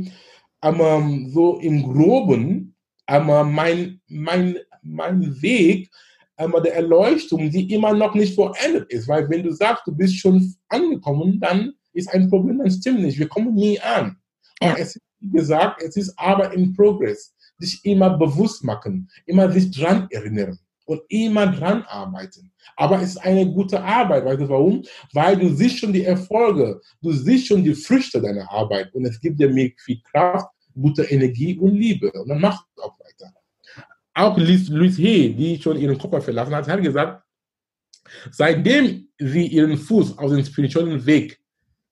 um, 0.64 1.30
so 1.30 1.58
im 1.58 1.82
Groben 1.82 2.76
um, 3.10 3.52
mein, 3.52 4.00
mein, 4.06 4.56
mein 4.82 5.42
Weg 5.42 5.90
um, 6.36 6.52
der 6.62 6.76
Erleuchtung, 6.76 7.50
die 7.50 7.72
immer 7.72 7.92
noch 7.92 8.14
nicht 8.14 8.36
vollendet 8.36 8.88
ist. 8.92 9.08
Weil 9.08 9.28
wenn 9.28 9.42
du 9.42 9.50
sagst, 9.50 9.84
du 9.84 9.96
bist 9.96 10.16
schon 10.16 10.54
angekommen, 10.68 11.40
dann 11.40 11.72
ist 11.92 12.08
ein 12.14 12.30
Problem, 12.30 12.58
dann 12.58 12.70
stimmt 12.70 13.00
nicht. 13.00 13.18
Wir 13.18 13.28
kommen 13.28 13.52
nie 13.52 13.80
an. 13.80 14.16
Ja. 14.62 14.76
Es 14.78 14.94
ist, 14.94 15.02
gesagt, 15.30 15.82
es 15.82 15.96
ist 15.96 16.18
aber 16.18 16.52
in 16.52 16.74
Progress. 16.74 17.34
Sich 17.58 17.84
immer 17.84 18.18
bewusst 18.18 18.64
machen, 18.64 19.08
immer 19.26 19.50
sich 19.52 19.70
dran 19.70 20.08
erinnern 20.10 20.58
und 20.86 21.02
immer 21.08 21.46
dran 21.46 21.82
arbeiten. 21.82 22.52
Aber 22.76 23.00
es 23.00 23.10
ist 23.10 23.18
eine 23.18 23.46
gute 23.46 23.82
Arbeit. 23.82 24.24
Weißt 24.24 24.40
du 24.40 24.48
warum? 24.48 24.82
Weil 25.12 25.36
du 25.36 25.54
siehst 25.54 25.78
schon 25.78 25.92
die 25.92 26.04
Erfolge, 26.04 26.80
du 27.00 27.12
siehst 27.12 27.46
schon 27.46 27.62
die 27.62 27.74
Früchte 27.74 28.20
deiner 28.20 28.50
Arbeit 28.50 28.92
und 28.94 29.04
es 29.04 29.20
gibt 29.20 29.38
dir 29.38 29.48
mehr 29.48 29.70
viel 29.78 30.00
Kraft, 30.10 30.48
gute 30.74 31.04
Energie 31.04 31.56
und 31.58 31.74
Liebe. 31.74 32.10
Und 32.12 32.28
dann 32.28 32.40
machst 32.40 32.64
du 32.76 32.82
auch 32.82 32.98
weiter. 32.98 33.32
Auch 34.14 34.36
Louis 34.36 34.98
Hay, 34.98 35.34
die 35.34 35.60
schon 35.60 35.78
ihren 35.78 35.98
Körper 35.98 36.20
verlassen 36.20 36.54
hat, 36.54 36.68
hat 36.68 36.82
gesagt, 36.82 37.22
seitdem 38.30 39.08
sie 39.18 39.46
ihren 39.46 39.76
Fuß 39.78 40.18
auf 40.18 40.30
den 40.30 40.44
spirituellen 40.44 41.04
Weg 41.06 41.40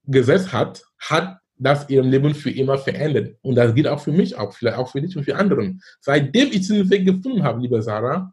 gesetzt 0.04 0.52
hat, 0.52 0.82
hat 0.98 1.39
das 1.60 1.88
ihr 1.88 2.02
Leben 2.02 2.34
für 2.34 2.50
immer 2.50 2.78
verändert. 2.78 3.36
Und 3.42 3.54
das 3.54 3.74
gilt 3.74 3.86
auch 3.86 4.00
für 4.00 4.12
mich, 4.12 4.36
auch 4.36 4.52
vielleicht 4.52 4.78
auch 4.78 4.90
für 4.90 5.00
dich 5.00 5.16
und 5.16 5.24
für 5.24 5.36
anderen. 5.36 5.80
Seitdem 6.00 6.48
ich 6.48 6.60
diesen 6.60 6.88
Weg 6.88 7.04
gefunden 7.04 7.42
habe, 7.42 7.60
liebe 7.60 7.80
Sarah, 7.82 8.32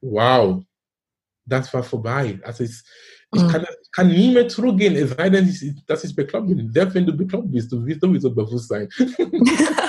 wow, 0.00 0.62
das 1.44 1.72
war 1.74 1.82
vorbei. 1.82 2.38
Also 2.44 2.62
ich, 2.62 2.80
ich, 3.34 3.42
mhm. 3.42 3.48
kann, 3.48 3.62
ich 3.62 3.90
kann 3.90 4.08
nie 4.08 4.32
mehr 4.32 4.48
zurückgehen, 4.48 4.94
es 4.94 5.10
sei 5.10 5.28
denn, 5.30 5.82
dass 5.86 6.04
ich 6.04 6.14
bekloppt 6.14 6.46
bin. 6.46 6.72
Selbst 6.72 6.94
wenn 6.94 7.06
du 7.06 7.12
bekloppt 7.12 7.50
bist, 7.50 7.72
du 7.72 7.84
wirst 7.84 8.00
sowieso 8.00 8.32
bewusst 8.32 8.68
sein. 8.68 8.88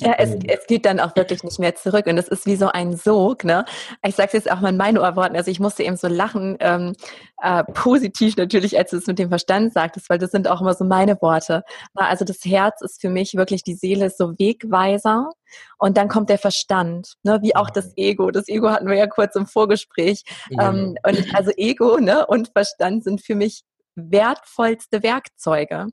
ja, 0.00 0.14
es, 0.18 0.36
es 0.46 0.66
geht 0.66 0.86
dann 0.86 1.00
auch 1.00 1.14
wirklich 1.16 1.42
nicht 1.42 1.58
mehr 1.58 1.74
zurück. 1.74 2.06
Und 2.06 2.18
es 2.18 2.28
ist 2.28 2.46
wie 2.46 2.56
so 2.56 2.68
ein 2.68 2.96
Sog, 2.96 3.44
ne? 3.44 3.64
Ich 4.06 4.14
sage 4.14 4.28
es 4.28 4.32
jetzt 4.32 4.50
auch 4.50 4.60
mal 4.60 4.70
in 4.70 4.76
meinen 4.76 4.98
Ohrworten. 4.98 5.36
Also 5.36 5.50
ich 5.50 5.60
musste 5.60 5.82
eben 5.82 5.96
so 5.96 6.08
lachen, 6.08 6.56
ähm, 6.60 6.94
äh, 7.42 7.64
positiv 7.64 8.36
natürlich, 8.36 8.78
als 8.78 8.90
du 8.90 8.96
es 8.96 9.06
mit 9.06 9.18
dem 9.18 9.28
Verstand 9.28 9.72
sagtest, 9.72 10.08
weil 10.08 10.18
das 10.18 10.30
sind 10.30 10.48
auch 10.48 10.60
immer 10.60 10.74
so 10.74 10.84
meine 10.84 11.20
Worte. 11.20 11.64
Also 11.94 12.24
das 12.24 12.38
Herz 12.44 12.80
ist 12.80 13.00
für 13.00 13.10
mich 13.10 13.34
wirklich, 13.34 13.62
die 13.62 13.74
Seele 13.74 14.06
ist 14.06 14.18
so 14.18 14.32
Wegweiser. 14.38 15.30
Und 15.78 15.96
dann 15.96 16.08
kommt 16.08 16.30
der 16.30 16.38
Verstand, 16.38 17.14
ne, 17.22 17.40
wie 17.42 17.54
auch 17.54 17.70
das 17.70 17.92
Ego. 17.96 18.30
Das 18.30 18.48
Ego 18.48 18.70
hatten 18.70 18.88
wir 18.88 18.96
ja 18.96 19.06
kurz 19.06 19.36
im 19.36 19.46
Vorgespräch. 19.46 20.22
Ja. 20.50 20.70
Ähm, 20.70 20.96
und 21.06 21.34
also 21.34 21.50
Ego 21.56 21.98
ne, 21.98 22.26
und 22.26 22.50
Verstand 22.54 23.04
sind 23.04 23.20
für 23.20 23.34
mich 23.34 23.62
wertvollste 23.96 25.02
Werkzeuge. 25.02 25.86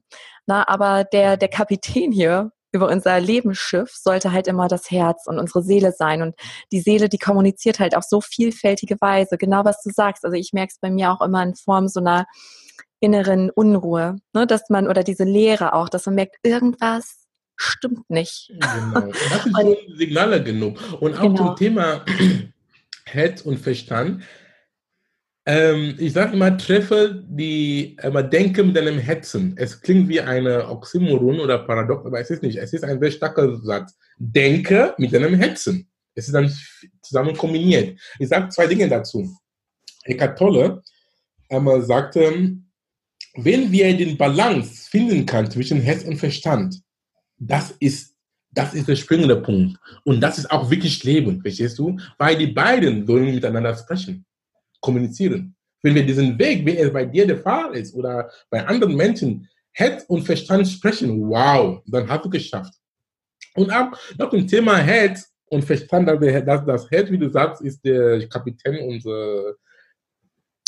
Na, 0.46 0.68
aber 0.68 1.04
der, 1.04 1.38
der 1.38 1.50
Kapitän 1.50 2.12
hier 2.12 2.52
über 2.72 2.90
unser 2.90 3.20
Lebensschiff 3.20 3.92
sollte 3.94 4.32
halt 4.32 4.48
immer 4.48 4.68
das 4.68 4.90
Herz 4.90 5.28
und 5.28 5.40
unsere 5.40 5.62
Seele 5.62 5.92
sein. 5.92 6.22
Und 6.22 6.36
die 6.72 6.80
Seele, 6.80 7.10
die 7.10 7.18
kommuniziert 7.18 7.80
halt 7.80 7.96
auf 7.96 8.04
so 8.04 8.22
vielfältige 8.22 8.96
Weise. 9.02 9.38
Genau 9.38 9.66
was 9.66 9.82
du 9.84 9.90
sagst. 9.94 10.24
Also 10.24 10.36
ich 10.38 10.54
merke 10.54 10.72
es 10.74 10.80
bei 10.80 10.90
mir 10.90 11.12
auch 11.12 11.22
immer 11.22 11.44
in 11.44 11.56
Form 11.56 11.88
so 11.88 12.00
einer 12.00 12.26
inneren 13.02 13.50
Unruhe, 13.50 14.18
ne, 14.34 14.46
dass 14.48 14.70
man, 14.70 14.88
oder 14.88 15.04
diese 15.04 15.24
Leere 15.24 15.74
auch, 15.74 15.90
dass 15.90 16.06
man 16.06 16.16
merkt, 16.16 16.38
irgendwas 16.44 17.26
stimmt 17.56 18.10
nicht. 18.10 18.50
Genau. 18.50 19.12
Das 19.30 19.44
sind 19.58 19.78
Signale 19.98 20.44
genug. 20.44 20.80
Und 21.02 21.18
auch 21.18 21.24
genau. 21.24 21.48
zum 21.48 21.56
Thema 21.56 22.06
Herz 23.06 23.42
und 23.42 23.60
Verstand. 23.60 24.24
Ähm, 25.52 25.96
ich 25.98 26.14
sage 26.14 26.32
immer, 26.32 26.58
treffe 26.58 27.26
die, 27.28 27.98
immer 28.02 28.24
denke 28.24 28.64
mit 28.64 28.74
deinem 28.74 28.98
Herzen. 28.98 29.54
Es 29.58 29.82
klingt 29.82 30.08
wie 30.08 30.22
eine 30.22 30.66
Oxymoron 30.70 31.42
oder 31.42 31.60
Paradox, 31.60 32.06
aber 32.06 32.22
es 32.22 32.30
ist 32.30 32.42
nicht. 32.42 32.56
Es 32.56 32.72
ist 32.72 32.86
ein 32.86 33.02
sehr 33.02 33.12
starker 33.12 33.58
Satz. 33.58 33.98
Denke 34.18 34.96
mit 34.98 35.14
deinem 35.14 35.34
Herzen. 35.34 35.90
Es 36.16 36.28
ist 36.28 36.34
dann 36.34 36.50
zusammen 37.02 37.36
kombiniert. 37.36 38.00
Ich 38.18 38.30
sage 38.30 38.48
zwei 38.48 38.66
Dinge 38.66 38.88
dazu. 38.88 39.30
Eckhart 40.06 40.38
Tolle 40.38 40.82
ähm, 41.50 41.82
sagte, 41.82 42.56
wenn 43.36 43.72
wir 43.74 43.98
den 43.98 44.18
Balance 44.18 44.90
finden 44.90 45.26
können 45.26 45.52
zwischen 45.52 45.82
Herz 45.82 46.06
und 46.06 46.16
Verstand, 46.16 46.82
das 47.38 47.76
ist, 47.82 48.16
das 48.52 48.74
ist 48.74 48.88
der 48.88 48.96
springende 48.96 49.36
Punkt. 49.42 49.78
Und 50.06 50.22
das 50.22 50.38
ist 50.38 50.50
auch 50.50 50.70
wirklich 50.72 51.04
Leben, 51.04 51.42
verstehst 51.42 51.78
du? 51.78 51.98
Weil 52.18 52.38
die 52.38 52.48
beiden 52.48 53.06
sollen 53.06 53.36
miteinander 53.36 53.76
sprechen 53.76 54.26
kommunizieren. 54.82 55.56
Wenn 55.82 55.96
wir 55.96 56.06
diesen 56.06 56.38
Weg, 56.38 56.66
wenn 56.66 56.78
es 56.78 56.92
bei 56.92 57.06
dir 57.06 57.26
der 57.26 57.38
Fall 57.38 57.76
ist 57.76 57.96
oder 57.96 58.30
bei 58.50 58.66
anderen 58.66 58.96
Menschen, 58.96 59.48
Head 59.74 60.04
und 60.08 60.24
Verstand 60.24 60.68
sprechen, 60.68 61.30
wow, 61.30 61.82
dann 61.86 62.08
hast 62.08 62.26
du 62.26 62.30
geschafft. 62.30 62.74
Und 63.56 63.72
auch 63.72 63.92
nach 64.18 64.30
dem 64.30 64.48
Thema 64.48 64.78
Head 64.78 65.20
und 65.50 65.64
Verstand, 65.64 66.08
dass 66.08 66.66
das 66.66 66.90
Head, 66.90 67.12
wie 67.12 67.18
du 67.18 67.30
sagst, 67.30 67.62
ist 67.62 67.84
der 67.84 68.28
Kapitän 68.28 68.88
unserer, 68.88 69.56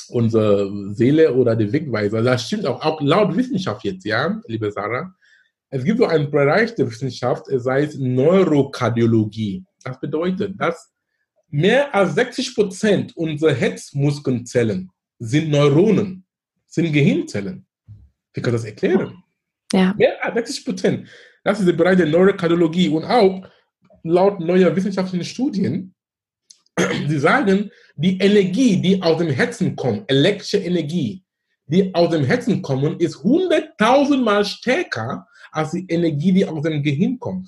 unserer 0.10 0.94
Seele 0.94 1.34
oder 1.34 1.56
der 1.56 1.72
Wegweiser. 1.72 2.22
Das 2.22 2.48
stimmt 2.48 2.66
auch, 2.66 2.82
auch 2.82 3.02
laut 3.02 3.36
Wissenschaft 3.36 3.84
jetzt, 3.84 4.06
ja, 4.06 4.42
liebe 4.48 4.72
Sarah. 4.72 5.14
Es 5.70 5.84
gibt 5.84 6.00
so 6.00 6.06
einen 6.06 6.30
Bereich 6.30 6.76
der 6.76 6.90
Wissenschaft, 6.90 7.48
es 7.48 7.66
heißt 7.66 8.00
Neurokardiologie. 8.00 9.64
Das 9.84 10.00
bedeutet, 10.00 10.54
dass 10.60 10.93
Mehr 11.56 11.94
als 11.94 12.16
60 12.16 12.56
Prozent 12.56 13.16
unserer 13.16 13.54
Herzmuskelzellen 13.54 14.90
sind 15.20 15.52
Neuronen, 15.52 16.26
sind 16.66 16.92
Gehirnzellen. 16.92 17.68
Wie 18.34 18.42
kann 18.42 18.54
das 18.54 18.64
erklären? 18.66 19.24
Ja. 19.72 19.94
Mehr 19.96 20.18
als 20.26 20.34
60 20.34 20.66
Prozent. 20.66 21.08
Das 21.44 21.60
ist 21.60 21.68
der 21.68 21.74
Bereich 21.74 21.98
der 21.98 22.08
Neurokardiologie 22.08 22.90
und 22.90 23.04
auch 23.04 23.48
laut 24.02 24.40
neuer 24.40 24.76
wissenschaftlichen 24.76 25.26
Studien, 25.26 25.94
sie 27.08 27.20
sagen, 27.20 27.70
die 27.96 28.18
Energie, 28.18 28.82
die 28.82 29.00
aus 29.00 29.20
dem 29.20 29.30
Herzen 29.30 29.76
kommt, 29.76 30.10
elektrische 30.10 30.58
Energie, 30.58 31.24
die 31.68 31.94
aus 31.94 32.10
dem 32.10 32.24
Herzen 32.24 32.64
kommt, 32.64 33.00
ist 33.00 33.18
100.000 33.18 34.24
Mal 34.24 34.44
stärker 34.44 35.28
als 35.52 35.70
die 35.70 35.86
Energie, 35.88 36.34
die 36.34 36.48
aus 36.48 36.64
dem 36.64 36.82
Gehirn 36.82 37.20
kommt. 37.20 37.48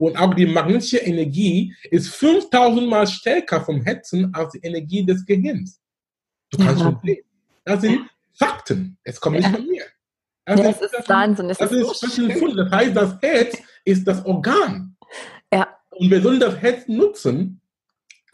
Und 0.00 0.16
auch 0.16 0.32
die 0.32 0.46
magnetische 0.46 0.96
Energie 0.96 1.74
ist 1.90 2.08
5000 2.08 2.88
Mal 2.88 3.06
stärker 3.06 3.60
vom 3.60 3.82
Herzen 3.82 4.34
als 4.34 4.52
die 4.52 4.60
Energie 4.60 5.04
des 5.04 5.26
Gehirns. 5.26 5.78
Du 6.50 6.56
kannst 6.56 6.82
schon 6.82 6.98
sehen. 7.04 7.22
Das 7.66 7.82
sind 7.82 8.08
Fakten. 8.32 8.96
Es 9.04 9.20
kommt 9.20 9.36
nicht 9.36 9.50
von 9.50 9.66
mir. 9.66 9.84
Das, 10.46 10.58
ja, 10.58 10.70
ist, 10.70 10.80
das 10.80 10.92
ist 10.94 11.08
Wahnsinn. 11.10 11.48
Das, 11.48 11.58
das 11.58 11.72
ist, 11.72 12.02
ist 12.02 12.38
so 12.38 12.54
das 12.54 12.70
heißt, 12.70 12.96
das 12.96 13.20
Herz 13.20 13.58
ist 13.84 14.08
das 14.08 14.24
Organ. 14.24 14.96
Ja. 15.52 15.68
Und 15.90 16.10
wir 16.10 16.22
sollen 16.22 16.40
das 16.40 16.56
Herz 16.56 16.88
nutzen, 16.88 17.60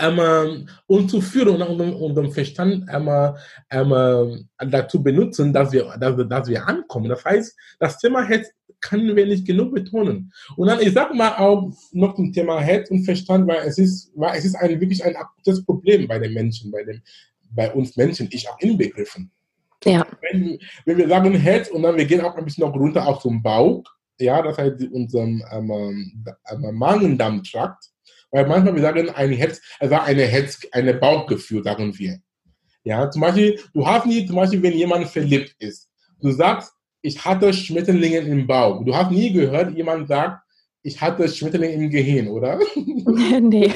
um 0.01 0.69
uns 0.87 1.11
zu 1.11 1.21
führen 1.21 1.61
und 1.63 1.81
unseren 1.81 2.31
Verstand 2.31 2.89
einmal, 2.89 3.39
einmal 3.69 4.45
dazu 4.59 5.03
benutzen, 5.03 5.53
dass 5.53 5.73
wir, 5.73 5.97
dass, 5.99 6.29
dass 6.29 6.49
wir 6.49 6.65
ankommen. 6.69 7.09
Das 7.09 7.25
heißt, 7.25 7.57
das 7.81 7.99
Thema 7.99 8.23
Herz 8.23 8.53
können 8.89 9.17
wir 9.17 9.27
nicht 9.27 9.47
genug 9.47 9.75
betonen. 9.75 10.33
Und 10.57 10.69
dann, 10.69 10.81
ich 10.81 10.93
sage 10.93 11.15
mal 11.15 11.37
auch 11.37 11.73
noch 11.93 12.15
zum 12.15 12.33
Thema 12.33 12.61
Herz 12.61 12.91
und 12.91 13.05
Verstand, 13.05 13.47
weil 13.47 13.67
es 13.67 13.79
ist, 13.79 14.13
weil 14.15 14.39
es 14.39 14.45
ist 14.45 14.55
ein, 14.55 14.81
wirklich 14.81 15.05
ein 15.05 15.17
akutes 15.17 15.65
Problem 15.65 16.07
bei 16.07 16.19
den 16.19 16.33
Menschen, 16.33 16.71
bei, 16.71 16.85
dem, 16.85 17.03
bei 17.51 17.73
uns 17.73 17.97
Menschen, 17.97 18.29
ich 18.31 18.49
auch 18.49 18.59
inbegriffen. 18.61 19.31
Ja. 19.85 20.07
Wenn, 20.23 20.59
wenn 20.85 20.99
wir 20.99 21.09
sagen 21.09 21.35
Herz 21.35 21.69
und 21.69 21.83
dann 21.83 21.97
wir 21.97 22.07
gehen 22.07 22.21
auch 22.21 22.35
ein 22.35 22.45
bisschen 22.45 22.67
noch 22.67 22.75
runter 22.75 23.07
auf 23.07 23.21
zum 23.21 23.43
Bauch, 23.43 23.85
ja, 24.19 24.41
das 24.43 24.57
heißt 24.57 24.83
unserem 24.93 25.43
ähm, 25.53 26.25
ähm, 26.51 26.79
Magen-Darm-Trakt, 26.79 27.91
weil 28.31 28.47
manchmal 28.47 28.75
wir 28.75 28.83
sagen 28.83 29.11
ein 29.11 29.33
Herz, 29.33 29.61
also 29.79 29.97
eine 29.97 30.23
Herz, 30.23 30.61
eine 30.73 30.95
Bauchgefühl, 30.95 31.63
sagen 31.63 31.97
wir. 31.99 32.19
Ja, 32.85 33.11
zum 33.11 33.21
Beispiel, 33.23 33.61
du 33.75 33.87
hast 33.87 34.07
nie, 34.07 34.25
zum 34.27 34.37
Beispiel, 34.37 34.63
wenn 34.63 34.73
jemand 34.73 35.09
verliebt 35.09 35.55
ist, 35.59 35.91
du 36.21 36.31
sagst, 36.31 36.73
ich 37.03 37.25
hatte 37.25 37.53
Schmetterlinge 37.53 38.19
im 38.19 38.47
Bauch. 38.47 38.85
Du 38.85 38.95
hast 38.95 39.11
nie 39.11 39.33
gehört, 39.33 39.77
jemand 39.77 40.09
sagt, 40.09 40.43
ich 40.83 41.01
hatte 41.01 41.29
Schmetterlinge 41.29 41.75
im 41.75 41.91
Gehirn, 41.91 42.29
oder? 42.29 42.61
nee, 43.41 43.67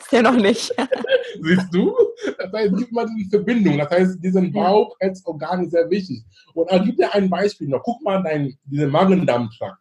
ist 0.00 0.12
ja 0.12 0.22
noch 0.22 0.36
nicht. 0.36 0.72
Siehst 1.42 1.68
du? 1.72 1.94
Das 2.38 2.52
heißt, 2.52 2.72
es 2.72 2.78
gibt 2.80 2.92
mal 2.92 3.06
diese 3.16 3.30
Verbindung. 3.30 3.78
Das 3.78 3.90
heißt, 3.90 4.22
diesen 4.22 4.52
Bauch 4.52 4.96
als 4.98 5.24
Organ 5.24 5.64
ist 5.64 5.70
sehr 5.70 5.88
wichtig. 5.88 6.24
Und 6.54 6.70
ich 6.72 6.84
gebe 6.84 6.96
dir 6.96 7.14
ein 7.14 7.30
Beispiel 7.30 7.68
noch. 7.68 7.82
Guck 7.84 8.02
mal 8.02 8.22
dein, 8.22 8.56
diese 8.64 8.88
Magen-Darm-Trakt. 8.88 9.78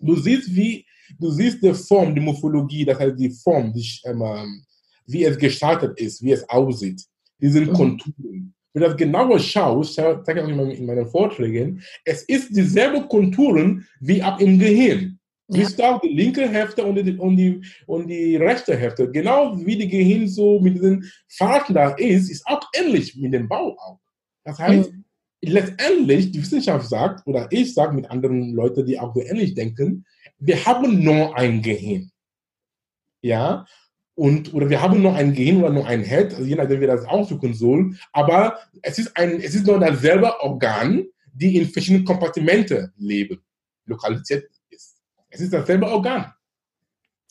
Du 0.00 0.16
siehst, 0.16 0.54
wie, 0.54 0.84
du 1.18 1.30
siehst 1.30 1.62
die 1.62 1.72
Form, 1.72 2.14
die 2.14 2.20
Morphologie, 2.20 2.84
das 2.84 2.98
heißt 2.98 3.18
die 3.18 3.30
Form, 3.30 3.72
die, 3.72 3.86
ähm, 4.04 4.64
wie 5.06 5.24
es 5.24 5.38
gestaltet 5.38 5.98
ist, 5.98 6.22
wie 6.22 6.32
es 6.32 6.46
aussieht. 6.48 7.02
Diese 7.40 7.60
mhm. 7.60 7.72
Konturen. 7.72 8.54
Wenn 8.72 8.82
du 8.82 8.88
das 8.88 8.96
genauer 8.96 9.38
schaust, 9.38 9.94
zeige 9.94 10.40
ich 10.40 10.44
auch 10.44 10.48
in 10.48 10.86
meinen 10.86 11.06
Vorträgen, 11.06 11.82
es 12.04 12.22
ist 12.22 12.56
dieselbe 12.56 13.06
Konturen 13.06 13.86
wie 14.00 14.22
ab 14.22 14.40
im 14.40 14.58
Gehirn. 14.58 15.18
Ja. 15.48 15.64
Siehst 15.64 15.78
du 15.78 15.82
auch 15.82 16.00
die 16.00 16.08
linke 16.08 16.48
Hälfte 16.48 16.84
und 16.84 16.94
die, 16.94 17.18
und, 17.18 17.36
die, 17.36 17.60
und 17.86 18.08
die 18.08 18.36
rechte 18.36 18.74
Hälfte. 18.74 19.10
Genau 19.10 19.54
wie 19.58 19.76
die 19.76 19.88
Gehirn 19.88 20.26
so 20.26 20.58
mit 20.60 20.76
diesen 20.76 21.10
Fahrten 21.28 21.74
da 21.74 21.90
ist, 21.90 22.30
ist 22.30 22.46
auch 22.46 22.62
ähnlich 22.74 23.14
mit 23.16 23.34
dem 23.34 23.48
Bau 23.48 23.76
auch. 23.78 24.00
Das 24.44 24.58
heißt, 24.58 24.90
mhm. 24.90 25.04
letztendlich, 25.42 26.32
die 26.32 26.40
Wissenschaft 26.40 26.88
sagt, 26.88 27.26
oder 27.26 27.48
ich 27.50 27.74
sage 27.74 27.94
mit 27.94 28.10
anderen 28.10 28.54
Leuten, 28.54 28.86
die 28.86 28.98
auch 28.98 29.14
so 29.14 29.20
ähnlich 29.20 29.54
denken, 29.54 30.06
wir 30.38 30.64
haben 30.64 31.04
nur 31.04 31.36
ein 31.36 31.60
Gehirn. 31.60 32.10
Ja, 33.20 33.66
und, 34.14 34.52
oder 34.52 34.68
wir 34.68 34.82
haben 34.82 35.00
nur 35.00 35.14
ein 35.14 35.32
Gehirn 35.34 35.62
oder 35.62 35.72
nur 35.72 35.86
ein 35.86 36.04
Head, 36.04 36.34
also 36.34 36.44
je 36.44 36.54
nachdem, 36.54 36.80
wie 36.80 36.86
das 36.86 37.04
ausdrücken 37.06 37.54
soll. 37.54 37.96
Aber 38.12 38.58
es 38.82 38.98
ist, 38.98 39.16
ein, 39.16 39.40
es 39.40 39.54
ist 39.54 39.66
nur 39.66 39.80
dasselbe 39.80 40.38
Organ, 40.40 41.06
die 41.32 41.56
in 41.56 41.68
verschiedenen 41.68 42.04
Kompartimente 42.04 42.92
leben, 42.98 43.42
lokalisiert 43.86 44.50
ist. 44.68 44.96
Es 45.30 45.40
ist 45.40 45.52
dasselbe 45.52 45.86
Organ. 45.86 46.32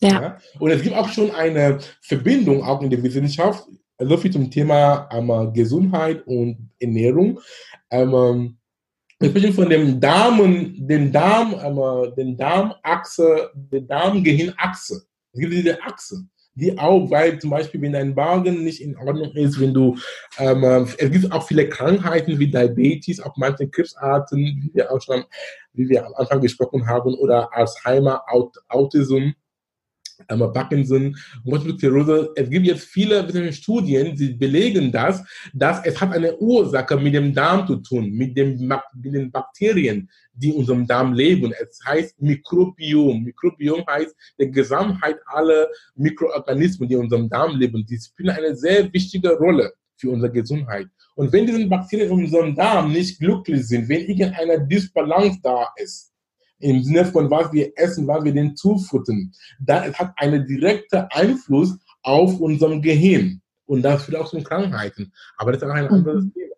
Ja. 0.01 0.09
ja. 0.09 0.37
Und 0.59 0.71
es 0.71 0.81
gibt 0.81 0.95
auch 0.95 1.09
schon 1.09 1.29
eine 1.31 1.77
Verbindung, 2.01 2.63
auch 2.63 2.81
in 2.81 2.89
der 2.89 3.03
Wissenschaft, 3.03 3.67
so 3.99 4.17
viel 4.17 4.31
zum 4.31 4.49
Thema 4.49 5.07
ähm, 5.11 5.53
Gesundheit 5.53 6.25
und 6.25 6.71
Ernährung. 6.79 7.39
Ähm, 7.91 8.57
wir 9.19 9.29
sprechen 9.29 9.53
von 9.53 9.69
dem 9.69 9.99
Darm, 9.99 10.75
den 10.87 11.11
Darm, 11.11 11.53
ähm, 11.63 12.15
den 12.15 12.35
Darmachse, 12.35 13.51
der 13.53 13.81
Darm-Gehirnachse. 13.81 15.05
Es 15.31 15.39
gibt 15.39 15.53
diese 15.53 15.79
Achse 15.83 16.25
die 16.55 16.77
auch, 16.77 17.09
weil 17.09 17.39
zum 17.39 17.49
Beispiel, 17.51 17.81
wenn 17.81 17.93
dein 17.93 18.13
Magen 18.13 18.63
nicht 18.63 18.81
in 18.81 18.97
Ordnung 18.97 19.31
ist, 19.33 19.59
wenn 19.59 19.73
du, 19.73 19.97
ähm, 20.37 20.63
es 20.97 21.11
gibt 21.11 21.31
auch 21.31 21.47
viele 21.47 21.69
Krankheiten 21.69 22.39
wie 22.39 22.51
Diabetes, 22.51 23.21
auch 23.21 23.35
manche 23.37 23.69
Krebsarten, 23.69 24.39
wie 24.39 24.71
wir 24.73 24.91
auch 24.91 25.01
schon, 25.01 25.23
wie 25.73 25.87
wir 25.87 26.05
am 26.05 26.13
Anfang 26.15 26.41
gesprochen 26.41 26.87
haben, 26.87 27.13
oder 27.15 27.49
Alzheimer, 27.53 28.23
Autism 28.67 29.31
einmal 30.27 30.51
Parkinson, 30.51 31.15
Multiple 31.43 31.77
Sklerose. 31.77 32.31
Es 32.35 32.49
gibt 32.49 32.65
jetzt 32.65 32.85
viele 32.85 33.53
Studien, 33.53 34.15
die 34.15 34.33
belegen 34.33 34.91
das, 34.91 35.23
dass 35.53 35.83
es 35.85 35.99
hat 35.99 36.13
eine 36.13 36.37
Ursache 36.37 36.97
mit 36.97 37.13
dem 37.13 37.33
Darm 37.33 37.67
zu 37.67 37.77
tun, 37.77 38.11
mit, 38.11 38.35
dem, 38.37 38.57
mit 38.93 39.13
den 39.13 39.31
Bakterien, 39.31 40.09
die 40.33 40.49
in 40.49 40.55
unserem 40.55 40.85
Darm 40.87 41.13
leben. 41.13 41.53
Es 41.59 41.79
heißt 41.85 42.21
Mikrobiom. 42.21 43.23
Mikrobiom 43.23 43.83
heißt 43.87 44.15
die 44.39 44.51
Gesamtheit 44.51 45.17
aller 45.25 45.67
Mikroorganismen, 45.95 46.87
die 46.87 46.95
in 46.95 47.01
unserem 47.01 47.29
Darm 47.29 47.57
leben. 47.57 47.85
Die 47.85 47.97
spielen 47.97 48.29
eine 48.29 48.55
sehr 48.55 48.91
wichtige 48.93 49.37
Rolle 49.37 49.73
für 49.97 50.09
unsere 50.09 50.31
Gesundheit. 50.31 50.87
Und 51.15 51.31
wenn 51.31 51.45
diese 51.45 51.67
Bakterien 51.67 52.09
in 52.09 52.25
unserem 52.25 52.55
Darm 52.55 52.91
nicht 52.91 53.19
glücklich 53.19 53.67
sind, 53.67 53.87
wenn 53.89 54.01
irgendeine 54.01 54.65
Disbalance 54.65 55.39
da 55.43 55.67
ist, 55.75 56.10
im 56.61 56.83
Sinne 56.83 57.05
von 57.05 57.29
was 57.29 57.51
wir 57.51 57.71
essen, 57.75 58.07
was 58.07 58.23
wir 58.23 58.33
denen 58.33 58.55
zufüttern, 58.55 59.31
dann 59.59 59.93
hat 59.93 60.13
einen 60.17 60.45
direkten 60.45 61.07
Einfluss 61.11 61.77
auf 62.03 62.39
unserem 62.39 62.81
Gehirn. 62.81 63.41
Und 63.65 63.83
das 63.83 64.03
führt 64.03 64.17
auch 64.17 64.29
zu 64.29 64.41
Krankheiten. 64.43 65.13
Aber 65.37 65.51
das 65.51 65.61
ist 65.61 65.67
auch 65.67 65.73
ein 65.73 65.87
anderes 65.87 66.25
mhm. 66.25 66.33
Thema. 66.33 66.51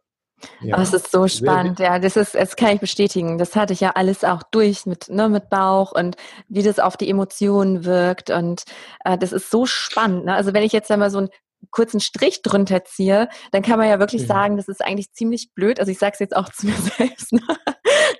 Ja. 0.61 0.77
Das 0.77 0.93
ist 0.93 1.11
so 1.11 1.27
spannend, 1.27 1.79
ja. 1.79 1.99
Das 1.99 2.17
ist, 2.17 2.35
das 2.35 2.55
kann 2.55 2.75
ich 2.75 2.79
bestätigen. 2.79 3.37
Das 3.37 3.55
hatte 3.55 3.73
ich 3.73 3.79
ja 3.79 3.91
alles 3.91 4.23
auch 4.23 4.43
durch 4.43 4.85
mit, 4.85 5.09
ne, 5.09 5.29
mit 5.29 5.49
Bauch 5.49 5.91
und 5.91 6.17
wie 6.49 6.63
das 6.63 6.79
auf 6.79 6.97
die 6.97 7.09
Emotionen 7.09 7.85
wirkt. 7.85 8.29
Und 8.29 8.63
äh, 9.05 9.17
das 9.17 9.31
ist 9.31 9.49
so 9.49 9.65
spannend. 9.65 10.25
Ne? 10.25 10.33
Also 10.33 10.53
wenn 10.53 10.63
ich 10.63 10.73
jetzt 10.73 10.91
einmal 10.91 11.11
so 11.11 11.19
einen 11.19 11.29
kurzen 11.71 11.99
Strich 11.99 12.41
drunter 12.41 12.83
ziehe, 12.83 13.29
dann 13.51 13.61
kann 13.61 13.79
man 13.79 13.87
ja 13.87 13.99
wirklich 13.99 14.23
mhm. 14.23 14.27
sagen, 14.27 14.57
das 14.57 14.67
ist 14.67 14.83
eigentlich 14.83 15.13
ziemlich 15.13 15.53
blöd. 15.53 15.79
Also 15.79 15.91
ich 15.91 15.99
sage 15.99 16.13
es 16.13 16.19
jetzt 16.19 16.35
auch 16.35 16.49
zu 16.53 16.65
mir 16.67 16.75
selbst. 16.75 17.31
Ne? 17.31 17.41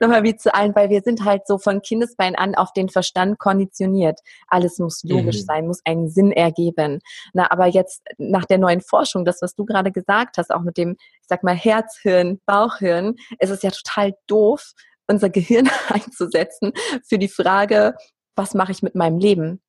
Nochmal 0.01 0.23
wie 0.23 0.35
zu 0.35 0.53
allen, 0.53 0.75
weil 0.75 0.89
wir 0.89 1.01
sind 1.01 1.25
halt 1.25 1.47
so 1.47 1.57
von 1.57 1.81
Kindesbein 1.81 2.35
an 2.35 2.55
auf 2.55 2.73
den 2.73 2.89
Verstand 2.89 3.39
konditioniert. 3.39 4.19
Alles 4.47 4.79
muss 4.79 5.03
logisch 5.03 5.41
mhm. 5.41 5.45
sein, 5.45 5.67
muss 5.67 5.81
einen 5.85 6.09
Sinn 6.09 6.31
ergeben. 6.31 6.99
Na, 7.33 7.51
aber 7.51 7.67
jetzt 7.67 8.03
nach 8.17 8.45
der 8.45 8.57
neuen 8.57 8.81
Forschung, 8.81 9.25
das, 9.25 9.41
was 9.41 9.55
du 9.55 9.65
gerade 9.65 9.91
gesagt 9.91 10.37
hast, 10.37 10.51
auch 10.51 10.61
mit 10.61 10.77
dem, 10.77 10.97
ich 10.99 11.27
sag 11.27 11.43
mal, 11.43 11.55
Herzhirn, 11.55 12.39
Bauchhirn, 12.45 13.15
ist 13.39 13.49
es 13.49 13.61
ja 13.61 13.71
total 13.71 14.13
doof, 14.27 14.73
unser 15.07 15.29
Gehirn 15.29 15.69
einzusetzen 15.89 16.73
für 17.03 17.17
die 17.17 17.27
Frage, 17.27 17.95
was 18.35 18.53
mache 18.53 18.71
ich 18.71 18.83
mit 18.83 18.95
meinem 18.95 19.19
Leben? 19.19 19.61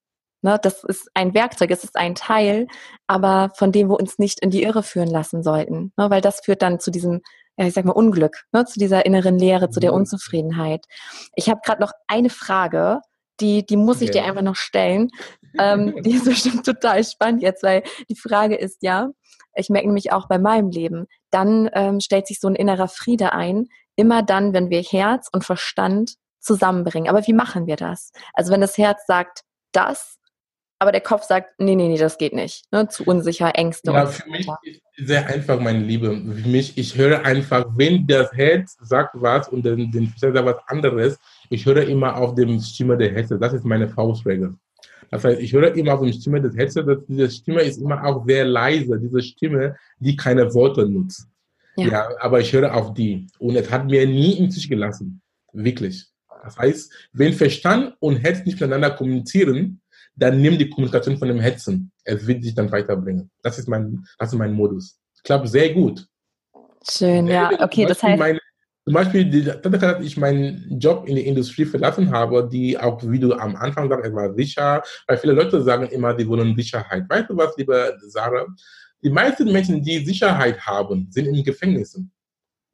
Ne, 0.43 0.59
das 0.61 0.85
ist 0.85 1.11
ein 1.15 1.33
Werkzeug, 1.33 1.71
es 1.71 1.85
ist 1.85 1.97
ein 1.97 2.15
Teil, 2.15 2.67
aber 3.07 3.51
von 3.57 3.73
dem 3.73 3.89
wir 3.89 3.99
uns 3.99 4.19
nicht 4.19 4.41
in 4.41 4.51
die 4.51 4.63
Irre 4.63 4.83
führen 4.83 5.09
lassen 5.09 5.43
sollten, 5.43 5.95
ne, 5.97 6.11
weil 6.11 6.21
das 6.21 6.41
führt 6.45 6.61
dann 6.61 6.81
zu 6.81 6.91
diesem 6.91 7.23
ja, 7.57 7.67
ich 7.67 7.75
sag 7.75 7.85
mal, 7.85 7.93
Unglück, 7.93 8.45
ne, 8.53 8.65
zu 8.65 8.79
dieser 8.79 9.07
inneren 9.07 9.39
Leere, 9.39 9.71
zu 9.71 9.81
der 9.81 9.93
mhm. 9.93 9.99
Unzufriedenheit. 9.99 10.87
Ich 11.35 11.49
habe 11.49 11.61
gerade 11.65 11.81
noch 11.81 11.93
eine 12.09 12.31
Frage, 12.31 13.01
die, 13.41 13.65
die 13.67 13.77
muss 13.77 14.01
ich 14.01 14.11
dir 14.11 14.25
einfach 14.25 14.43
noch 14.43 14.57
stellen. 14.57 15.11
Ähm, 15.57 16.03
die 16.03 16.17
ist 16.17 16.25
bestimmt 16.25 16.67
total 16.67 17.05
spannend 17.05 17.41
jetzt, 17.41 17.63
weil 17.63 17.85
die 18.11 18.17
Frage 18.17 18.57
ist 18.57 18.83
ja, 18.83 19.11
ich 19.55 19.69
merke 19.71 19.87
nämlich 19.87 20.11
auch 20.11 20.27
bei 20.27 20.37
meinem 20.37 20.71
Leben, 20.71 21.07
dann 21.31 21.71
ähm, 21.75 22.01
stellt 22.01 22.27
sich 22.27 22.41
so 22.41 22.49
ein 22.49 22.57
innerer 22.57 22.89
Friede 22.89 23.33
ein, 23.33 23.69
immer 23.95 24.25
dann, 24.25 24.53
wenn 24.53 24.69
wir 24.69 24.83
Herz 24.83 25.29
und 25.33 25.45
Verstand 25.45 26.15
zusammenbringen. 26.41 27.09
Aber 27.09 27.25
wie 27.29 27.33
machen 27.33 27.69
wir 27.69 27.77
das? 27.77 28.11
Also 28.33 28.53
wenn 28.53 28.61
das 28.61 28.77
Herz 28.79 29.07
sagt, 29.07 29.43
das, 29.71 30.17
aber 30.85 30.93
der 30.93 31.01
Kopf 31.01 31.23
sagt, 31.23 31.59
nee, 31.59 31.75
nee, 31.75 31.89
nee, 31.89 31.97
das 31.97 32.19
geht 32.19 32.35
nicht. 32.35 32.71
Ne? 32.71 32.87
Zu 32.89 33.05
unsicher, 33.05 33.51
Ängste. 33.55 33.91
Ja, 33.91 34.05
für 34.05 34.29
mich 34.29 34.47
ist 34.63 34.83
sehr 35.09 35.27
einfach, 35.27 35.59
meine 35.59 35.79
Liebe. 35.79 36.09
Für 36.11 36.49
mich, 36.49 36.77
ich 36.77 36.95
höre 36.95 37.25
einfach, 37.25 37.65
wenn 37.75 38.07
das 38.07 38.31
Herz 38.35 38.77
sagt 38.83 39.15
was 39.15 39.49
und 39.49 39.65
den, 39.65 39.91
den 39.91 40.13
sagt 40.15 40.35
was 40.35 40.57
anderes, 40.67 41.19
ich 41.49 41.65
höre 41.65 41.89
immer 41.89 42.17
auf 42.17 42.35
die 42.35 42.61
Stimme 42.61 42.99
der 42.99 43.13
Herzen. 43.13 43.41
Das 43.41 43.55
ist 43.55 43.65
meine 43.65 43.89
Faustregel. 43.89 44.55
Das 45.11 45.25
heißt, 45.25 45.41
ich 45.41 45.55
höre 45.55 45.75
immer 45.75 45.95
auf 45.95 46.03
die 46.03 46.13
Stimme 46.13 46.43
des 46.43 46.55
Herzens. 46.55 47.03
Diese 47.09 47.31
Stimme 47.31 47.63
ist 47.63 47.79
immer 47.79 48.05
auch 48.05 48.27
sehr 48.27 48.45
leise. 48.45 49.01
Diese 49.01 49.23
Stimme, 49.23 49.77
die 49.99 50.17
keine 50.17 50.53
Worte 50.53 50.87
nutzt. 50.87 51.27
Ja. 51.77 51.87
ja, 51.87 52.09
aber 52.21 52.41
ich 52.41 52.53
höre 52.53 52.75
auf 52.75 52.93
die. 52.93 53.27
Und 53.39 53.57
es 53.57 53.71
hat 53.71 53.87
mir 53.87 54.07
nie 54.07 54.39
im 54.39 54.51
Tisch 54.51 54.69
gelassen. 54.69 55.23
Wirklich. 55.55 56.05
Das 56.45 56.59
heißt, 56.59 56.93
wenn 57.15 57.33
Verstand 57.33 57.95
und 58.01 58.17
Herz 58.17 58.45
nicht 58.45 58.61
miteinander 58.61 58.91
kommunizieren, 58.91 59.81
dann 60.17 60.41
nimm 60.41 60.59
die 60.59 60.69
Kommunikation 60.69 61.19
von 61.19 61.29
dem 61.29 61.41
Hetzen. 61.41 61.91
Es 62.05 62.27
wird 62.27 62.45
dich 62.45 62.55
dann 62.55 62.71
weiterbringen. 62.71 63.31
Das 63.43 63.59
ist 63.59 63.69
mein, 63.69 64.05
das 64.19 64.33
ist 64.33 64.39
mein 64.39 64.53
Modus. 64.53 64.99
Klappt 65.25 65.49
sehr 65.49 65.73
gut. 65.73 66.07
Schön, 66.89 67.27
ja, 67.27 67.51
okay, 67.61 67.87
das 67.87 68.03
heißt. 68.03 68.19
Meine, 68.19 68.39
zum 68.85 68.93
Beispiel, 68.93 69.25
die 69.25 69.45
Tatsache, 69.45 69.79
dass 69.79 70.05
ich 70.05 70.19
meinen 70.19 70.79
Job 70.79 71.09
in 71.09 71.15
der 71.15 71.25
Industrie 71.25 71.65
verlassen 71.65 72.11
habe, 72.11 72.47
die 72.51 72.79
auch, 72.79 73.01
wie 73.03 73.19
du 73.19 73.33
am 73.33 73.57
Anfang 73.57 73.89
sagst, 73.89 74.07
es 74.07 74.15
war 74.15 74.35
sicher, 74.35 74.83
weil 75.07 75.17
viele 75.17 75.33
Leute 75.33 75.63
sagen 75.63 75.87
immer, 75.87 76.13
die 76.13 76.29
wollen 76.29 76.55
Sicherheit. 76.55 77.05
Weißt 77.09 77.31
du 77.31 77.37
was, 77.37 77.57
liebe 77.57 77.97
Sarah? 78.09 78.47
Die 79.03 79.09
meisten 79.09 79.51
Menschen, 79.51 79.83
die 79.83 80.05
Sicherheit 80.05 80.61
haben, 80.61 81.09
sind 81.11 81.27
in 81.27 81.43
Gefängnissen. 81.43 82.13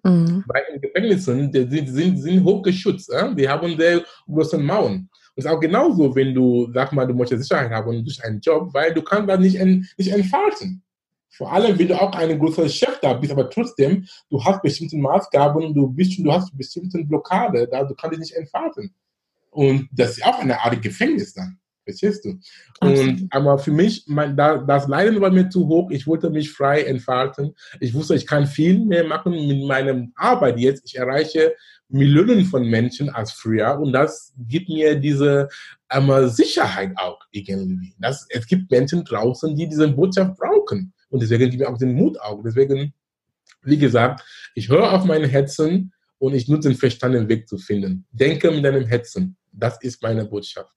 Mhm. 0.03 0.43
Weil 0.49 0.63
in 0.75 0.81
Gefängnissen, 0.81 1.53
die 1.53 1.69
sind, 1.69 1.89
sind, 1.89 2.19
sind 2.19 2.45
hochgeschützt. 2.45 3.13
Äh? 3.13 3.35
Die 3.37 3.49
haben 3.49 3.77
sehr 3.77 4.03
große 4.27 4.59
Mauern 4.59 5.09
ist 5.37 5.47
auch 5.47 5.61
genauso, 5.61 6.15
wenn 6.15 6.35
du, 6.35 6.71
sag 6.73 6.93
mal, 6.93 7.07
du 7.07 7.15
möchtest 7.15 7.45
Sicherheit 7.45 7.71
haben 7.71 8.05
durch 8.05 8.23
einen 8.25 8.41
Job, 8.41 8.73
weil 8.73 8.93
du 8.93 9.03
kannst 9.03 9.29
das 9.29 9.41
nicht, 9.41 9.57
en, 9.57 9.87
nicht 9.97 10.13
entfalten. 10.13 10.83
Vor 11.31 11.53
allem, 11.53 11.79
wenn 11.79 11.89
du 11.89 12.01
auch 12.01 12.13
ein 12.13 12.39
großer 12.39 12.69
Chef 12.69 12.99
da 13.01 13.15
bist, 13.15 13.33
aber 13.33 13.49
trotzdem, 13.49 14.07
du 14.29 14.45
hast 14.45 14.63
bestimmte 14.63 14.97
Maßgaben, 14.97 15.73
du 15.73 15.89
bist, 15.89 16.19
du 16.19 16.33
hast 16.33 16.57
bestimmte 16.57 17.03
Blockade, 17.05 17.69
da 17.71 17.85
du 17.85 17.95
kannst 17.95 18.15
dich 18.15 18.21
nicht 18.21 18.37
entfalten. 18.37 18.93
Und 19.51 19.89
das 19.93 20.19
ist 20.19 20.25
auch 20.25 20.39
eine 20.41 20.61
Art 20.61 20.81
Gefängnis 20.83 21.35
dann. 21.35 21.59
Verstehst 21.85 22.25
du? 22.25 22.39
Und, 22.81 23.27
aber 23.31 23.59
für 23.59 23.73
mich, 23.73 24.05
mein, 24.07 24.37
da, 24.37 24.59
das 24.59 24.87
Leiden 24.87 25.21
war 25.21 25.31
mir 25.31 25.49
zu 25.49 25.67
hoch. 25.67 25.91
Ich 25.91 26.07
wollte 26.07 26.31
mich 26.31 26.53
frei 26.53 26.83
entfalten. 26.83 27.55
Ich 27.81 27.95
wusste, 27.95 28.15
ich 28.15 28.27
kann 28.27 28.47
viel 28.47 28.79
mehr 28.79 29.05
machen 29.05 29.33
mit 29.33 29.67
meiner 29.67 30.07
Arbeit 30.15 30.59
jetzt. 30.59 30.85
Ich 30.85 30.97
erreiche 30.97 31.55
Millionen 31.91 32.45
von 32.45 32.65
Menschen 32.67 33.11
als 33.11 33.33
früher 33.33 33.79
und 33.79 33.93
das 33.93 34.33
gibt 34.49 34.69
mir 34.69 34.95
diese 34.95 35.49
ähm, 35.91 36.29
Sicherheit 36.29 36.93
auch 36.97 37.19
irgendwie. 37.31 37.95
Das, 37.99 38.27
es 38.31 38.47
gibt 38.47 38.71
Menschen 38.71 39.05
draußen, 39.05 39.55
die 39.57 39.69
diese 39.69 39.89
Botschaft 39.89 40.39
brauchen 40.39 40.93
und 41.09 41.23
deswegen 41.23 41.51
gibt 41.51 41.61
mir 41.61 41.69
auch 41.69 41.79
den 41.79 41.95
Mut 41.95 42.19
auch. 42.21 42.41
Deswegen, 42.43 42.93
wie 43.63 43.79
gesagt, 43.79 44.23
ich 44.55 44.69
höre 44.69 44.93
auf 44.93 45.05
meine 45.05 45.27
Herzen 45.27 45.93
und 46.19 46.35
ich 46.35 46.49
nutze 46.49 46.69
den 46.69 46.79
Verstand, 46.79 47.15
den 47.15 47.29
Weg 47.29 47.49
zu 47.49 47.59
finden. 47.59 48.07
Denke 48.13 48.51
mit 48.51 48.65
deinem 48.65 48.87
Herzen. 48.87 49.37
Das 49.53 49.81
ist 49.83 50.03
meine 50.03 50.25
Botschaft. 50.25 50.71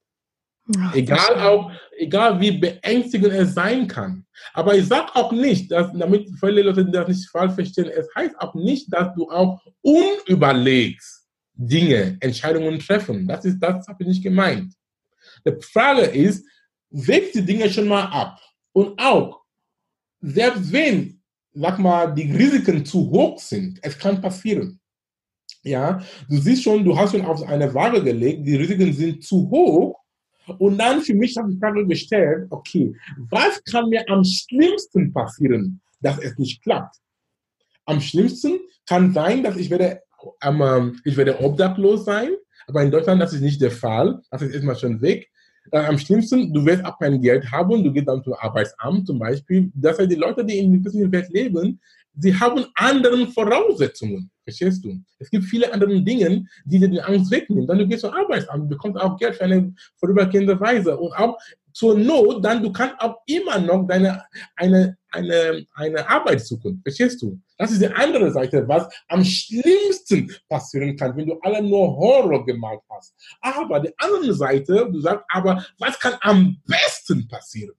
Ach, 0.77 0.95
egal 0.95 1.39
auch, 1.41 1.71
egal 1.97 2.39
wie 2.39 2.51
beängstigend 2.51 3.33
es 3.33 3.53
sein 3.53 3.87
kann. 3.87 4.25
Aber 4.53 4.75
ich 4.75 4.87
sage 4.87 5.13
auch 5.13 5.31
nicht, 5.31 5.71
dass, 5.71 5.91
damit 5.93 6.29
viele 6.39 6.61
Leute 6.61 6.85
das 6.85 7.07
nicht 7.07 7.29
falsch 7.29 7.53
verstehen, 7.53 7.89
es 7.89 8.07
heißt 8.15 8.39
auch 8.39 8.55
nicht, 8.55 8.91
dass 8.91 9.13
du 9.13 9.29
auch 9.29 9.61
unüberlegst 9.81 11.27
Dinge, 11.53 12.17
Entscheidungen 12.19 12.79
treffen. 12.79 13.27
Das 13.27 13.45
ist, 13.45 13.59
das 13.59 13.87
habe 13.87 14.03
ich 14.03 14.07
nicht 14.07 14.23
gemeint. 14.23 14.73
Die 15.45 15.61
Frage 15.61 16.01
ist, 16.01 16.45
wägt 16.89 17.35
die 17.35 17.45
Dinge 17.45 17.69
schon 17.69 17.87
mal 17.87 18.05
ab. 18.05 18.39
Und 18.71 18.99
auch, 18.99 19.41
selbst 20.21 20.71
wenn, 20.71 21.21
sag 21.53 21.77
mal, 21.79 22.13
die 22.13 22.31
Risiken 22.31 22.85
zu 22.85 23.09
hoch 23.09 23.39
sind, 23.39 23.79
es 23.81 23.97
kann 23.97 24.21
passieren. 24.21 24.79
Ja, 25.61 26.01
du 26.29 26.37
siehst 26.37 26.63
schon, 26.63 26.83
du 26.83 26.97
hast 26.97 27.11
schon 27.11 27.25
auf 27.25 27.41
eine 27.43 27.73
Waage 27.73 28.03
gelegt, 28.03 28.45
die 28.45 28.55
Risiken 28.55 28.91
sind 28.93 29.23
zu 29.23 29.49
hoch. 29.49 30.02
Und 30.57 30.77
dann 30.77 31.01
für 31.01 31.13
mich 31.13 31.37
habe 31.37 31.49
ich 31.49 31.55
die 31.55 31.59
Frage 31.59 31.87
gestellt, 31.87 32.47
okay, 32.49 32.95
was 33.29 33.63
kann 33.63 33.89
mir 33.89 34.03
am 34.09 34.23
schlimmsten 34.23 35.13
passieren, 35.13 35.81
dass 36.01 36.17
es 36.19 36.37
nicht 36.37 36.61
klappt? 36.61 36.97
Am 37.85 38.01
schlimmsten 38.01 38.59
kann 38.85 39.13
sein, 39.13 39.43
dass 39.43 39.57
ich 39.57 39.69
werde, 39.69 40.01
ähm, 40.41 40.99
ich 41.03 41.17
werde 41.17 41.39
obdachlos 41.39 42.05
sein, 42.05 42.31
aber 42.67 42.83
in 42.83 42.91
Deutschland 42.91 43.21
das 43.21 43.33
ist 43.33 43.41
nicht 43.41 43.61
der 43.61 43.71
Fall. 43.71 44.21
Das 44.31 44.41
ist 44.41 44.53
erstmal 44.53 44.77
schon 44.77 45.01
weg. 45.01 45.29
Äh, 45.71 45.79
am 45.79 45.97
schlimmsten, 45.97 46.53
du 46.53 46.65
wirst 46.65 46.83
auch 46.85 46.99
kein 46.99 47.21
Geld 47.21 47.49
haben, 47.51 47.83
du 47.83 47.91
gehst 47.91 48.07
dann 48.07 48.23
zum 48.23 48.33
Arbeitsamt 48.33 49.07
zum 49.07 49.19
Beispiel. 49.19 49.71
Das 49.73 49.97
heißt, 49.97 50.11
die 50.11 50.15
Leute, 50.15 50.43
die 50.43 50.59
in 50.59 50.83
der 50.83 51.11
Welt 51.11 51.29
leben, 51.29 51.79
sie 52.15 52.37
haben 52.39 52.65
andere 52.75 53.27
Voraussetzungen. 53.27 54.29
Verstehst 54.43 54.83
du? 54.83 54.99
Es 55.19 55.29
gibt 55.29 55.45
viele 55.45 55.71
andere 55.73 56.01
Dinge, 56.01 56.45
die 56.65 56.79
dir 56.79 56.89
die 56.89 57.01
Angst 57.01 57.31
wegnehmen. 57.31 57.65
Dann 57.65 57.77
du 57.77 57.87
gehst 57.87 58.01
zum 58.01 58.13
Arbeitsamt, 58.13 58.69
bekommst 58.69 58.99
auch 58.99 59.17
Geld 59.17 59.35
für 59.35 59.45
eine 59.45 59.73
vorübergehende 59.97 60.59
Weise. 60.59 60.97
Und 60.97 61.13
auch 61.13 61.37
zur 61.71 61.97
Not, 61.97 62.43
dann 62.43 62.61
du 62.61 62.71
kannst 62.71 62.99
auch 62.99 63.17
immer 63.25 63.57
noch 63.59 63.87
deine, 63.87 64.23
eine, 64.55 64.97
eine, 65.11 65.65
eine 65.73 66.09
Arbeit 66.09 66.45
suchen. 66.45 66.81
Verstehst 66.83 67.21
du? 67.21 67.39
Das 67.57 67.71
ist 67.71 67.81
die 67.81 67.87
andere 67.87 68.31
Seite, 68.31 68.67
was 68.67 68.87
am 69.07 69.23
schlimmsten 69.23 70.31
passieren 70.49 70.95
kann, 70.95 71.15
wenn 71.15 71.27
du 71.27 71.39
alle 71.41 71.63
nur 71.63 71.95
Horror 71.95 72.45
gemalt 72.45 72.81
hast. 72.89 73.13
Aber 73.41 73.79
die 73.79 73.93
andere 73.97 74.33
Seite, 74.33 74.89
du 74.91 74.99
sagst, 74.99 75.25
aber 75.29 75.65
was 75.79 75.99
kann 75.99 76.15
am 76.21 76.61
besten 76.67 77.27
passieren? 77.27 77.75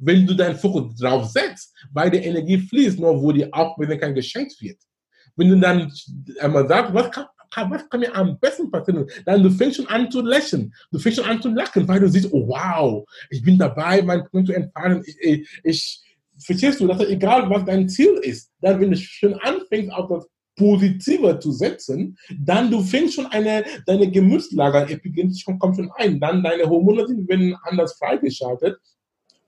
Wenn 0.00 0.26
du 0.26 0.34
deinen 0.34 0.56
Fokus 0.56 0.96
drauf 0.96 1.26
setzt, 1.26 1.74
weil 1.92 2.10
die 2.10 2.18
Energie 2.18 2.58
fließt, 2.58 2.98
nur 2.98 3.20
wo 3.20 3.32
die 3.32 3.48
kein 3.98 4.14
geschenkt 4.14 4.60
wird. 4.60 4.78
Wenn 5.36 5.50
du 5.50 5.58
dann 5.58 5.92
einmal 6.40 6.66
sagst, 6.68 6.94
was 6.94 7.10
kann, 7.10 7.26
was 7.70 7.88
kann 7.88 8.00
mir 8.00 8.14
am 8.14 8.38
besten 8.38 8.70
passieren? 8.70 9.06
Dann 9.24 9.42
du 9.42 9.50
fängst 9.50 9.76
schon 9.76 9.88
an 9.88 10.10
zu 10.10 10.20
lächeln. 10.20 10.72
Du 10.90 10.98
fängst 10.98 11.18
schon 11.18 11.28
an 11.28 11.40
zu 11.40 11.48
lachen, 11.50 11.86
weil 11.86 12.00
du 12.00 12.08
siehst, 12.08 12.32
oh 12.32 12.48
wow, 12.48 13.04
ich 13.30 13.42
bin 13.42 13.58
dabei, 13.58 14.02
mein 14.02 14.22
Problem 14.22 14.46
zu 14.46 14.52
entfalten. 14.52 15.02
Ich, 15.06 15.16
ich, 15.20 15.60
ich, 15.62 16.02
verstehst 16.44 16.80
du, 16.80 16.86
dass 16.86 17.00
egal 17.00 17.48
was 17.50 17.64
dein 17.64 17.88
Ziel 17.88 18.18
ist, 18.22 18.50
dann 18.60 18.80
wenn 18.80 18.90
du 18.90 18.96
schon 18.96 19.34
anfängst, 19.34 19.92
auf 19.92 20.08
das 20.08 20.28
Positive 20.56 21.38
zu 21.38 21.52
setzen, 21.52 22.18
dann 22.36 22.70
du 22.70 22.82
fängst 22.82 23.14
schon 23.14 23.26
eine, 23.26 23.64
deine 23.86 24.10
Gemütslager, 24.10 24.90
Epigenetik 24.90 25.46
kommt 25.58 25.76
schon 25.76 25.90
ein, 25.96 26.18
dann 26.20 26.42
deine 26.42 26.64
Hormone 26.64 27.06
sind 27.06 27.28
werden 27.28 27.56
anders 27.62 27.96
freigeschaltet 27.96 28.76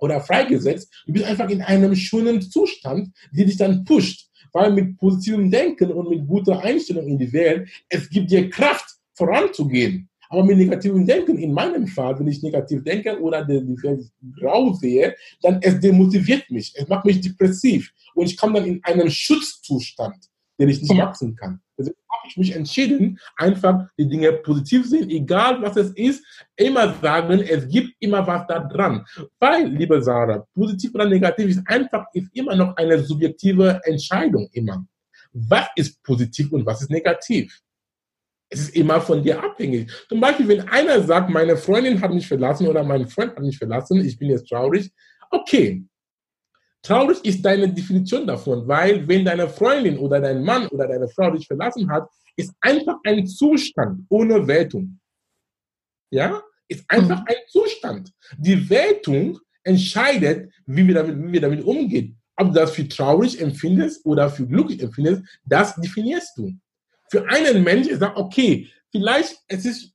oder 0.01 0.21
freigesetzt. 0.21 0.93
Du 1.07 1.13
bist 1.13 1.25
einfach 1.25 1.49
in 1.49 1.63
einem 1.63 1.95
schönen 1.95 2.43
Zustand, 2.43 3.11
die 3.33 3.45
dich 3.45 3.57
dann 3.57 3.85
pusht. 3.85 4.29
Weil 4.53 4.73
mit 4.73 4.99
positivem 4.99 5.51
Denken 5.51 5.93
und 5.93 6.11
mit 6.11 6.27
guter 6.27 6.61
Einstellung 6.61 7.07
in 7.07 7.19
die 7.19 7.33
Welt, 7.33 7.69
es 7.89 8.09
gibt 8.11 8.31
dir 8.33 8.51
Kraft, 8.51 8.97
voranzugehen. 9.15 10.09
Aber 10.31 10.45
mit 10.45 10.59
negativem 10.59 11.05
Denken, 11.07 11.39
in 11.39 11.53
meinem 11.53 11.87
Fall, 11.87 12.19
wenn 12.19 12.29
ich 12.29 12.43
negativ 12.43 12.85
denke 12.85 13.21
oder 13.21 13.45
die, 13.45 13.61
die 13.65 13.83
Welt 13.83 14.05
grau 14.39 14.73
sehe, 14.73 15.15
dann 15.43 15.59
es 15.61 15.79
demotiviert 15.81 16.49
mich, 16.51 16.73
es 16.77 16.89
macht 16.89 17.05
mich 17.05 17.21
depressiv 17.21 17.93
und 18.15 18.27
ich 18.27 18.37
komme 18.37 18.61
dann 18.61 18.69
in 18.69 18.85
einen 18.85 19.11
Schutzzustand, 19.11 20.17
den 20.59 20.69
ich 20.69 20.81
nicht 20.81 20.97
wachsen 20.97 21.35
kann. 21.35 21.61
Deswegen 21.81 21.97
habe 22.11 22.29
ich 22.29 22.37
mich 22.37 22.55
entschieden, 22.55 23.19
einfach 23.37 23.87
die 23.99 24.07
Dinge 24.07 24.33
positiv 24.33 24.87
sehen, 24.87 25.09
egal 25.09 25.61
was 25.63 25.77
es 25.77 25.93
ist, 25.93 26.25
immer 26.57 26.95
sagen, 27.01 27.41
es 27.41 27.67
gibt 27.69 27.95
immer 28.01 28.27
was 28.27 28.47
da 28.47 28.61
dran. 28.61 29.05
Weil, 29.39 29.69
liebe 29.69 30.03
Sarah, 30.03 30.47
positiv 30.55 30.95
oder 30.95 31.07
negativ 31.07 31.49
ist 31.49 31.63
einfach, 31.67 32.05
ist 32.13 32.29
immer 32.35 32.55
noch 32.55 32.77
eine 32.77 32.99
subjektive 32.99 33.81
Entscheidung 33.85 34.49
immer. 34.53 34.85
Was 35.33 35.69
ist 35.77 36.03
positiv 36.03 36.53
und 36.53 36.67
was 36.67 36.83
ist 36.83 36.91
negativ? 36.91 37.61
Es 38.53 38.61
ist 38.63 38.77
immer 38.77 39.01
von 39.01 39.23
dir 39.23 39.43
abhängig. 39.43 39.91
Zum 40.09 40.21
Beispiel, 40.21 40.49
wenn 40.49 40.69
einer 40.69 41.01
sagt, 41.03 41.31
meine 41.31 41.57
Freundin 41.57 42.01
hat 42.01 42.13
mich 42.13 42.27
verlassen 42.27 42.67
oder 42.67 42.83
mein 42.83 43.07
Freund 43.07 43.31
hat 43.37 43.43
mich 43.45 43.57
verlassen, 43.57 44.05
ich 44.05 44.19
bin 44.19 44.29
jetzt 44.29 44.49
traurig. 44.49 44.91
Okay. 45.31 45.85
Traurig 46.83 47.19
ist 47.25 47.45
deine 47.45 47.73
Definition 47.73 48.27
davon, 48.27 48.67
weil 48.67 49.07
wenn 49.07 49.25
deine 49.25 49.49
Freundin 49.49 49.99
oder 49.99 50.21
dein 50.21 50.43
Mann 50.43 50.67
oder 50.69 50.89
deine 50.89 51.09
Frau 51.09 51.31
dich 51.31 51.47
verlassen 51.47 51.91
hat, 51.91 52.09
ist 52.37 52.53
einfach 52.61 52.97
ein 53.05 53.27
Zustand 53.27 54.07
ohne 54.09 54.47
Wertung. 54.47 54.99
Ja? 56.11 56.43
Ist 56.69 56.85
einfach 56.89 57.21
mhm. 57.21 57.27
ein 57.27 57.37
Zustand. 57.49 58.13
Die 58.39 58.69
Wertung 58.71 59.39
entscheidet, 59.63 60.53
wie 60.67 60.87
wir 60.87 60.95
damit, 60.95 61.19
wie 61.19 61.33
wir 61.33 61.41
damit 61.41 61.65
umgehen. 61.65 62.19
Ob 62.37 62.49
du 62.49 62.55
das 62.55 62.73
für 62.73 62.89
traurig 62.89 63.41
empfindest 63.41 64.05
oder 64.07 64.31
für 64.31 64.47
glücklich 64.47 64.83
empfindest, 64.83 65.23
das 65.45 65.75
definierst 65.77 66.39
du 66.39 66.55
für 67.11 67.29
einen 67.29 67.63
Mensch 67.63 67.89
ist 67.89 68.01
er, 68.01 68.17
okay, 68.17 68.69
vielleicht 68.91 69.37
es 69.49 69.65
ist 69.65 69.93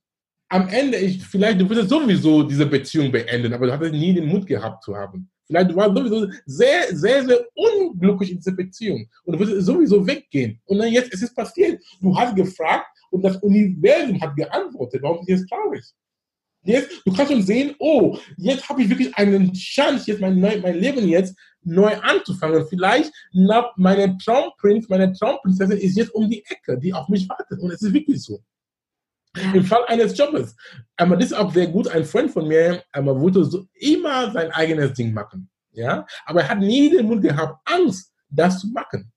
am 0.48 0.68
Ende, 0.68 0.98
ich, 0.98 1.26
vielleicht 1.26 1.60
du 1.60 1.68
würdest 1.68 1.88
sowieso 1.88 2.42
diese 2.42 2.66
Beziehung 2.66 3.10
beenden, 3.10 3.52
aber 3.52 3.66
du 3.66 3.72
hattest 3.72 3.92
nie 3.92 4.14
den 4.14 4.26
Mut 4.26 4.46
gehabt 4.46 4.84
zu 4.84 4.94
haben. 4.94 5.30
Vielleicht 5.46 5.70
du 5.70 5.76
warst 5.76 5.96
sowieso 5.96 6.28
sehr, 6.44 6.96
sehr, 6.96 7.24
sehr 7.24 7.46
unglücklich 7.54 8.32
in 8.32 8.38
dieser 8.38 8.52
Beziehung 8.52 9.08
und 9.24 9.34
du 9.34 9.38
würdest 9.38 9.66
sowieso 9.66 10.06
weggehen. 10.06 10.60
Und 10.64 10.78
dann 10.78 10.92
jetzt, 10.92 11.12
es 11.14 11.22
ist 11.22 11.34
passiert. 11.34 11.82
Du 12.00 12.16
hast 12.16 12.34
gefragt 12.34 12.86
und 13.10 13.22
das 13.22 13.36
Universum 13.36 14.20
hat 14.20 14.36
geantwortet. 14.36 15.02
Warum 15.02 15.18
bist 15.18 15.28
du 15.28 15.32
jetzt 15.34 15.48
traurig? 15.48 15.84
Jetzt, 16.64 17.00
du 17.04 17.12
kannst 17.12 17.30
schon 17.30 17.42
sehen, 17.42 17.76
oh, 17.78 18.18
jetzt 18.38 18.68
habe 18.68 18.82
ich 18.82 18.88
wirklich 18.88 19.16
eine 19.16 19.52
Chance, 19.52 20.10
jetzt 20.10 20.20
mein, 20.20 20.40
mein 20.40 20.74
Leben 20.74 21.06
jetzt 21.06 21.36
neu 21.62 21.94
anzufangen. 21.98 22.66
Vielleicht 22.66 23.12
nach 23.32 23.72
meine 23.76 24.18
Traumprinz, 24.18 24.88
meine 24.88 25.12
Traumprinzessin 25.12 25.78
ist 25.78 25.96
jetzt 25.96 26.12
um 26.12 26.28
die 26.28 26.44
Ecke, 26.44 26.76
die 26.78 26.92
auf 26.92 27.08
mich 27.08 27.28
wartet. 27.28 27.60
Und 27.60 27.70
es 27.70 27.82
ist 27.82 27.92
wirklich 27.92 28.20
so. 28.20 28.40
Im 29.54 29.64
Fall 29.64 29.84
eines 29.86 30.16
Jobs. 30.16 30.56
Aber 30.96 31.16
das 31.16 31.26
ist 31.26 31.32
auch 31.32 31.52
sehr 31.52 31.66
gut. 31.66 31.88
Ein 31.88 32.04
Freund 32.04 32.30
von 32.30 32.48
mir 32.48 32.82
aber 32.92 33.20
wollte 33.20 33.44
so 33.44 33.66
immer 33.74 34.30
sein 34.32 34.50
eigenes 34.52 34.92
Ding 34.94 35.12
machen. 35.12 35.48
Ja? 35.72 36.06
Aber 36.24 36.42
er 36.42 36.48
hat 36.48 36.58
nie 36.58 36.90
den 36.90 37.06
Mut 37.06 37.22
gehabt, 37.22 37.60
Angst, 37.64 38.12
das 38.28 38.60
zu 38.60 38.68
machen. 38.68 39.12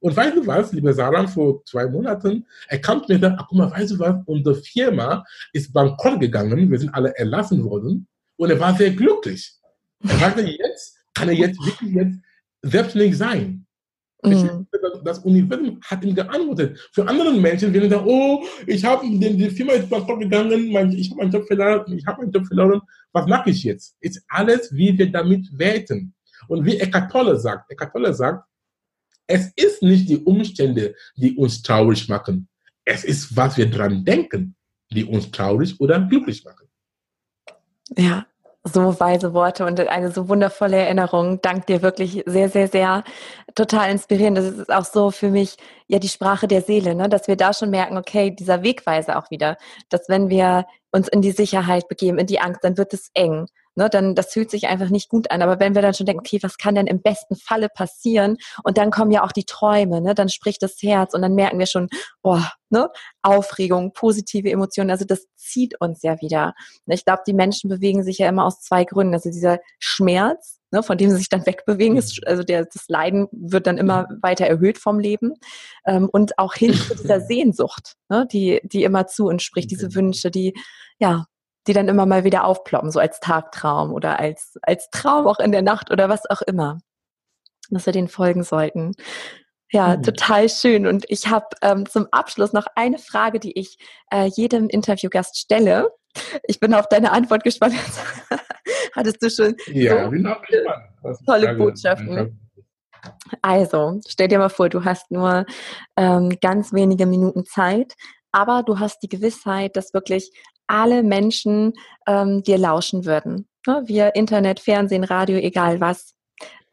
Und 0.00 0.14
weißt 0.14 0.36
du 0.36 0.46
was, 0.46 0.70
liebe 0.72 0.92
Sarah, 0.92 1.26
vor 1.26 1.64
zwei 1.64 1.86
Monaten, 1.86 2.46
er 2.68 2.78
kam 2.78 3.02
mir 3.08 3.18
dann, 3.18 3.36
ach 3.38 3.46
guck 3.48 3.56
mal, 3.56 3.70
weißt 3.70 3.92
du 3.92 3.98
was, 3.98 4.16
unsere 4.26 4.56
Firma 4.56 5.24
ist 5.54 5.72
bankrott 5.72 6.20
gegangen, 6.20 6.70
wir 6.70 6.78
sind 6.78 6.94
alle 6.94 7.16
erlassen 7.16 7.64
worden 7.64 8.06
und 8.36 8.50
er 8.50 8.60
war 8.60 8.76
sehr 8.76 8.90
glücklich. 8.90 9.54
Er 10.02 10.18
sagte, 10.18 10.42
jetzt 10.42 10.98
kann 11.14 11.28
er 11.28 11.34
jetzt 11.34 11.58
wirklich 11.64 11.94
jetzt 11.94 12.18
selbstständig 12.60 13.16
sein. 13.16 13.63
Mhm. 14.24 14.66
Das 15.04 15.18
Universum 15.18 15.80
hat 15.82 16.02
ihm 16.04 16.14
geantwortet. 16.14 16.78
Für 16.92 17.06
andere 17.06 17.32
Menschen 17.32 17.72
werden 17.72 17.90
dann, 17.90 18.04
oh, 18.06 18.44
ich 18.66 18.84
habe 18.84 19.06
die 19.06 19.50
Firma 19.50 19.72
ist 19.72 19.90
bankrott 19.90 20.20
gegangen, 20.20 20.72
mein, 20.72 20.92
ich 20.92 21.10
habe 21.10 21.20
meinen 21.20 21.32
Job 21.32 21.46
verloren, 21.46 21.92
ich 21.92 22.06
habe 22.06 22.22
meinen 22.22 22.32
Job 22.32 22.46
verloren, 22.46 22.80
was 23.12 23.26
mache 23.26 23.50
ich 23.50 23.62
jetzt? 23.64 23.96
Ist 24.00 24.22
alles, 24.28 24.74
wie 24.74 24.96
wir 24.96 25.10
damit 25.12 25.46
werten. 25.58 26.14
Und 26.48 26.64
wie 26.64 26.78
Eckhart 26.78 27.12
Tolle 27.12 27.38
sagt, 27.38 27.70
Eckhart 27.70 27.92
Tolle 27.92 28.14
sagt, 28.14 28.44
es 29.26 29.52
ist 29.56 29.82
nicht 29.82 30.08
die 30.08 30.18
Umstände, 30.18 30.94
die 31.16 31.36
uns 31.36 31.62
traurig 31.62 32.08
machen. 32.08 32.48
Es 32.84 33.04
ist, 33.04 33.34
was 33.36 33.56
wir 33.56 33.70
dran 33.70 34.04
denken, 34.04 34.54
die 34.90 35.04
uns 35.04 35.30
traurig 35.30 35.78
oder 35.80 36.00
glücklich 36.00 36.44
machen. 36.44 36.68
Ja, 37.96 38.26
so 38.64 38.98
weise 38.98 39.34
Worte 39.34 39.66
und 39.66 39.78
eine 39.78 40.10
so 40.10 40.28
wundervolle 40.28 40.76
Erinnerung. 40.78 41.40
Dank 41.42 41.66
dir 41.66 41.82
wirklich 41.82 42.22
sehr, 42.26 42.48
sehr, 42.48 42.68
sehr. 42.68 43.04
Total 43.54 43.90
inspirierend. 43.90 44.38
Das 44.38 44.46
ist 44.46 44.72
auch 44.72 44.86
so 44.86 45.10
für 45.10 45.30
mich 45.30 45.56
ja 45.86 45.98
die 45.98 46.08
Sprache 46.08 46.48
der 46.48 46.62
Seele, 46.62 46.94
ne? 46.94 47.08
dass 47.08 47.28
wir 47.28 47.36
da 47.36 47.52
schon 47.52 47.70
merken, 47.70 47.98
okay, 47.98 48.30
dieser 48.30 48.62
Wegweise 48.62 49.18
auch 49.18 49.30
wieder, 49.30 49.58
dass 49.90 50.08
wenn 50.08 50.30
wir 50.30 50.66
uns 50.92 51.08
in 51.08 51.20
die 51.20 51.32
Sicherheit 51.32 51.88
begeben, 51.88 52.18
in 52.18 52.26
die 52.26 52.40
Angst, 52.40 52.64
dann 52.64 52.78
wird 52.78 52.94
es 52.94 53.10
eng 53.14 53.46
ne, 53.76 53.88
dann 53.90 54.14
das 54.14 54.32
fühlt 54.32 54.50
sich 54.50 54.66
einfach 54.66 54.90
nicht 54.90 55.08
gut 55.08 55.30
an. 55.30 55.42
Aber 55.42 55.60
wenn 55.60 55.74
wir 55.74 55.82
dann 55.82 55.94
schon 55.94 56.06
denken, 56.06 56.20
okay, 56.20 56.38
was 56.42 56.58
kann 56.58 56.74
denn 56.74 56.86
im 56.86 57.02
besten 57.02 57.36
Falle 57.36 57.68
passieren? 57.68 58.36
Und 58.62 58.78
dann 58.78 58.90
kommen 58.90 59.10
ja 59.10 59.24
auch 59.24 59.32
die 59.32 59.44
Träume, 59.44 60.00
ne, 60.00 60.14
dann 60.14 60.28
spricht 60.28 60.62
das 60.62 60.76
Herz 60.82 61.14
und 61.14 61.22
dann 61.22 61.34
merken 61.34 61.58
wir 61.58 61.66
schon, 61.66 61.88
boah, 62.22 62.52
ne, 62.70 62.88
Aufregung, 63.22 63.92
positive 63.92 64.50
Emotionen. 64.50 64.90
Also 64.90 65.04
das 65.04 65.26
zieht 65.36 65.80
uns 65.80 66.02
ja 66.02 66.20
wieder. 66.20 66.54
Ich 66.86 67.04
glaube, 67.04 67.22
die 67.26 67.32
Menschen 67.32 67.68
bewegen 67.70 68.02
sich 68.02 68.18
ja 68.18 68.28
immer 68.28 68.44
aus 68.44 68.60
zwei 68.60 68.84
Gründen. 68.84 69.14
Also 69.14 69.30
dieser 69.30 69.58
Schmerz, 69.78 70.58
ne, 70.70 70.82
von 70.82 70.98
dem 70.98 71.10
sie 71.10 71.16
sich 71.16 71.28
dann 71.28 71.46
wegbewegen, 71.46 71.96
ist, 71.96 72.26
also 72.26 72.42
der, 72.42 72.64
das 72.66 72.88
Leiden 72.88 73.28
wird 73.32 73.66
dann 73.66 73.78
immer 73.78 74.08
weiter 74.20 74.46
erhöht 74.46 74.78
vom 74.78 74.98
Leben. 74.98 75.34
Ähm, 75.86 76.08
und 76.12 76.38
auch 76.38 76.54
hin 76.54 76.74
zu 76.74 76.94
dieser 77.02 77.20
Sehnsucht, 77.20 77.94
ne, 78.08 78.26
die, 78.30 78.60
die 78.64 78.84
immer 78.84 79.06
zu 79.06 79.26
uns 79.26 79.42
spricht, 79.42 79.70
diese 79.70 79.94
Wünsche, 79.94 80.30
die, 80.30 80.54
ja, 80.98 81.26
die 81.66 81.72
dann 81.72 81.88
immer 81.88 82.06
mal 82.06 82.24
wieder 82.24 82.44
aufploppen, 82.44 82.90
so 82.90 83.00
als 83.00 83.20
Tagtraum 83.20 83.92
oder 83.92 84.18
als, 84.18 84.58
als 84.62 84.90
Traum 84.90 85.26
auch 85.26 85.38
in 85.38 85.52
der 85.52 85.62
Nacht 85.62 85.90
oder 85.90 86.08
was 86.08 86.28
auch 86.28 86.42
immer, 86.42 86.78
dass 87.70 87.86
wir 87.86 87.92
den 87.92 88.08
folgen 88.08 88.42
sollten. 88.42 88.92
Ja, 89.70 89.96
mhm. 89.96 90.02
total 90.02 90.48
schön. 90.48 90.86
Und 90.86 91.04
ich 91.08 91.28
habe 91.28 91.46
ähm, 91.62 91.86
zum 91.86 92.06
Abschluss 92.12 92.52
noch 92.52 92.66
eine 92.76 92.98
Frage, 92.98 93.40
die 93.40 93.58
ich 93.58 93.78
äh, 94.12 94.26
jedem 94.26 94.68
Interviewgast 94.68 95.38
stelle. 95.38 95.90
Ich 96.44 96.60
bin 96.60 96.74
auf 96.74 96.88
deine 96.88 97.10
Antwort 97.10 97.42
gespannt. 97.42 97.74
Hattest 98.94 99.20
du 99.20 99.30
schon 99.30 99.56
ja, 99.66 100.08
so 101.02 101.24
tolle 101.26 101.54
Botschaften? 101.54 102.38
Also, 103.42 104.00
stell 104.06 104.28
dir 104.28 104.38
mal 104.38 104.48
vor, 104.48 104.68
du 104.68 104.84
hast 104.84 105.10
nur 105.10 105.44
ähm, 105.96 106.38
ganz 106.40 106.72
wenige 106.72 107.06
Minuten 107.06 107.44
Zeit, 107.44 107.94
aber 108.32 108.62
du 108.62 108.78
hast 108.78 109.02
die 109.02 109.08
Gewissheit, 109.08 109.76
dass 109.76 109.92
wirklich 109.92 110.30
alle 110.66 111.02
Menschen 111.02 111.72
ähm, 112.06 112.42
dir 112.42 112.58
lauschen 112.58 113.04
würden. 113.04 113.46
Ne? 113.66 113.82
Via 113.86 114.08
Internet, 114.08 114.60
Fernsehen, 114.60 115.04
Radio, 115.04 115.36
egal 115.36 115.80
was. 115.80 116.14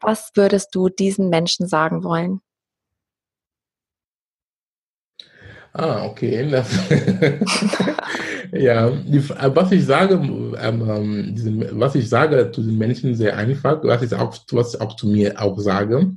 Was 0.00 0.32
würdest 0.34 0.74
du 0.74 0.88
diesen 0.88 1.28
Menschen 1.28 1.68
sagen 1.68 2.02
wollen? 2.02 2.40
Ah, 5.74 6.04
okay. 6.04 6.44
ja, 8.52 8.90
die, 8.90 9.16
äh, 9.16 9.50
was 9.54 9.72
ich 9.72 9.86
sage, 9.86 10.14
ähm, 10.14 10.56
ähm, 10.60 11.34
diesen, 11.34 11.80
was 11.80 11.94
ich 11.94 12.08
sage 12.08 12.50
zu 12.52 12.62
den 12.62 12.76
Menschen 12.76 13.14
sehr 13.14 13.36
einfach, 13.38 13.82
was 13.82 14.02
ich 14.02 14.12
auch, 14.12 14.36
was 14.50 14.74
ich 14.74 14.80
auch 14.80 14.96
zu 14.96 15.06
mir 15.06 15.40
auch 15.40 15.58
sage. 15.58 16.12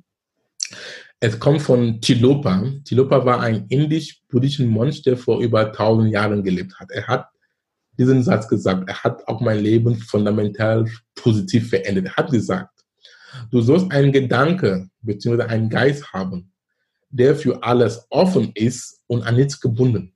Es 1.22 1.40
kommt 1.40 1.62
von 1.62 2.02
Tilopa. 2.02 2.64
Tilopa 2.84 3.26
war 3.26 3.40
ein 3.40 3.66
indisch-buddhischer 3.70 4.66
Mönch, 4.66 5.04
der 5.04 5.16
vor 5.16 5.40
über 5.40 5.68
1000 5.68 6.12
Jahren 6.12 6.44
gelebt 6.44 6.78
hat. 6.78 6.92
Er 6.92 7.08
hat 7.08 7.30
diesen 7.98 8.24
Satz 8.24 8.48
gesagt. 8.48 8.90
Er 8.90 9.04
hat 9.04 9.28
auch 9.28 9.42
mein 9.42 9.60
Leben 9.60 9.96
fundamental 9.98 10.86
positiv 11.16 11.70
verändert. 11.70 12.06
Er 12.06 12.16
hat 12.16 12.32
gesagt, 12.32 12.84
du 13.52 13.62
sollst 13.62 13.92
einen 13.92 14.12
Gedanke 14.12 14.90
bzw. 15.02 15.44
einen 15.44 15.70
Geist 15.70 16.12
haben, 16.14 16.52
der 17.10 17.36
für 17.36 17.64
alles 17.64 18.06
offen 18.10 18.52
ist 18.54 19.02
und 19.08 19.24
an 19.24 19.36
nichts 19.36 19.60
gebunden. 19.60 20.14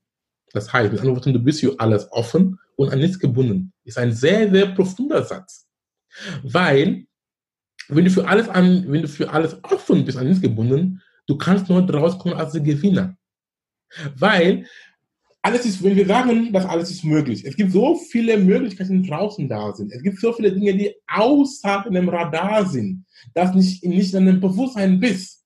Das 0.52 0.72
heißt, 0.74 0.92
mit 0.92 1.00
anderen 1.00 1.16
Worten, 1.16 1.34
du 1.34 1.40
bist 1.40 1.60
für 1.60 1.80
alles 1.80 2.12
offen 2.12 2.60
und 2.76 2.92
an 2.92 3.00
nichts 3.00 3.20
gebunden. 3.20 3.74
Ist 3.84 3.98
ein 3.98 4.12
sehr, 4.12 4.50
sehr 4.52 4.68
profunder 4.68 5.24
Satz. 5.24 5.68
Weil, 6.44 7.06
wenn 7.88 8.06
du 8.06 8.12
für 8.12 8.28
alles 8.28 8.50
an, 8.50 8.92
wenn 8.92 9.04
du 9.04 9.08
für 9.08 9.30
alles 9.30 9.58
offen 9.64 10.06
bist, 10.06 10.18
an 10.18 10.28
nichts 10.28 10.42
gebunden, 10.42 11.02
du 11.28 11.38
kannst 11.38 11.70
nur 11.70 11.88
rauskommen 11.90 12.38
als 12.38 12.54
Gewinner. 12.54 13.16
Weil, 14.16 14.66
alles 15.42 15.66
ist, 15.66 15.84
wenn 15.84 15.96
wir 15.96 16.06
sagen, 16.06 16.52
dass 16.52 16.66
alles 16.66 16.92
ist 16.92 17.04
möglich. 17.04 17.46
Es 17.46 17.56
gibt 17.56 17.72
so 17.72 17.96
viele 17.96 18.38
Möglichkeiten, 18.38 19.02
die 19.02 19.10
draußen 19.10 19.48
da 19.48 19.74
sind. 19.74 19.92
Es 19.92 20.04
gibt 20.04 20.20
so 20.20 20.34
viele 20.34 20.52
Dinge, 20.52 20.76
die 20.76 20.94
außer 21.08 21.86
dem 21.90 22.10
Radar 22.10 22.66
sind, 22.66 23.06
dass 23.34 23.54
nicht, 23.54 23.84
nicht 23.86 24.14
in 24.14 24.26
deinem 24.26 24.42
Bewusstsein 24.42 25.00
bist. 25.00 25.46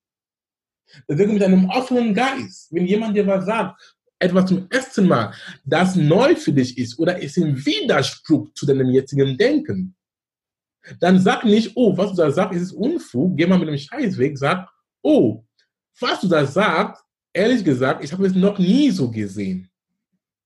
Deswegen 1.07 1.33
mit 1.33 1.43
einem 1.43 1.69
offenen 1.69 2.13
Geist, 2.13 2.71
wenn 2.71 2.85
jemand 2.85 3.15
dir 3.15 3.25
was 3.25 3.45
sagt, 3.45 3.95
etwas 4.19 4.45
zum 4.47 4.67
ersten 4.69 5.07
Mal, 5.07 5.33
das 5.65 5.95
neu 5.95 6.35
für 6.35 6.53
dich 6.53 6.77
ist 6.77 6.97
oder 6.97 7.21
ist 7.21 7.37
im 7.37 7.65
Widerspruch 7.65 8.53
zu 8.53 8.65
deinem 8.65 8.89
jetzigen 8.89 9.37
Denken, 9.37 9.95
dann 10.99 11.19
sag 11.19 11.45
nicht, 11.45 11.71
oh, 11.75 11.95
was 11.97 12.11
du 12.11 12.17
da 12.17 12.31
sagst, 12.31 12.59
ist 12.59 12.71
Unfug, 12.71 13.37
geh 13.37 13.45
mal 13.45 13.59
mit 13.59 13.69
dem 13.69 13.77
Scheiß 13.77 14.17
weg, 14.17 14.37
sag, 14.37 14.67
oh, 15.01 15.43
was 15.99 16.21
du 16.21 16.27
da 16.27 16.45
sagst, 16.45 17.03
ehrlich 17.33 17.63
gesagt, 17.63 18.03
ich 18.03 18.11
habe 18.11 18.25
es 18.25 18.35
noch 18.35 18.57
nie 18.57 18.91
so 18.91 19.09
gesehen. 19.09 19.69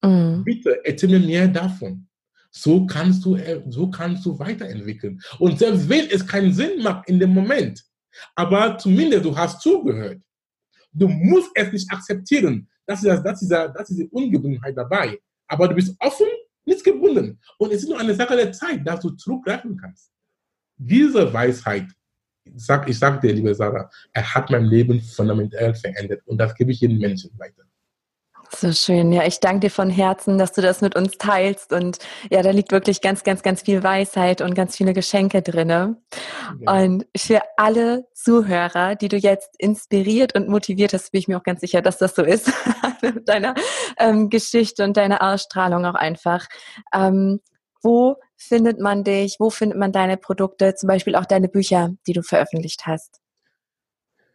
Mhm. 0.08 0.44
Bitte 0.44 0.80
erzähl 0.84 1.10
mir 1.10 1.20
mehr 1.20 1.48
davon. 1.48 2.08
So 2.52 2.86
kannst 2.86 3.24
du, 3.26 3.36
äh, 3.36 3.62
so 3.68 3.90
kannst 3.90 4.26
du 4.26 4.38
weiterentwickeln. 4.40 5.20
Und 5.40 5.60
selbst 5.60 5.88
wenn 5.90 6.10
es 6.10 6.26
keinen 6.26 6.54
Sinn 6.54 6.82
macht 6.82 7.08
in 7.10 7.20
dem 7.20 7.34
Moment, 7.34 7.84
aber 8.36 8.78
zumindest 8.78 9.26
du 9.26 9.38
hast 9.38 9.62
zugehört. 9.62 10.22
Du 10.92 11.08
musst 11.08 11.52
es 11.54 11.72
nicht 11.72 11.92
akzeptieren. 11.92 12.68
Das 12.86 13.04
ist, 13.04 13.22
das, 13.22 13.42
ist, 13.42 13.52
das 13.52 13.90
ist 13.90 14.00
die 14.00 14.08
Ungebundenheit 14.10 14.76
dabei. 14.76 15.20
Aber 15.48 15.68
du 15.68 15.76
bist 15.76 15.96
offen, 16.00 16.28
nicht 16.66 16.84
gebunden. 16.84 17.40
Und 17.58 17.72
es 17.72 17.84
ist 17.84 17.90
nur 17.90 18.00
eine 18.00 18.16
Sache 18.16 18.36
der 18.36 18.52
Zeit, 18.52 18.86
dass 18.86 19.02
du 19.02 19.12
zurückgreifen 19.12 19.78
kannst. 19.78 20.12
Diese 20.78 21.32
Weisheit, 21.32 21.88
sag, 22.56 22.90
ich 22.90 22.98
sage 22.98 23.20
dir, 23.20 23.34
liebe 23.34 23.54
Sarah, 23.54 23.90
er 24.14 24.34
hat 24.34 24.50
mein 24.50 24.66
Leben 24.66 25.02
fundamental 25.02 25.76
verändert. 25.76 26.22
Und 26.26 26.38
das 26.38 26.56
gebe 26.56 26.72
ich 26.72 26.82
jedem 26.82 26.98
Menschen 26.98 27.32
weiter. 27.38 27.67
So 28.50 28.72
schön. 28.72 29.12
Ja, 29.12 29.26
ich 29.26 29.40
danke 29.40 29.62
dir 29.62 29.70
von 29.70 29.90
Herzen, 29.90 30.38
dass 30.38 30.54
du 30.54 30.62
das 30.62 30.82
mit 30.82 30.96
uns 30.96 31.18
teilst. 31.18 31.74
Und 31.74 32.00
ja, 32.30 32.42
da 32.42 32.52
liegt 32.52 32.72
wirklich 32.72 33.02
ganz, 33.02 33.24
ganz, 33.24 33.44
ganz 33.44 33.62
viel 33.62 33.84
Weisheit 33.84 34.42
und 34.42 34.56
ganz 34.56 34.78
viele 34.78 34.94
Geschenke 34.94 35.42
drinne. 35.42 35.98
Ja. 36.60 36.74
Und 36.74 37.06
für 37.16 37.42
alle 37.58 38.08
Zuhörer, 38.14 38.96
die 38.96 39.10
du 39.10 39.18
jetzt 39.18 39.50
inspiriert 39.60 40.36
und 40.36 40.48
motiviert 40.48 40.94
hast, 40.94 41.12
bin 41.12 41.20
ich 41.20 41.28
mir 41.28 41.38
auch 41.38 41.44
ganz 41.44 41.62
sicher, 41.62 41.82
dass 41.82 41.98
das 41.98 42.16
so 42.16 42.24
ist, 42.24 42.52
mit 43.02 43.28
deiner 43.28 43.54
ähm, 43.98 44.30
Geschichte 44.30 44.84
und 44.84 44.98
deiner 44.98 45.22
Ausstrahlung 45.22 45.86
auch 45.86 45.96
einfach. 45.96 46.48
Ähm, 46.94 47.42
wo 47.84 48.16
findet 48.38 48.80
man 48.80 49.04
dich? 49.04 49.38
Wo 49.40 49.50
findet 49.50 49.78
man 49.78 49.92
deine 49.92 50.18
Produkte? 50.18 50.74
Zum 50.76 50.88
Beispiel 50.88 51.16
auch 51.16 51.26
deine 51.26 51.50
Bücher, 51.50 51.92
die 52.08 52.14
du 52.14 52.24
veröffentlicht 52.24 52.86
hast. 52.86 53.20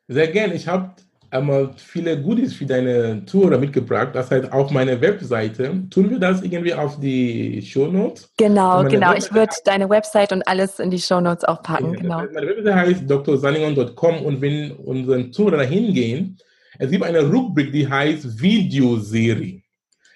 Sehr 0.09 0.29
gerne. 0.29 0.55
Ich 0.55 0.69
habe 0.69 0.95
einmal 1.33 1.71
viele 1.77 2.21
Goodies 2.21 2.55
für 2.55 2.67
deine 2.67 3.25
Tour 3.25 3.57
mitgebracht. 3.59 4.11
Das 4.15 4.31
heißt, 4.31 4.53
auf 4.53 4.71
meiner 4.71 5.01
Webseite. 5.01 5.83
Tun 5.91 6.11
wir 6.11 6.19
das 6.19 6.43
irgendwie 6.43 6.75
auf 6.75 7.01
die 7.01 7.63
Shownotes? 7.63 8.31
Genau, 8.37 8.85
genau. 8.85 9.11
Webseite 9.11 9.27
ich 9.27 9.35
würde 9.35 9.53
deine 9.65 9.89
Website 9.89 10.33
und 10.33 10.47
alles 10.47 10.79
in 10.79 10.91
die 10.91 10.99
Shownotes 10.99 11.45
auch 11.45 11.63
packen. 11.63 11.95
Ja, 11.95 12.01
genau. 12.01 12.17
Meine 12.33 12.47
Webseite 12.47 12.75
heißt 12.75 13.03
drsaningon.com 13.09 14.25
und 14.25 14.41
wenn 14.41 14.73
unsere 14.73 15.31
Zuhörer 15.31 15.65
hingehen, 15.65 16.39
es 16.79 16.91
gibt 16.91 17.05
eine 17.05 17.21
Rubrik, 17.21 17.73
die 17.73 17.89
heißt 17.89 18.41
Videoserie. 18.41 19.63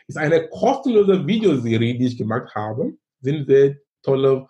Ist 0.09 0.19
eine 0.19 0.49
kostenlose 0.49 1.27
Videoserie, 1.27 1.99
die 1.99 2.07
ich 2.07 2.19
gemacht 2.19 2.55
habe. 2.55 2.93
Sind 3.21 3.47
sehr 3.47 3.77
tolle 4.03 4.47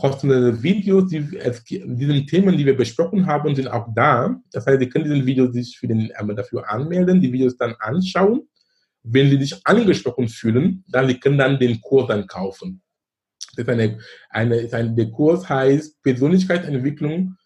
kostenlose 0.00 0.62
Videos, 0.62 1.10
die, 1.10 1.36
es, 1.36 1.62
diesen 1.64 2.26
Themen, 2.26 2.56
die 2.56 2.64
wir 2.64 2.76
besprochen 2.76 3.26
haben, 3.26 3.54
sind 3.54 3.68
auch 3.68 3.86
da. 3.94 4.40
Das 4.50 4.66
heißt, 4.66 4.80
Sie 4.80 4.88
können 4.88 5.04
diesen 5.04 5.26
Video 5.26 5.52
sich 5.52 5.78
für 5.78 5.86
den, 5.86 6.10
äh, 6.10 6.34
dafür 6.34 6.68
anmelden, 6.68 7.20
die 7.20 7.32
Videos 7.32 7.56
dann 7.56 7.74
anschauen. 7.78 8.48
Wenn 9.02 9.28
Sie 9.30 9.38
sich 9.38 9.60
angesprochen 9.64 10.28
fühlen, 10.28 10.84
dann 10.88 11.06
Sie 11.08 11.20
können 11.20 11.38
dann 11.38 11.58
den 11.58 11.80
Kurs 11.80 12.08
dann 12.08 12.26
kaufen. 12.26 12.80
Das 13.56 13.64
ist 13.64 13.68
eine, 13.68 13.98
eine, 14.30 14.56
ist 14.56 14.74
ein, 14.74 14.96
der 14.96 15.10
Kurs 15.10 15.46
heißt 15.48 16.02
Persönlichkeitsentwicklung 16.02 17.36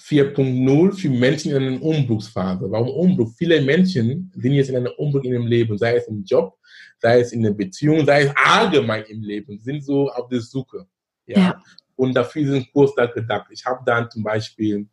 4.0 0.00 0.92
für 0.92 1.10
Menschen 1.10 1.50
in 1.50 1.62
einer 1.62 1.82
Umbruchsphase. 1.82 2.70
Warum 2.70 2.88
Umbruch? 2.88 3.32
Viele 3.36 3.60
Menschen 3.60 4.32
sind 4.34 4.52
jetzt 4.52 4.70
in 4.70 4.76
einem 4.76 4.92
Umbruch 4.96 5.24
in 5.24 5.32
ihrem 5.32 5.46
Leben, 5.46 5.76
sei 5.76 5.96
es 5.96 6.06
im 6.06 6.24
Job, 6.24 6.56
sei 7.00 7.20
es 7.20 7.32
in 7.32 7.42
der 7.42 7.50
Beziehung, 7.50 8.06
sei 8.06 8.22
es 8.22 8.32
allgemein 8.36 9.04
im 9.08 9.22
Leben, 9.22 9.58
sind 9.58 9.84
so 9.84 10.08
auf 10.10 10.28
der 10.28 10.40
Suche. 10.40 10.86
Ja. 11.26 11.38
ja 11.38 11.62
und 11.98 12.14
dafür 12.14 12.54
ein 12.54 12.66
Kurs 12.72 12.94
da 12.94 13.06
gedacht. 13.06 13.48
Ich 13.50 13.64
habe 13.66 13.82
dann 13.84 14.10
zum 14.10 14.22
Beispiel 14.22 14.86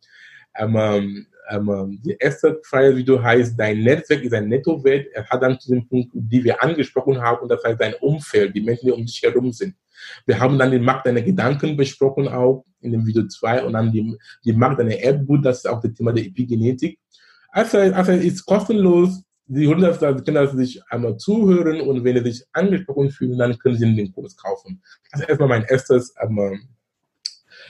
ähm, 0.58 0.76
ähm, 0.76 1.26
ähm, 1.48 2.00
die 2.04 2.16
erste 2.18 2.60
freie 2.64 2.96
Video 2.96 3.22
heißt, 3.22 3.58
dein 3.58 3.82
Netzwerk 3.82 4.22
ist 4.22 4.34
ein 4.34 4.48
Nettowert. 4.48 5.06
Er 5.12 5.26
hat 5.26 5.42
dann 5.42 5.58
zu 5.60 5.72
dem 5.72 5.86
Punkt, 5.86 6.10
die 6.12 6.42
wir 6.42 6.62
angesprochen 6.62 7.20
haben, 7.20 7.42
und 7.42 7.48
das 7.48 7.62
heißt 7.62 7.80
dein 7.80 7.94
Umfeld, 7.94 8.54
die 8.54 8.60
Menschen, 8.60 8.86
die 8.86 8.92
um 8.92 9.04
dich 9.04 9.22
herum 9.22 9.52
sind. 9.52 9.74
Wir 10.26 10.38
haben 10.38 10.58
dann 10.58 10.70
den 10.70 10.84
Markt 10.84 11.06
deiner 11.06 11.22
Gedanken 11.22 11.76
besprochen 11.76 12.28
auch 12.28 12.64
in 12.80 12.92
dem 12.92 13.06
Video 13.06 13.26
2 13.26 13.64
und 13.64 13.72
dann 13.74 13.92
die, 13.92 14.16
die 14.44 14.52
Markt 14.52 14.80
deiner 14.80 14.98
Erbgut, 14.98 15.44
das 15.44 15.58
ist 15.58 15.68
auch 15.68 15.80
das 15.80 15.94
Thema 15.94 16.12
der 16.12 16.24
Epigenetik. 16.24 16.98
Also, 17.50 17.78
also 17.78 18.12
ist 18.12 18.44
kostenlos. 18.44 19.22
Hören 19.48 19.80
das, 19.80 20.00
können 20.00 20.34
das 20.34 20.52
sich 20.52 20.82
einmal 20.88 21.16
zuhören 21.18 21.80
und 21.80 22.02
wenn 22.02 22.16
sie 22.16 22.32
sich 22.32 22.46
angesprochen 22.52 23.10
fühlen, 23.10 23.38
dann 23.38 23.56
können 23.58 23.76
sie 23.76 23.94
den 23.94 24.12
Kurs 24.12 24.36
kaufen. 24.36 24.82
Das 25.12 25.20
ist 25.20 25.28
erstmal 25.28 25.48
mein 25.48 25.62
erstes 25.62 26.12
ähm, 26.20 26.68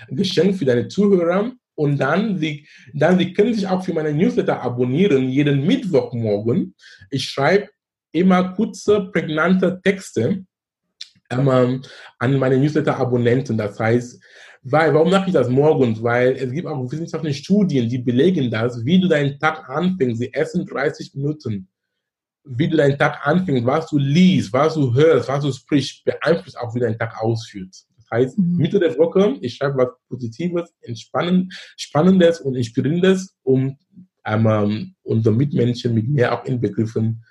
Geschenk 0.09 0.57
für 0.57 0.64
deine 0.64 0.88
Zuhörer. 0.88 1.53
Und 1.74 1.99
dann, 1.99 2.38
sie, 2.38 2.66
dann, 2.94 3.18
sie 3.18 3.34
können 3.34 3.53
sich 3.53 3.66
auch 3.66 3.84
für 3.84 3.92
meine 3.92 4.12
Newsletter 4.12 4.62
abonnieren, 4.62 5.28
jeden 5.28 5.66
Mittwochmorgen. 5.66 6.74
Ich 7.11 7.28
schreibe 7.28 7.68
immer 8.12 8.55
kurze, 8.55 9.11
prägnante 9.12 9.78
Texte 9.82 10.44
ähm, 11.30 11.82
an 12.18 12.38
meine 12.38 12.59
Newsletter-Abonnenten. 12.59 13.59
Das 13.59 13.78
heißt, 13.78 14.22
weil, 14.62 14.92
warum 14.94 15.11
mache 15.11 15.28
ich 15.28 15.32
das 15.32 15.49
morgens? 15.49 16.03
Weil 16.03 16.32
es 16.32 16.51
gibt 16.51 16.66
auch 16.66 16.90
wissenschaftliche 16.90 17.42
Studien, 17.44 17.88
die 17.88 17.99
belegen 17.99 18.51
das, 18.51 18.84
wie 18.84 19.01
du 19.01 19.07
deinen 19.07 19.38
Tag 19.38 19.68
anfängst, 19.68 20.20
die 20.20 20.32
ersten 20.32 20.66
30 20.66 21.14
Minuten, 21.14 21.68
wie 22.44 22.68
du 22.68 22.76
deinen 22.76 22.99
Tag 22.99 23.24
anfängst, 23.24 23.64
was 23.64 23.88
du 23.88 23.99
liest, 23.99 24.53
was 24.53 24.74
du 24.74 24.92
hörst, 24.92 25.28
was 25.28 25.44
du 25.44 25.53
sprichst, 25.53 26.05
beeinflusst 26.05 26.59
auch, 26.59 26.74
wie 26.74 26.80
dein 26.80 26.99
Tag 26.99 27.20
ausführt. 27.22 27.76
Heißt, 28.11 28.39
mhm. 28.39 28.57
Mitte 28.57 28.79
der 28.79 28.97
Woche, 28.99 29.37
ich 29.41 29.55
schreibe 29.55 29.79
was 29.79 29.89
Positives, 30.09 30.73
Entspannend, 30.81 31.53
Spannendes 31.77 32.41
und 32.41 32.55
Inspirierendes, 32.55 33.37
um 33.43 33.77
ähm, 34.25 34.95
unsere 35.03 35.35
Mitmenschen 35.35 35.95
mit 35.95 36.09
mir 36.09 36.33
auch 36.33 36.45
inbegriffen 36.45 37.23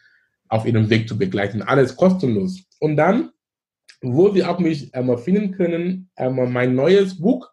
auf 0.47 0.65
ihrem 0.65 0.89
Weg 0.89 1.07
zu 1.07 1.17
begleiten. 1.17 1.61
Alles 1.61 1.95
kostenlos. 1.95 2.63
Und 2.79 2.95
dann, 2.95 3.31
wo 4.01 4.29
Sie 4.29 4.43
auch 4.43 4.59
mich 4.59 4.89
ähm, 4.93 5.17
finden 5.17 5.51
können, 5.51 6.09
ähm, 6.17 6.51
mein 6.51 6.75
neues 6.75 7.19
Buch 7.19 7.49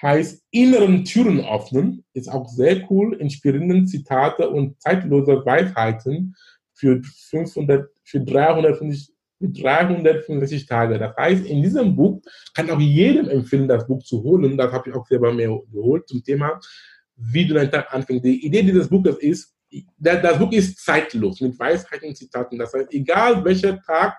heißt 0.00 0.42
Inneren 0.50 1.04
Türen 1.04 1.40
öffnen. 1.40 2.04
Ist 2.14 2.30
auch 2.30 2.48
sehr 2.48 2.90
cool, 2.90 3.14
inspirierende 3.14 3.84
Zitate 3.84 4.48
und 4.48 4.80
zeitlose 4.80 5.44
Weisheiten 5.44 6.34
für 6.72 7.02
500, 7.02 7.90
für 8.04 8.20
350 8.20 9.12
mit 9.12 9.19
365 9.40 10.66
Tagen. 10.66 10.98
Das 10.98 11.16
heißt, 11.16 11.46
in 11.46 11.62
diesem 11.62 11.96
Buch 11.96 12.20
kann 12.54 12.70
auch 12.70 12.80
jedem 12.80 13.28
empfehlen, 13.28 13.66
das 13.66 13.86
Buch 13.86 14.02
zu 14.02 14.22
holen. 14.22 14.56
Das 14.56 14.72
habe 14.72 14.90
ich 14.90 14.94
auch 14.94 15.06
selber 15.06 15.32
mir 15.32 15.48
geholt 15.72 16.06
zum 16.08 16.22
Thema, 16.22 16.60
wie 17.16 17.46
du 17.46 17.54
deinen 17.54 17.70
Tag 17.70 17.92
anfängst. 17.92 18.24
Die 18.24 18.46
Idee 18.46 18.62
dieses 18.62 18.88
Buches 18.88 19.16
ist, 19.18 19.54
das 19.98 20.38
Buch 20.38 20.52
ist 20.52 20.78
zeitlos 20.84 21.40
mit 21.40 21.58
Weisheiten 21.58 22.08
und 22.08 22.16
Zitaten. 22.16 22.58
Das 22.58 22.72
heißt, 22.72 22.92
egal 22.92 23.44
welcher 23.44 23.80
Tag 23.82 24.16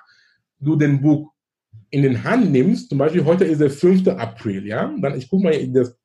du 0.59 0.75
den 0.75 1.01
Buch 1.01 1.31
in 1.89 2.03
den 2.03 2.23
Hand 2.23 2.51
nimmst, 2.51 2.89
zum 2.89 2.97
Beispiel 2.97 3.23
heute 3.23 3.43
ist 3.43 3.59
der 3.59 3.69
5. 3.69 4.07
April, 4.07 4.65
ja, 4.65 4.93
dann 4.99 5.17
ich 5.17 5.29
gucke 5.29 5.43
mal, 5.43 5.67
das, 5.67 5.97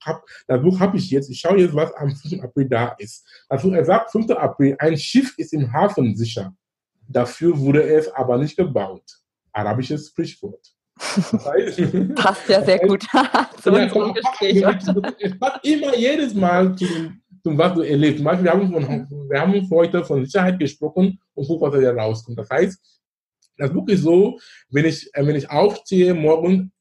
das 0.47 0.63
Buch 0.63 0.81
habe 0.81 0.97
ich 0.97 1.11
jetzt, 1.11 1.31
ich 1.31 1.39
schaue 1.39 1.59
jetzt, 1.59 1.75
was 1.75 1.93
am 1.95 2.15
5. 2.15 2.43
April 2.43 2.69
da 2.69 2.89
ist. 2.99 3.25
Also 3.49 3.71
er 3.73 3.85
sagt, 3.85 4.11
5. 4.11 4.31
April, 4.31 4.77
ein 4.79 4.97
Schiff 4.97 5.35
ist 5.39 5.53
im 5.53 5.73
Hafen 5.73 6.17
sicher. 6.17 6.53
Dafür 7.09 7.59
wurde 7.59 7.83
es 7.83 8.09
aber 8.09 8.39
nicht 8.39 8.57
gebaut. 8.57 9.05
Arabisches 9.53 10.09
Sprichwort. 10.09 10.73
Passt 12.15 12.49
ja 12.49 12.65
sehr 12.65 12.79
gut 12.79 13.03
zu 13.63 13.71
unserem 13.73 14.15
Gespräch. 14.15 14.65
Es 15.21 15.39
passt 15.39 15.65
immer 15.65 15.95
jedes 15.95 16.35
Mal 16.35 16.75
zu 16.75 16.87
dem, 16.87 17.21
zum 17.43 17.59
was 17.59 17.75
du 17.75 17.83
erlebst. 17.83 18.19
Zum 18.19 18.25
Beispiel, 18.25 18.45
wir 18.45 18.53
haben, 18.53 18.73
von, 18.73 19.31
wir 19.31 19.41
haben 19.41 19.71
heute 19.71 20.05
von 20.05 20.25
Sicherheit 20.25 20.59
gesprochen 20.59 21.19
und 21.35 21.47
guck, 21.47 21.61
was 21.61 21.81
da 21.81 21.93
rauskommt. 21.93 22.39
Das 22.39 22.49
heißt, 22.49 22.79
das 23.59 23.73
Buch 23.73 23.89
ist 23.89 24.03
so, 24.03 24.39
wenn 24.71 24.85
ich, 24.85 25.09
äh, 25.15 25.27
wenn 25.27 25.37
ich 25.37 25.51
aufstehe 25.51 26.15
morgen 26.15 26.73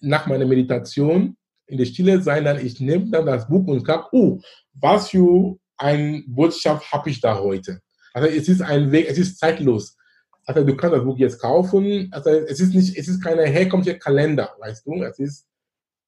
nach 0.00 0.26
meiner 0.26 0.46
Meditation 0.46 1.36
in 1.66 1.78
der 1.78 1.86
Stille 1.86 2.20
sein, 2.20 2.44
dann 2.44 2.64
ich 2.64 2.80
nehme 2.80 3.10
dann 3.10 3.26
das 3.26 3.48
Buch 3.48 3.66
und 3.66 3.86
sage, 3.86 4.06
oh, 4.12 4.38
was 4.74 5.10
für 5.10 5.56
eine 5.76 6.22
Botschaft 6.26 6.90
habe 6.92 7.10
ich 7.10 7.20
da 7.20 7.38
heute? 7.38 7.80
Also 8.12 8.28
es 8.28 8.48
ist 8.48 8.62
ein 8.62 8.92
Weg, 8.92 9.06
es 9.08 9.18
ist 9.18 9.38
zeitlos. 9.38 9.96
Also 10.44 10.64
du 10.64 10.76
kannst 10.76 10.96
das 10.96 11.04
Buch 11.04 11.18
jetzt 11.18 11.40
kaufen. 11.40 12.08
Also 12.12 12.30
es 12.30 12.60
ist 12.60 12.74
nicht, 12.74 12.96
es 12.96 13.08
ist 13.08 13.22
keine 13.22 13.44
herkömmliche 13.44 13.98
Kalender, 13.98 14.50
weißt 14.58 14.86
du? 14.86 15.02
Es 15.02 15.18
ist 15.18 15.46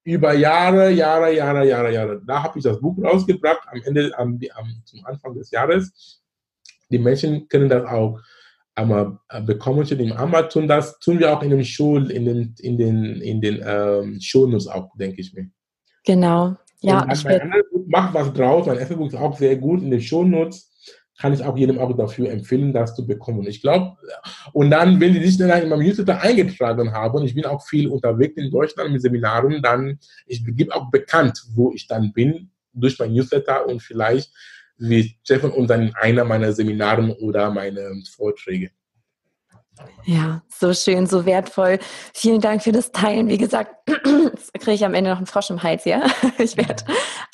über 0.03 0.33
Jahre, 0.33 0.91
Jahre, 0.91 1.33
Jahre, 1.33 1.67
Jahre, 1.67 1.93
Jahre. 1.93 2.21
Da 2.25 2.43
habe 2.43 2.59
ich 2.59 2.63
das 2.63 2.79
Buch 2.79 2.97
rausgebracht 3.03 3.67
am 3.67 3.81
Ende, 3.83 4.11
am, 4.17 4.39
am, 4.55 4.81
zum 4.85 5.05
Anfang 5.05 5.33
des 5.33 5.51
Jahres. 5.51 6.21
Die 6.89 6.99
Menschen 6.99 7.47
können 7.47 7.69
das 7.69 7.85
auch 7.85 8.19
aber 8.75 9.21
äh, 9.29 9.41
bekommen 9.41 9.85
schon 9.85 9.99
im 9.99 10.11
Amazon. 10.11 10.67
Das 10.67 10.99
tun 10.99 11.19
wir 11.19 11.35
auch 11.35 11.41
in 11.41 11.49
dem 11.49 11.63
Show, 11.63 11.97
in 11.97 12.25
den, 12.25 12.55
in 12.59 12.77
den, 12.77 13.21
in 13.21 13.41
den 13.41 13.63
ähm, 13.65 14.19
Shownotes 14.19 14.67
auch, 14.67 14.91
denke 14.97 15.21
ich 15.21 15.33
mir. 15.33 15.49
Genau. 16.05 16.55
Ja, 16.81 17.07
ich 17.11 17.23
mein 17.23 17.51
Buch 17.71 17.85
macht 17.87 18.13
was 18.13 18.33
draus. 18.33 18.67
Mein 18.67 18.77
erste 18.77 18.97
Buch 18.97 19.07
ist 19.07 19.15
auch 19.15 19.35
sehr 19.37 19.55
gut 19.55 19.81
in 19.81 19.89
den 19.89 20.01
Shownotes. 20.01 20.74
Kann 21.17 21.33
ich 21.33 21.43
auch 21.43 21.57
jedem 21.57 21.79
auch 21.79 21.95
dafür 21.95 22.29
empfehlen, 22.29 22.73
das 22.73 22.95
zu 22.95 23.07
bekommen. 23.07 23.47
Ich 23.47 23.61
glaube, 23.61 23.95
und 24.51 24.69
dann, 24.69 24.99
wenn 24.99 25.13
die 25.13 25.25
sich 25.25 25.37
dann 25.37 25.61
in 25.61 25.69
meinem 25.69 25.83
Newsletter 25.83 26.21
eingetragen 26.21 26.91
haben, 26.91 27.15
und 27.15 27.25
ich 27.25 27.35
bin 27.35 27.45
auch 27.45 27.65
viel 27.65 27.87
unterwegs 27.87 28.35
in 28.37 28.51
Deutschland 28.51 28.91
mit 28.91 29.01
Seminaren, 29.01 29.61
dann, 29.61 29.97
ich 30.25 30.43
gebe 30.45 30.75
auch 30.75 30.91
bekannt, 30.91 31.41
wo 31.53 31.71
ich 31.73 31.87
dann 31.87 32.11
bin, 32.11 32.51
durch 32.73 32.99
mein 32.99 33.13
Newsletter 33.13 33.65
und 33.67 33.81
vielleicht 33.81 34.31
wir 34.77 35.05
treffen 35.25 35.51
uns 35.51 35.69
dann 35.69 35.87
in 35.87 35.95
einer 35.95 36.25
meiner 36.25 36.51
Seminaren 36.51 37.11
oder 37.11 37.49
meine 37.49 38.03
Vorträge. 38.13 38.71
Ja, 40.05 40.41
so 40.49 40.73
schön, 40.73 41.07
so 41.07 41.25
wertvoll. 41.25 41.79
Vielen 42.13 42.39
Dank 42.39 42.63
für 42.63 42.71
das 42.71 42.91
Teilen. 42.91 43.27
Wie 43.27 43.37
gesagt, 43.37 43.71
kriege 44.59 44.73
ich 44.73 44.85
am 44.85 44.93
Ende 44.93 45.09
noch 45.09 45.17
einen 45.17 45.25
Frosch 45.25 45.49
im 45.49 45.63
Hals, 45.63 45.85
ja? 45.85 46.03
Ich 46.37 46.57
werde 46.57 46.83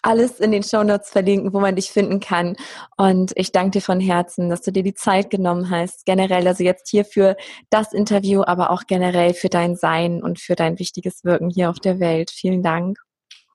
alles 0.04 0.40
in 0.40 0.52
den 0.52 0.64
Shownotes 0.64 1.10
verlinken, 1.10 1.54
wo 1.54 1.60
man 1.60 1.76
dich 1.76 1.92
finden 1.92 2.20
kann. 2.20 2.56
Und 2.98 3.32
ich 3.36 3.52
danke 3.52 3.72
dir 3.72 3.82
von 3.82 4.00
Herzen, 4.00 4.50
dass 4.50 4.62
du 4.62 4.72
dir 4.72 4.84
die 4.84 4.94
Zeit 4.94 5.30
genommen 5.30 5.70
hast. 5.70 6.06
Generell, 6.06 6.48
also 6.48 6.64
jetzt 6.64 6.90
hier 6.90 7.06
für 7.06 7.36
das 7.70 7.94
Interview, 7.94 8.44
aber 8.46 8.72
auch 8.72 8.84
generell 8.88 9.34
für 9.34 9.50
dein 9.50 9.76
Sein 9.76 10.24
und 10.24 10.40
für 10.40 10.56
dein 10.56 10.80
wichtiges 10.80 11.24
Wirken 11.24 11.50
hier 11.50 11.70
auf 11.70 11.80
der 11.80 12.00
Welt. 12.00 12.32
Vielen 12.32 12.64
Dank. 12.64 12.98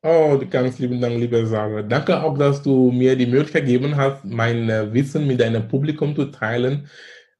Oh, 0.03 0.39
ganz 0.51 0.79
lieben 0.79 1.01
Dank, 1.01 1.19
liebe 1.19 1.45
Sarah. 1.47 1.83
Danke 1.83 2.23
auch, 2.23 2.39
dass 2.39 2.63
du 2.63 2.93
mir 2.93 3.17
die 3.17 3.27
Möglichkeit 3.27 3.65
gegeben 3.65 3.97
hast, 3.97 4.25
mein 4.25 4.71
äh, 4.71 4.93
Wissen 4.93 5.27
mit 5.27 5.41
deinem 5.41 5.67
Publikum 5.67 6.15
zu 6.15 6.27
teilen. 6.27 6.89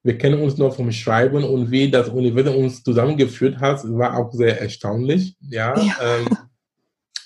Wir 0.07 0.17
kennen 0.17 0.41
uns 0.41 0.57
nur 0.57 0.71
vom 0.71 0.93
Schreiben 0.93 1.43
und 1.43 1.73
wie 1.73 1.91
das 1.91 2.09
Universum 2.11 2.55
uns 2.55 2.85
zusammengeführt 2.85 3.59
hat, 3.59 3.83
war 3.83 4.17
auch 4.17 4.33
sehr 4.33 4.61
erstaunlich. 4.61 5.37
Ja, 5.41 5.77
ja. 5.77 5.97
Ähm, 6.01 6.29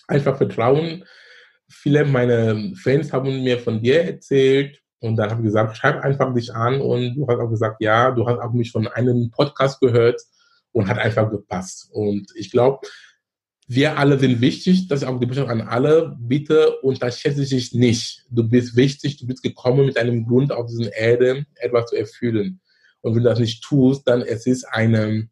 einfach 0.09 0.39
Vertrauen. 0.39 1.05
Viele 1.69 2.07
meiner 2.07 2.57
Fans 2.83 3.13
haben 3.13 3.45
mir 3.45 3.59
von 3.59 3.83
dir 3.83 4.03
erzählt 4.05 4.81
und 5.01 5.17
dann 5.17 5.29
habe 5.29 5.43
ich 5.43 5.49
gesagt, 5.49 5.77
schreib 5.77 6.03
einfach 6.03 6.33
dich 6.33 6.55
an 6.55 6.81
und 6.81 7.17
du 7.17 7.27
hast 7.29 7.39
auch 7.39 7.51
gesagt, 7.51 7.77
ja, 7.83 8.13
du 8.13 8.27
hast 8.27 8.39
auch 8.39 8.55
mich 8.55 8.73
von 8.73 8.89
einem 8.89 9.31
Podcast 9.31 9.79
gehört 9.81 10.19
und 10.73 10.89
hat 10.89 10.97
einfach 10.97 11.31
gepasst. 11.31 11.91
Und 11.93 12.33
ich 12.35 12.51
glaube, 12.51 12.79
wir 13.67 13.99
alle 13.99 14.19
sind 14.19 14.41
wichtig, 14.41 14.89
das 14.89 15.03
ist 15.03 15.07
auch 15.07 15.21
die 15.21 15.27
Botschaft 15.27 15.51
an 15.51 15.61
alle. 15.61 16.17
Bitte 16.19 16.79
unterschätze 16.79 17.45
dich 17.45 17.75
nicht. 17.75 18.25
Du 18.31 18.43
bist 18.43 18.75
wichtig, 18.75 19.19
du 19.19 19.27
bist 19.27 19.43
gekommen 19.43 19.85
mit 19.85 19.99
einem 19.99 20.27
Grund 20.27 20.51
auf 20.51 20.65
diesen 20.65 20.89
Erde, 20.89 21.45
etwas 21.57 21.91
zu 21.91 21.97
erfüllen. 21.97 22.59
Und 23.03 23.15
wenn 23.15 23.23
du 23.23 23.29
das 23.29 23.39
nicht 23.39 23.63
tust, 23.63 24.07
dann 24.07 24.23
es 24.23 24.47
ist 24.47 24.65
eine, 24.65 25.29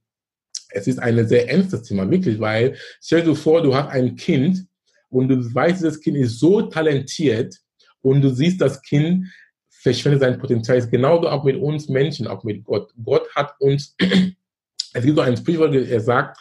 es 0.70 0.86
ist 0.86 0.98
eine 0.98 1.26
sehr 1.26 1.48
ernstes 1.48 1.82
Thema, 1.82 2.10
wirklich, 2.10 2.38
weil 2.40 2.76
stell 3.00 3.22
dir 3.22 3.34
vor, 3.34 3.62
du 3.62 3.74
hast 3.74 3.90
ein 3.90 4.16
Kind 4.16 4.66
und 5.10 5.28
du 5.28 5.54
weißt, 5.54 5.84
das 5.84 6.00
Kind 6.00 6.16
ist 6.16 6.38
so 6.38 6.62
talentiert 6.62 7.54
und 8.02 8.22
du 8.22 8.30
siehst, 8.30 8.60
das 8.60 8.80
Kind 8.82 9.26
verschwendet 9.70 10.20
sein 10.20 10.38
Potenzial. 10.38 10.78
ist 10.78 10.90
genauso 10.90 11.28
auch 11.28 11.44
mit 11.44 11.56
uns 11.56 11.88
Menschen, 11.88 12.26
auch 12.26 12.44
mit 12.44 12.64
Gott. 12.64 12.92
Gott 13.02 13.28
hat 13.34 13.54
uns, 13.60 13.94
es 14.92 15.04
gibt 15.04 15.16
so 15.16 15.22
ein 15.22 15.36
Sprichwort, 15.36 15.74
er 15.74 16.00
sagt, 16.00 16.38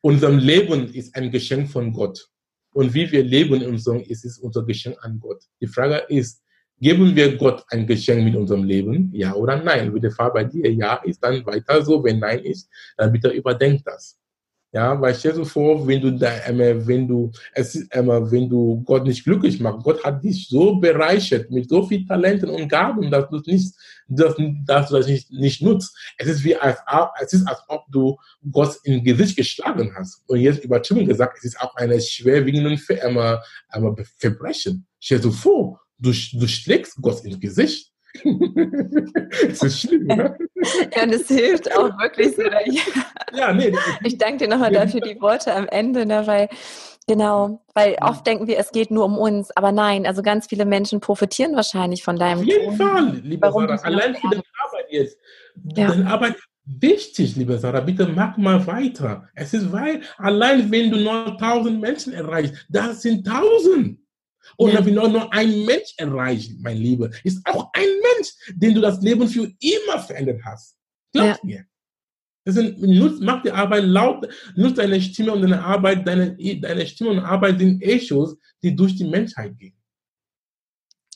unser 0.00 0.30
Leben 0.30 0.92
ist 0.92 1.14
ein 1.16 1.30
Geschenk 1.30 1.70
von 1.70 1.92
Gott. 1.92 2.28
Und 2.72 2.94
wie 2.94 3.10
wir 3.10 3.24
leben 3.24 3.54
in 3.54 3.68
unserem, 3.68 4.00
ist 4.00 4.24
es 4.24 4.38
unser 4.38 4.64
Geschenk 4.64 4.96
an 5.00 5.18
Gott. 5.18 5.42
Die 5.60 5.66
Frage 5.66 6.04
ist, 6.08 6.42
geben 6.80 7.14
wir 7.14 7.36
Gott 7.36 7.64
ein 7.68 7.86
Geschenk 7.86 8.24
mit 8.24 8.36
unserem 8.36 8.64
Leben? 8.64 9.10
Ja 9.12 9.34
oder 9.34 9.56
nein? 9.62 9.92
Wenn 9.92 10.02
der 10.02 10.10
Fall 10.10 10.30
bei 10.32 10.44
dir 10.44 10.72
ja 10.72 10.94
ist, 10.96 11.22
dann 11.22 11.44
weiter 11.46 11.82
so. 11.82 12.02
Wenn 12.02 12.18
nein 12.20 12.40
ist, 12.40 12.68
dann 12.96 13.12
bitte 13.12 13.28
überdenk 13.28 13.84
das. 13.84 14.18
Ja, 14.70 15.00
weil 15.00 15.14
stell 15.14 15.32
dir 15.32 15.46
vor, 15.46 15.86
wenn 15.86 16.02
du 16.02 16.10
da, 16.10 16.30
wenn 16.46 17.08
du, 17.08 17.32
es 17.54 17.74
äh, 17.90 18.04
wenn 18.04 18.50
du 18.50 18.82
Gott 18.84 19.04
nicht 19.04 19.24
glücklich 19.24 19.58
machst, 19.60 19.82
Gott 19.82 20.04
hat 20.04 20.22
dich 20.22 20.46
so 20.46 20.76
bereichert 20.76 21.50
mit 21.50 21.70
so 21.70 21.86
vielen 21.86 22.06
Talenten 22.06 22.50
und 22.50 22.68
Gaben, 22.68 23.10
dass 23.10 23.30
du 23.30 23.40
nicht, 23.46 23.74
dass, 24.08 24.36
dass 24.66 24.90
du 24.90 24.96
das 24.96 25.06
nicht, 25.06 25.30
nicht 25.30 25.62
nutzt. 25.62 25.96
Es 26.18 26.28
ist 26.28 26.44
wie, 26.44 26.54
als, 26.54 26.78
es 27.22 27.32
ist, 27.32 27.48
als 27.48 27.62
ob 27.68 27.86
du 27.90 28.18
Gott 28.52 28.76
im 28.84 29.02
Gesicht 29.02 29.38
geschlagen 29.38 29.90
hast. 29.96 30.22
Und 30.26 30.40
jetzt 30.40 30.62
übertrieben 30.62 31.06
gesagt, 31.06 31.38
es 31.38 31.44
ist 31.44 31.60
auch 31.62 31.74
eine 31.76 31.98
schwerwiegende 31.98 32.74
äh, 32.74 34.04
Verbrechen. 34.18 34.86
Stell 35.00 35.20
dir 35.20 35.32
vor, 35.32 35.80
du, 35.98 36.10
du 36.10 36.48
schlägst 36.48 36.96
Gott 37.00 37.24
ins 37.24 37.40
Gesicht. 37.40 37.92
das 38.24 39.62
ist 39.62 39.80
schlimm, 39.80 40.04
ne? 40.04 40.36
Ja, 40.94 41.04
und 41.04 41.14
es 41.14 41.28
hilft 41.28 41.70
auch 41.76 41.96
wirklich 41.98 42.34
so. 42.34 42.42
Ja, 43.36 43.52
nee. 43.52 43.72
Ich 44.02 44.18
danke 44.18 44.38
dir 44.38 44.48
nochmal 44.48 44.72
dafür 44.72 45.00
die 45.00 45.20
Worte 45.20 45.54
am 45.54 45.68
Ende, 45.68 46.04
ne, 46.04 46.26
weil 46.26 46.48
Genau, 47.08 47.64
weil 47.72 47.96
oft 48.02 48.26
denken 48.26 48.46
wir, 48.46 48.58
es 48.58 48.70
geht 48.70 48.90
nur 48.90 49.06
um 49.06 49.16
uns, 49.16 49.50
aber 49.56 49.72
nein, 49.72 50.06
also 50.06 50.20
ganz 50.20 50.46
viele 50.46 50.66
Menschen 50.66 51.00
profitieren 51.00 51.56
wahrscheinlich 51.56 52.02
von 52.02 52.16
deinem 52.16 52.40
Auf 52.40 52.44
jeden 52.44 52.76
Ton. 52.76 52.76
Fall, 52.76 53.20
liebe 53.24 53.46
Warum 53.46 53.66
Sarah, 53.66 53.82
allein 53.82 54.14
für 54.14 54.28
deine 54.28 54.42
Arbeit 54.62 54.86
jetzt. 54.90 55.18
Ja. 55.74 55.88
Deine 55.88 56.06
Arbeit 56.06 56.36
wichtig, 56.66 57.34
liebe 57.36 57.56
Sarah, 57.58 57.80
bitte 57.80 58.06
mach 58.06 58.36
mal 58.36 58.66
weiter. 58.66 59.26
Es 59.34 59.54
ist 59.54 59.72
weil, 59.72 60.02
allein 60.18 60.70
wenn 60.70 60.90
du 60.90 60.98
nur 60.98 61.28
1000 61.28 61.80
Menschen 61.80 62.12
erreichst, 62.12 62.66
das 62.68 63.00
sind 63.00 63.26
1000. 63.26 63.98
Und 64.56 64.72
ja. 64.72 64.84
wenn 64.84 64.94
du 64.94 65.08
nur 65.08 65.32
ein 65.32 65.64
Mensch 65.64 65.94
erreicht, 65.96 66.52
mein 66.60 66.76
Lieber, 66.76 67.10
ist 67.24 67.40
auch 67.46 67.70
ein 67.72 67.88
Mensch, 67.88 68.30
den 68.54 68.74
du 68.74 68.80
das 68.80 69.00
Leben 69.02 69.28
für 69.28 69.50
immer 69.60 69.98
verändert 70.00 70.40
hast. 70.44 70.76
Glaub 71.12 71.26
ja. 71.26 71.38
mir. 71.42 71.64
Deswegen 72.46 72.98
nutzt, 72.98 73.20
mach 73.20 73.42
die 73.42 73.50
Arbeit 73.50 73.84
laut, 73.84 74.26
nutzt 74.56 74.78
deine 74.78 75.00
Stimme 75.00 75.32
und 75.32 75.42
deine 75.42 75.62
Arbeit, 75.62 76.06
deine, 76.08 76.34
deine 76.60 76.86
Stimme 76.86 77.10
und 77.10 77.18
Arbeit 77.18 77.58
sind 77.58 77.82
Echos, 77.82 78.36
die 78.62 78.74
durch 78.74 78.96
die 78.96 79.04
Menschheit 79.04 79.58
gehen. 79.58 79.76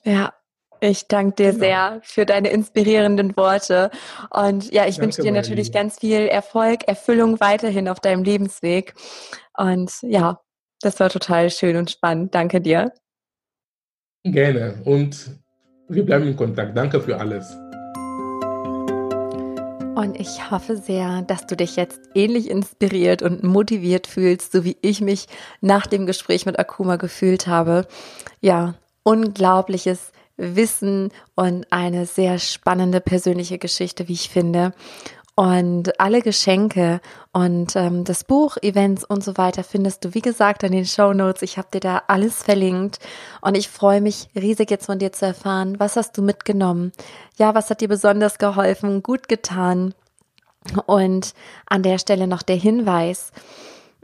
Ja, 0.04 0.34
ich 0.80 1.06
danke 1.06 1.36
dir 1.36 1.52
genau. 1.52 1.64
sehr 1.64 2.00
für 2.02 2.26
deine 2.26 2.50
inspirierenden 2.50 3.36
Worte. 3.36 3.90
Und 4.30 4.70
ja, 4.72 4.86
ich 4.86 4.98
wünsche 4.98 5.22
dir 5.22 5.32
natürlich 5.32 5.68
Liebe. 5.68 5.78
ganz 5.78 6.00
viel 6.00 6.26
Erfolg, 6.26 6.88
Erfüllung 6.88 7.40
weiterhin 7.40 7.88
auf 7.88 8.00
deinem 8.00 8.24
Lebensweg. 8.24 8.94
Und 9.56 9.92
ja, 10.02 10.40
das 10.80 10.98
war 10.98 11.08
total 11.08 11.50
schön 11.50 11.76
und 11.76 11.90
spannend. 11.90 12.34
Danke 12.34 12.60
dir. 12.60 12.92
Gerne. 14.24 14.74
Und 14.84 15.30
wir 15.88 16.06
bleiben 16.06 16.26
in 16.26 16.36
Kontakt. 16.36 16.76
Danke 16.76 17.00
für 17.00 17.18
alles. 17.18 17.56
Und 19.94 20.18
ich 20.18 20.50
hoffe 20.50 20.76
sehr, 20.76 21.22
dass 21.22 21.46
du 21.46 21.56
dich 21.56 21.76
jetzt 21.76 22.00
ähnlich 22.14 22.48
inspiriert 22.48 23.22
und 23.22 23.42
motiviert 23.42 24.06
fühlst, 24.06 24.52
so 24.52 24.64
wie 24.64 24.76
ich 24.80 25.00
mich 25.00 25.26
nach 25.60 25.86
dem 25.86 26.06
Gespräch 26.06 26.46
mit 26.46 26.58
Akuma 26.58 26.96
gefühlt 26.96 27.46
habe. 27.46 27.86
Ja, 28.40 28.74
unglaubliches 29.02 30.12
Wissen 30.36 31.10
und 31.34 31.66
eine 31.70 32.06
sehr 32.06 32.38
spannende 32.38 33.00
persönliche 33.00 33.58
Geschichte, 33.58 34.08
wie 34.08 34.14
ich 34.14 34.30
finde. 34.30 34.72
Und 35.34 35.98
alle 35.98 36.20
Geschenke 36.20 37.00
und 37.32 37.74
ähm, 37.74 38.04
das 38.04 38.22
Buch, 38.22 38.58
Events 38.60 39.02
und 39.02 39.24
so 39.24 39.38
weiter 39.38 39.64
findest 39.64 40.04
du, 40.04 40.12
wie 40.12 40.20
gesagt, 40.20 40.62
in 40.62 40.72
den 40.72 40.84
Show 40.84 41.14
Notes. 41.14 41.40
Ich 41.40 41.56
habe 41.56 41.68
dir 41.72 41.80
da 41.80 42.02
alles 42.06 42.42
verlinkt 42.42 42.98
und 43.40 43.56
ich 43.56 43.68
freue 43.68 44.02
mich 44.02 44.28
riesig 44.34 44.70
jetzt 44.70 44.86
von 44.86 44.98
dir 44.98 45.12
zu 45.12 45.24
erfahren. 45.24 45.80
Was 45.80 45.96
hast 45.96 46.18
du 46.18 46.22
mitgenommen? 46.22 46.92
Ja, 47.38 47.54
was 47.54 47.70
hat 47.70 47.80
dir 47.80 47.88
besonders 47.88 48.36
geholfen, 48.36 49.02
gut 49.02 49.26
getan? 49.26 49.94
Und 50.84 51.34
an 51.66 51.82
der 51.82 51.98
Stelle 51.98 52.26
noch 52.26 52.42
der 52.42 52.56
Hinweis, 52.56 53.32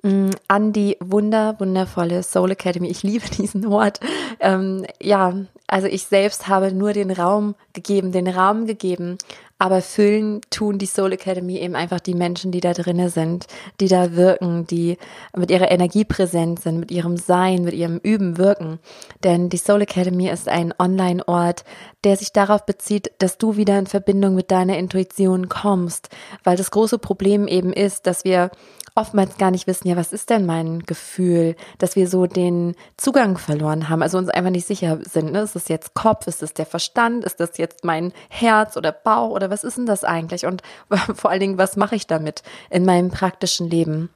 mm, 0.03 0.31
an 0.49 0.73
die 0.73 0.97
wunder, 0.99 1.61
wundervolle 1.61 2.23
Soul 2.23 2.53
Academy. 2.53 2.89
Ich 2.89 3.03
liebe 3.03 3.29
diesen 3.37 3.67
Ort. 3.67 4.01
Ähm, 4.41 4.87
ja, 5.01 5.35
also 5.67 5.87
ich 5.87 6.07
selbst 6.07 6.49
habe 6.49 6.73
nur 6.73 6.95
den 6.95 7.11
Raum 7.11 7.55
gegeben, 7.75 8.13
den 8.13 8.29
Raum 8.29 8.67
gegeben, 8.67 9.19
aber 9.59 9.83
füllen 9.83 10.41
tun 10.51 10.79
die 10.79 10.87
Soul 10.87 11.13
Academy 11.13 11.59
eben 11.59 11.75
einfach 11.75 12.01
die 12.01 12.15
Menschen, 12.15 12.53
die 12.53 12.61
da 12.61 12.73
drinnen 12.73 13.09
sind, 13.09 13.47
die 13.81 13.89
da 13.89 14.15
wirken, 14.15 14.67
die 14.67 14.97
mit 15.37 15.51
ihrer 15.51 15.71
Energie 15.71 16.05
präsent 16.05 16.61
sind, 16.61 16.79
mit 16.79 16.91
ihrem 16.91 17.17
Sein, 17.17 17.65
mit 17.65 17.75
ihrem 17.75 17.99
Üben 17.99 18.39
wirken. 18.39 18.79
Denn 19.25 19.49
die 19.49 19.57
Soul 19.57 19.83
Academy 19.83 20.29
ist 20.29 20.49
ein 20.49 20.73
Online-Ort, 20.79 21.65
der 22.05 22.17
sich 22.17 22.33
darauf 22.33 22.65
bezieht, 22.67 23.11
dass 23.19 23.39
du 23.39 23.57
wieder 23.57 23.79
in 23.79 23.87
Verbindung 23.87 24.35
mit 24.35 24.51
deiner 24.51 24.79
Intuition 24.79 25.49
kommst. 25.49 26.09
Weil 26.45 26.57
das 26.57 26.71
große 26.71 26.99
Problem 26.99 27.49
eben 27.49 27.73
ist, 27.73 28.07
dass 28.07 28.25
wir 28.25 28.51
oftmals 28.99 29.39
gar 29.39 29.51
nicht 29.51 29.67
wissen, 29.67 29.89
ja, 29.89 29.97
was 29.97 30.13
ist 30.13 30.29
denn 30.29 30.45
mein 30.45 30.81
Gefühl, 30.81 31.57
dass 31.79 31.97
wir 31.97 32.09
so 32.09 32.27
den 32.27 32.75
Zugang 32.97 33.39
verloren 33.39 33.89
haben, 33.89 34.03
also 34.03 34.19
uns 34.19 34.29
einfach 34.29 34.51
nicht 34.51 34.67
sicher 34.67 34.99
sind. 35.03 35.33
Ne? 35.33 35.41
Ist 35.41 35.55
das 35.55 35.69
jetzt 35.69 35.95
Kopf, 35.95 36.27
ist 36.27 36.43
das 36.43 36.53
der 36.53 36.67
Verstand, 36.67 37.25
ist 37.25 37.41
das 37.41 37.57
jetzt 37.59 37.85
mein 37.85 38.13
Herz 38.29 38.77
oder 38.77 38.93
Bauch 38.93 39.31
oder 39.31 39.51
was 39.51 39.65
ist 39.65 39.79
denn 39.79 39.87
das 39.87 40.05
eigentlich? 40.05 40.47
Und 40.47 40.63
vor 41.15 41.31
allen 41.31 41.41
Dingen, 41.41 41.59
was 41.59 41.77
mache 41.77 41.95
ich 41.95 42.07
damit 42.07 42.43
in 42.71 42.85
meinem 42.85 43.11
praktischen 43.11 43.71
Leben? 43.71 44.11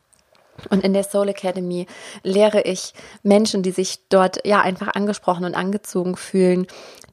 Und 0.71 0.85
in 0.85 0.93
der 0.93 1.05
Soul 1.05 1.29
Academy 1.29 1.87
lehre 2.23 2.63
ich 2.63 2.93
Menschen, 3.23 3.63
die 3.63 3.71
sich 3.71 4.01
dort 4.09 4.47
ja 4.47 4.61
einfach 4.61 4.95
angesprochen 4.95 5.45
und 5.45 5.55
angezogen 5.55 6.17
fühlen, 6.17 6.67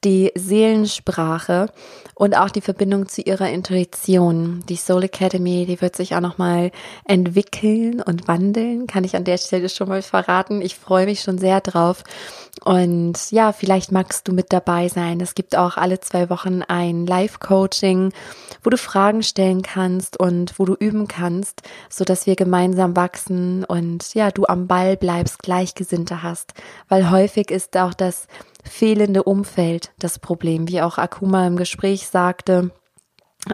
die 0.04 0.32
Seelensprache 0.36 1.68
und 2.16 2.38
auch 2.38 2.50
die 2.50 2.62
Verbindung 2.62 3.08
zu 3.08 3.22
ihrer 3.22 3.50
Intuition. 3.50 4.64
Die 4.68 4.76
Soul 4.76 5.04
Academy, 5.04 5.66
die 5.66 5.82
wird 5.82 5.95
sich 5.95 6.16
auch 6.16 6.22
nochmal 6.22 6.72
entwickeln 7.06 8.02
und 8.02 8.28
wandeln, 8.28 8.88
kann 8.88 9.04
ich 9.04 9.16
an 9.16 9.24
der 9.24 9.38
Stelle 9.38 9.70
schon 9.70 9.89
mal 9.89 10.02
verraten. 10.02 10.62
Ich 10.62 10.76
freue 10.76 11.06
mich 11.06 11.22
schon 11.22 11.38
sehr 11.38 11.62
drauf. 11.62 12.04
Und 12.64 13.32
ja, 13.32 13.54
vielleicht 13.54 13.91
magst 13.91 14.28
du 14.28 14.34
mit 14.34 14.52
dabei 14.52 14.89
sein. 14.89 15.22
Es 15.22 15.34
gibt 15.34 15.56
auch 15.56 15.78
alle 15.78 16.00
zwei 16.02 16.30
Wochen 16.30 16.62
ein 16.62 17.06
Live-Coaching, 17.06 18.12
wo 18.64 18.70
du 18.70 18.78
Fragen 18.78 19.24
stellen 19.24 19.62
kannst 19.62 20.20
und 20.20 20.60
wo 20.60 20.66
du 20.66 20.76
üben 20.76 21.08
kannst, 21.08 21.62
so 21.89 22.04
dass 22.04 22.26
wir 22.26 22.36
gemeinsam 22.36 22.95
wachsen 22.95 23.39
und 23.68 24.14
ja, 24.14 24.32
du 24.32 24.46
am 24.46 24.68
Ball 24.68 24.98
bleibst, 24.98 25.40
Gleichgesinnte 25.40 26.24
hast. 26.24 26.54
Weil 26.88 27.10
häufig 27.12 27.52
ist 27.52 27.78
auch 27.78 27.94
das 27.94 28.28
fehlende 28.64 29.24
Umfeld 29.24 29.92
das 30.00 30.20
Problem, 30.20 30.68
wie 30.68 30.82
auch 30.82 30.98
Akuma 30.98 31.48
im 31.48 31.56
Gespräch 31.56 32.08
sagte 32.08 32.72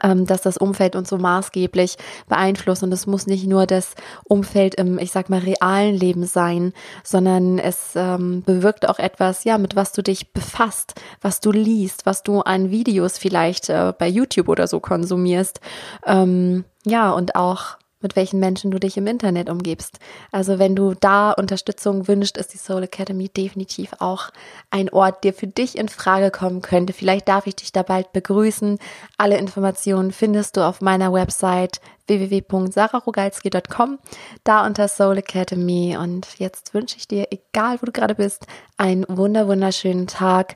ähm, 0.04 0.26
dass 0.26 0.42
das 0.42 0.58
Umfeld 0.58 0.96
uns 0.96 1.10
so 1.10 1.18
maßgeblich 1.18 1.98
beeinflusst. 2.28 2.84
Und 2.84 2.92
es 2.92 3.08
muss 3.08 3.28
nicht 3.28 3.46
nur 3.46 3.66
das 3.66 3.94
Umfeld 4.24 4.76
im, 4.76 4.98
ich 4.98 5.12
sag 5.12 5.30
mal, 5.30 5.40
realen 5.40 5.96
Leben 5.96 6.26
sein, 6.26 6.74
sondern 7.04 7.60
es 7.60 7.92
ähm, 7.96 8.44
bewirkt 8.44 8.88
auch 8.90 9.00
etwas, 9.00 9.44
ja, 9.44 9.58
mit 9.58 9.76
was 9.76 9.92
du 9.92 10.02
dich 10.02 10.34
befasst, 10.34 10.96
was 11.22 11.40
du 11.40 11.52
liest, 11.52 12.06
was 12.06 12.24
du 12.24 12.42
an 12.42 12.72
Videos 12.72 13.18
vielleicht 13.18 13.70
äh, 13.70 13.94
bei 13.98 14.08
YouTube 14.08 14.50
oder 14.50 14.68
so 14.68 14.80
konsumierst. 14.80 15.60
Ähm, 16.06 16.66
ja, 16.86 17.12
und 17.12 17.36
auch 17.36 17.78
mit 18.06 18.16
welchen 18.16 18.40
Menschen 18.40 18.70
du 18.70 18.80
dich 18.80 18.98
im 18.98 19.08
Internet 19.08 19.50
umgibst. 19.50 19.98
Also 20.32 20.60
wenn 20.60 20.76
du 20.76 20.94
da 20.94 21.32
Unterstützung 21.32 22.08
wünschst, 22.08 22.38
ist 22.38 22.54
die 22.54 22.60
Soul 22.60 22.84
Academy 22.84 23.30
definitiv 23.30 23.94
auch 23.98 24.30
ein 24.70 24.92
Ort, 24.92 25.24
der 25.24 25.34
für 25.34 25.48
dich 25.48 25.76
in 25.76 25.90
Frage 25.90 26.30
kommen 26.30 26.62
könnte. 26.62 26.94
Vielleicht 26.94 27.28
darf 27.28 27.48
ich 27.48 27.56
dich 27.56 27.72
da 27.72 27.82
bald 27.82 28.14
begrüßen. 28.14 28.78
Alle 29.18 29.40
Informationen 29.40 30.12
findest 30.12 30.56
du 30.56 30.62
auf 30.62 30.82
meiner 30.82 31.12
Website 31.14 31.82
www.sararogalski.com, 32.06 33.98
da 34.44 34.66
unter 34.68 34.88
Soul 34.88 35.18
Academy. 35.18 35.98
Und 36.00 36.28
jetzt 36.38 36.76
wünsche 36.76 36.98
ich 36.98 37.08
dir, 37.08 37.30
egal 37.32 37.82
wo 37.82 37.88
du 37.88 37.92
gerade 37.92 38.14
bist, 38.14 38.46
einen 38.78 39.04
wunder 39.08 39.48
wunderschönen 39.48 40.06
Tag. 40.06 40.54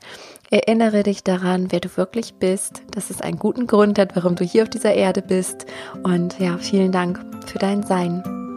Erinnere 0.52 1.04
dich 1.04 1.22
daran, 1.22 1.70
wer 1.70 1.78
du 1.78 1.88
wirklich 1.96 2.34
bist, 2.34 2.82
dass 2.90 3.10
es 3.10 3.20
einen 3.20 3.38
guten 3.38 3.68
Grund 3.68 4.00
hat, 4.00 4.16
warum 4.16 4.34
du 4.34 4.44
hier 4.44 4.64
auf 4.64 4.68
dieser 4.68 4.94
Erde 4.94 5.22
bist. 5.22 5.64
Und 6.02 6.40
ja, 6.40 6.58
vielen 6.58 6.90
Dank 6.90 7.24
für 7.46 7.60
dein 7.60 7.84
Sein. 7.84 8.49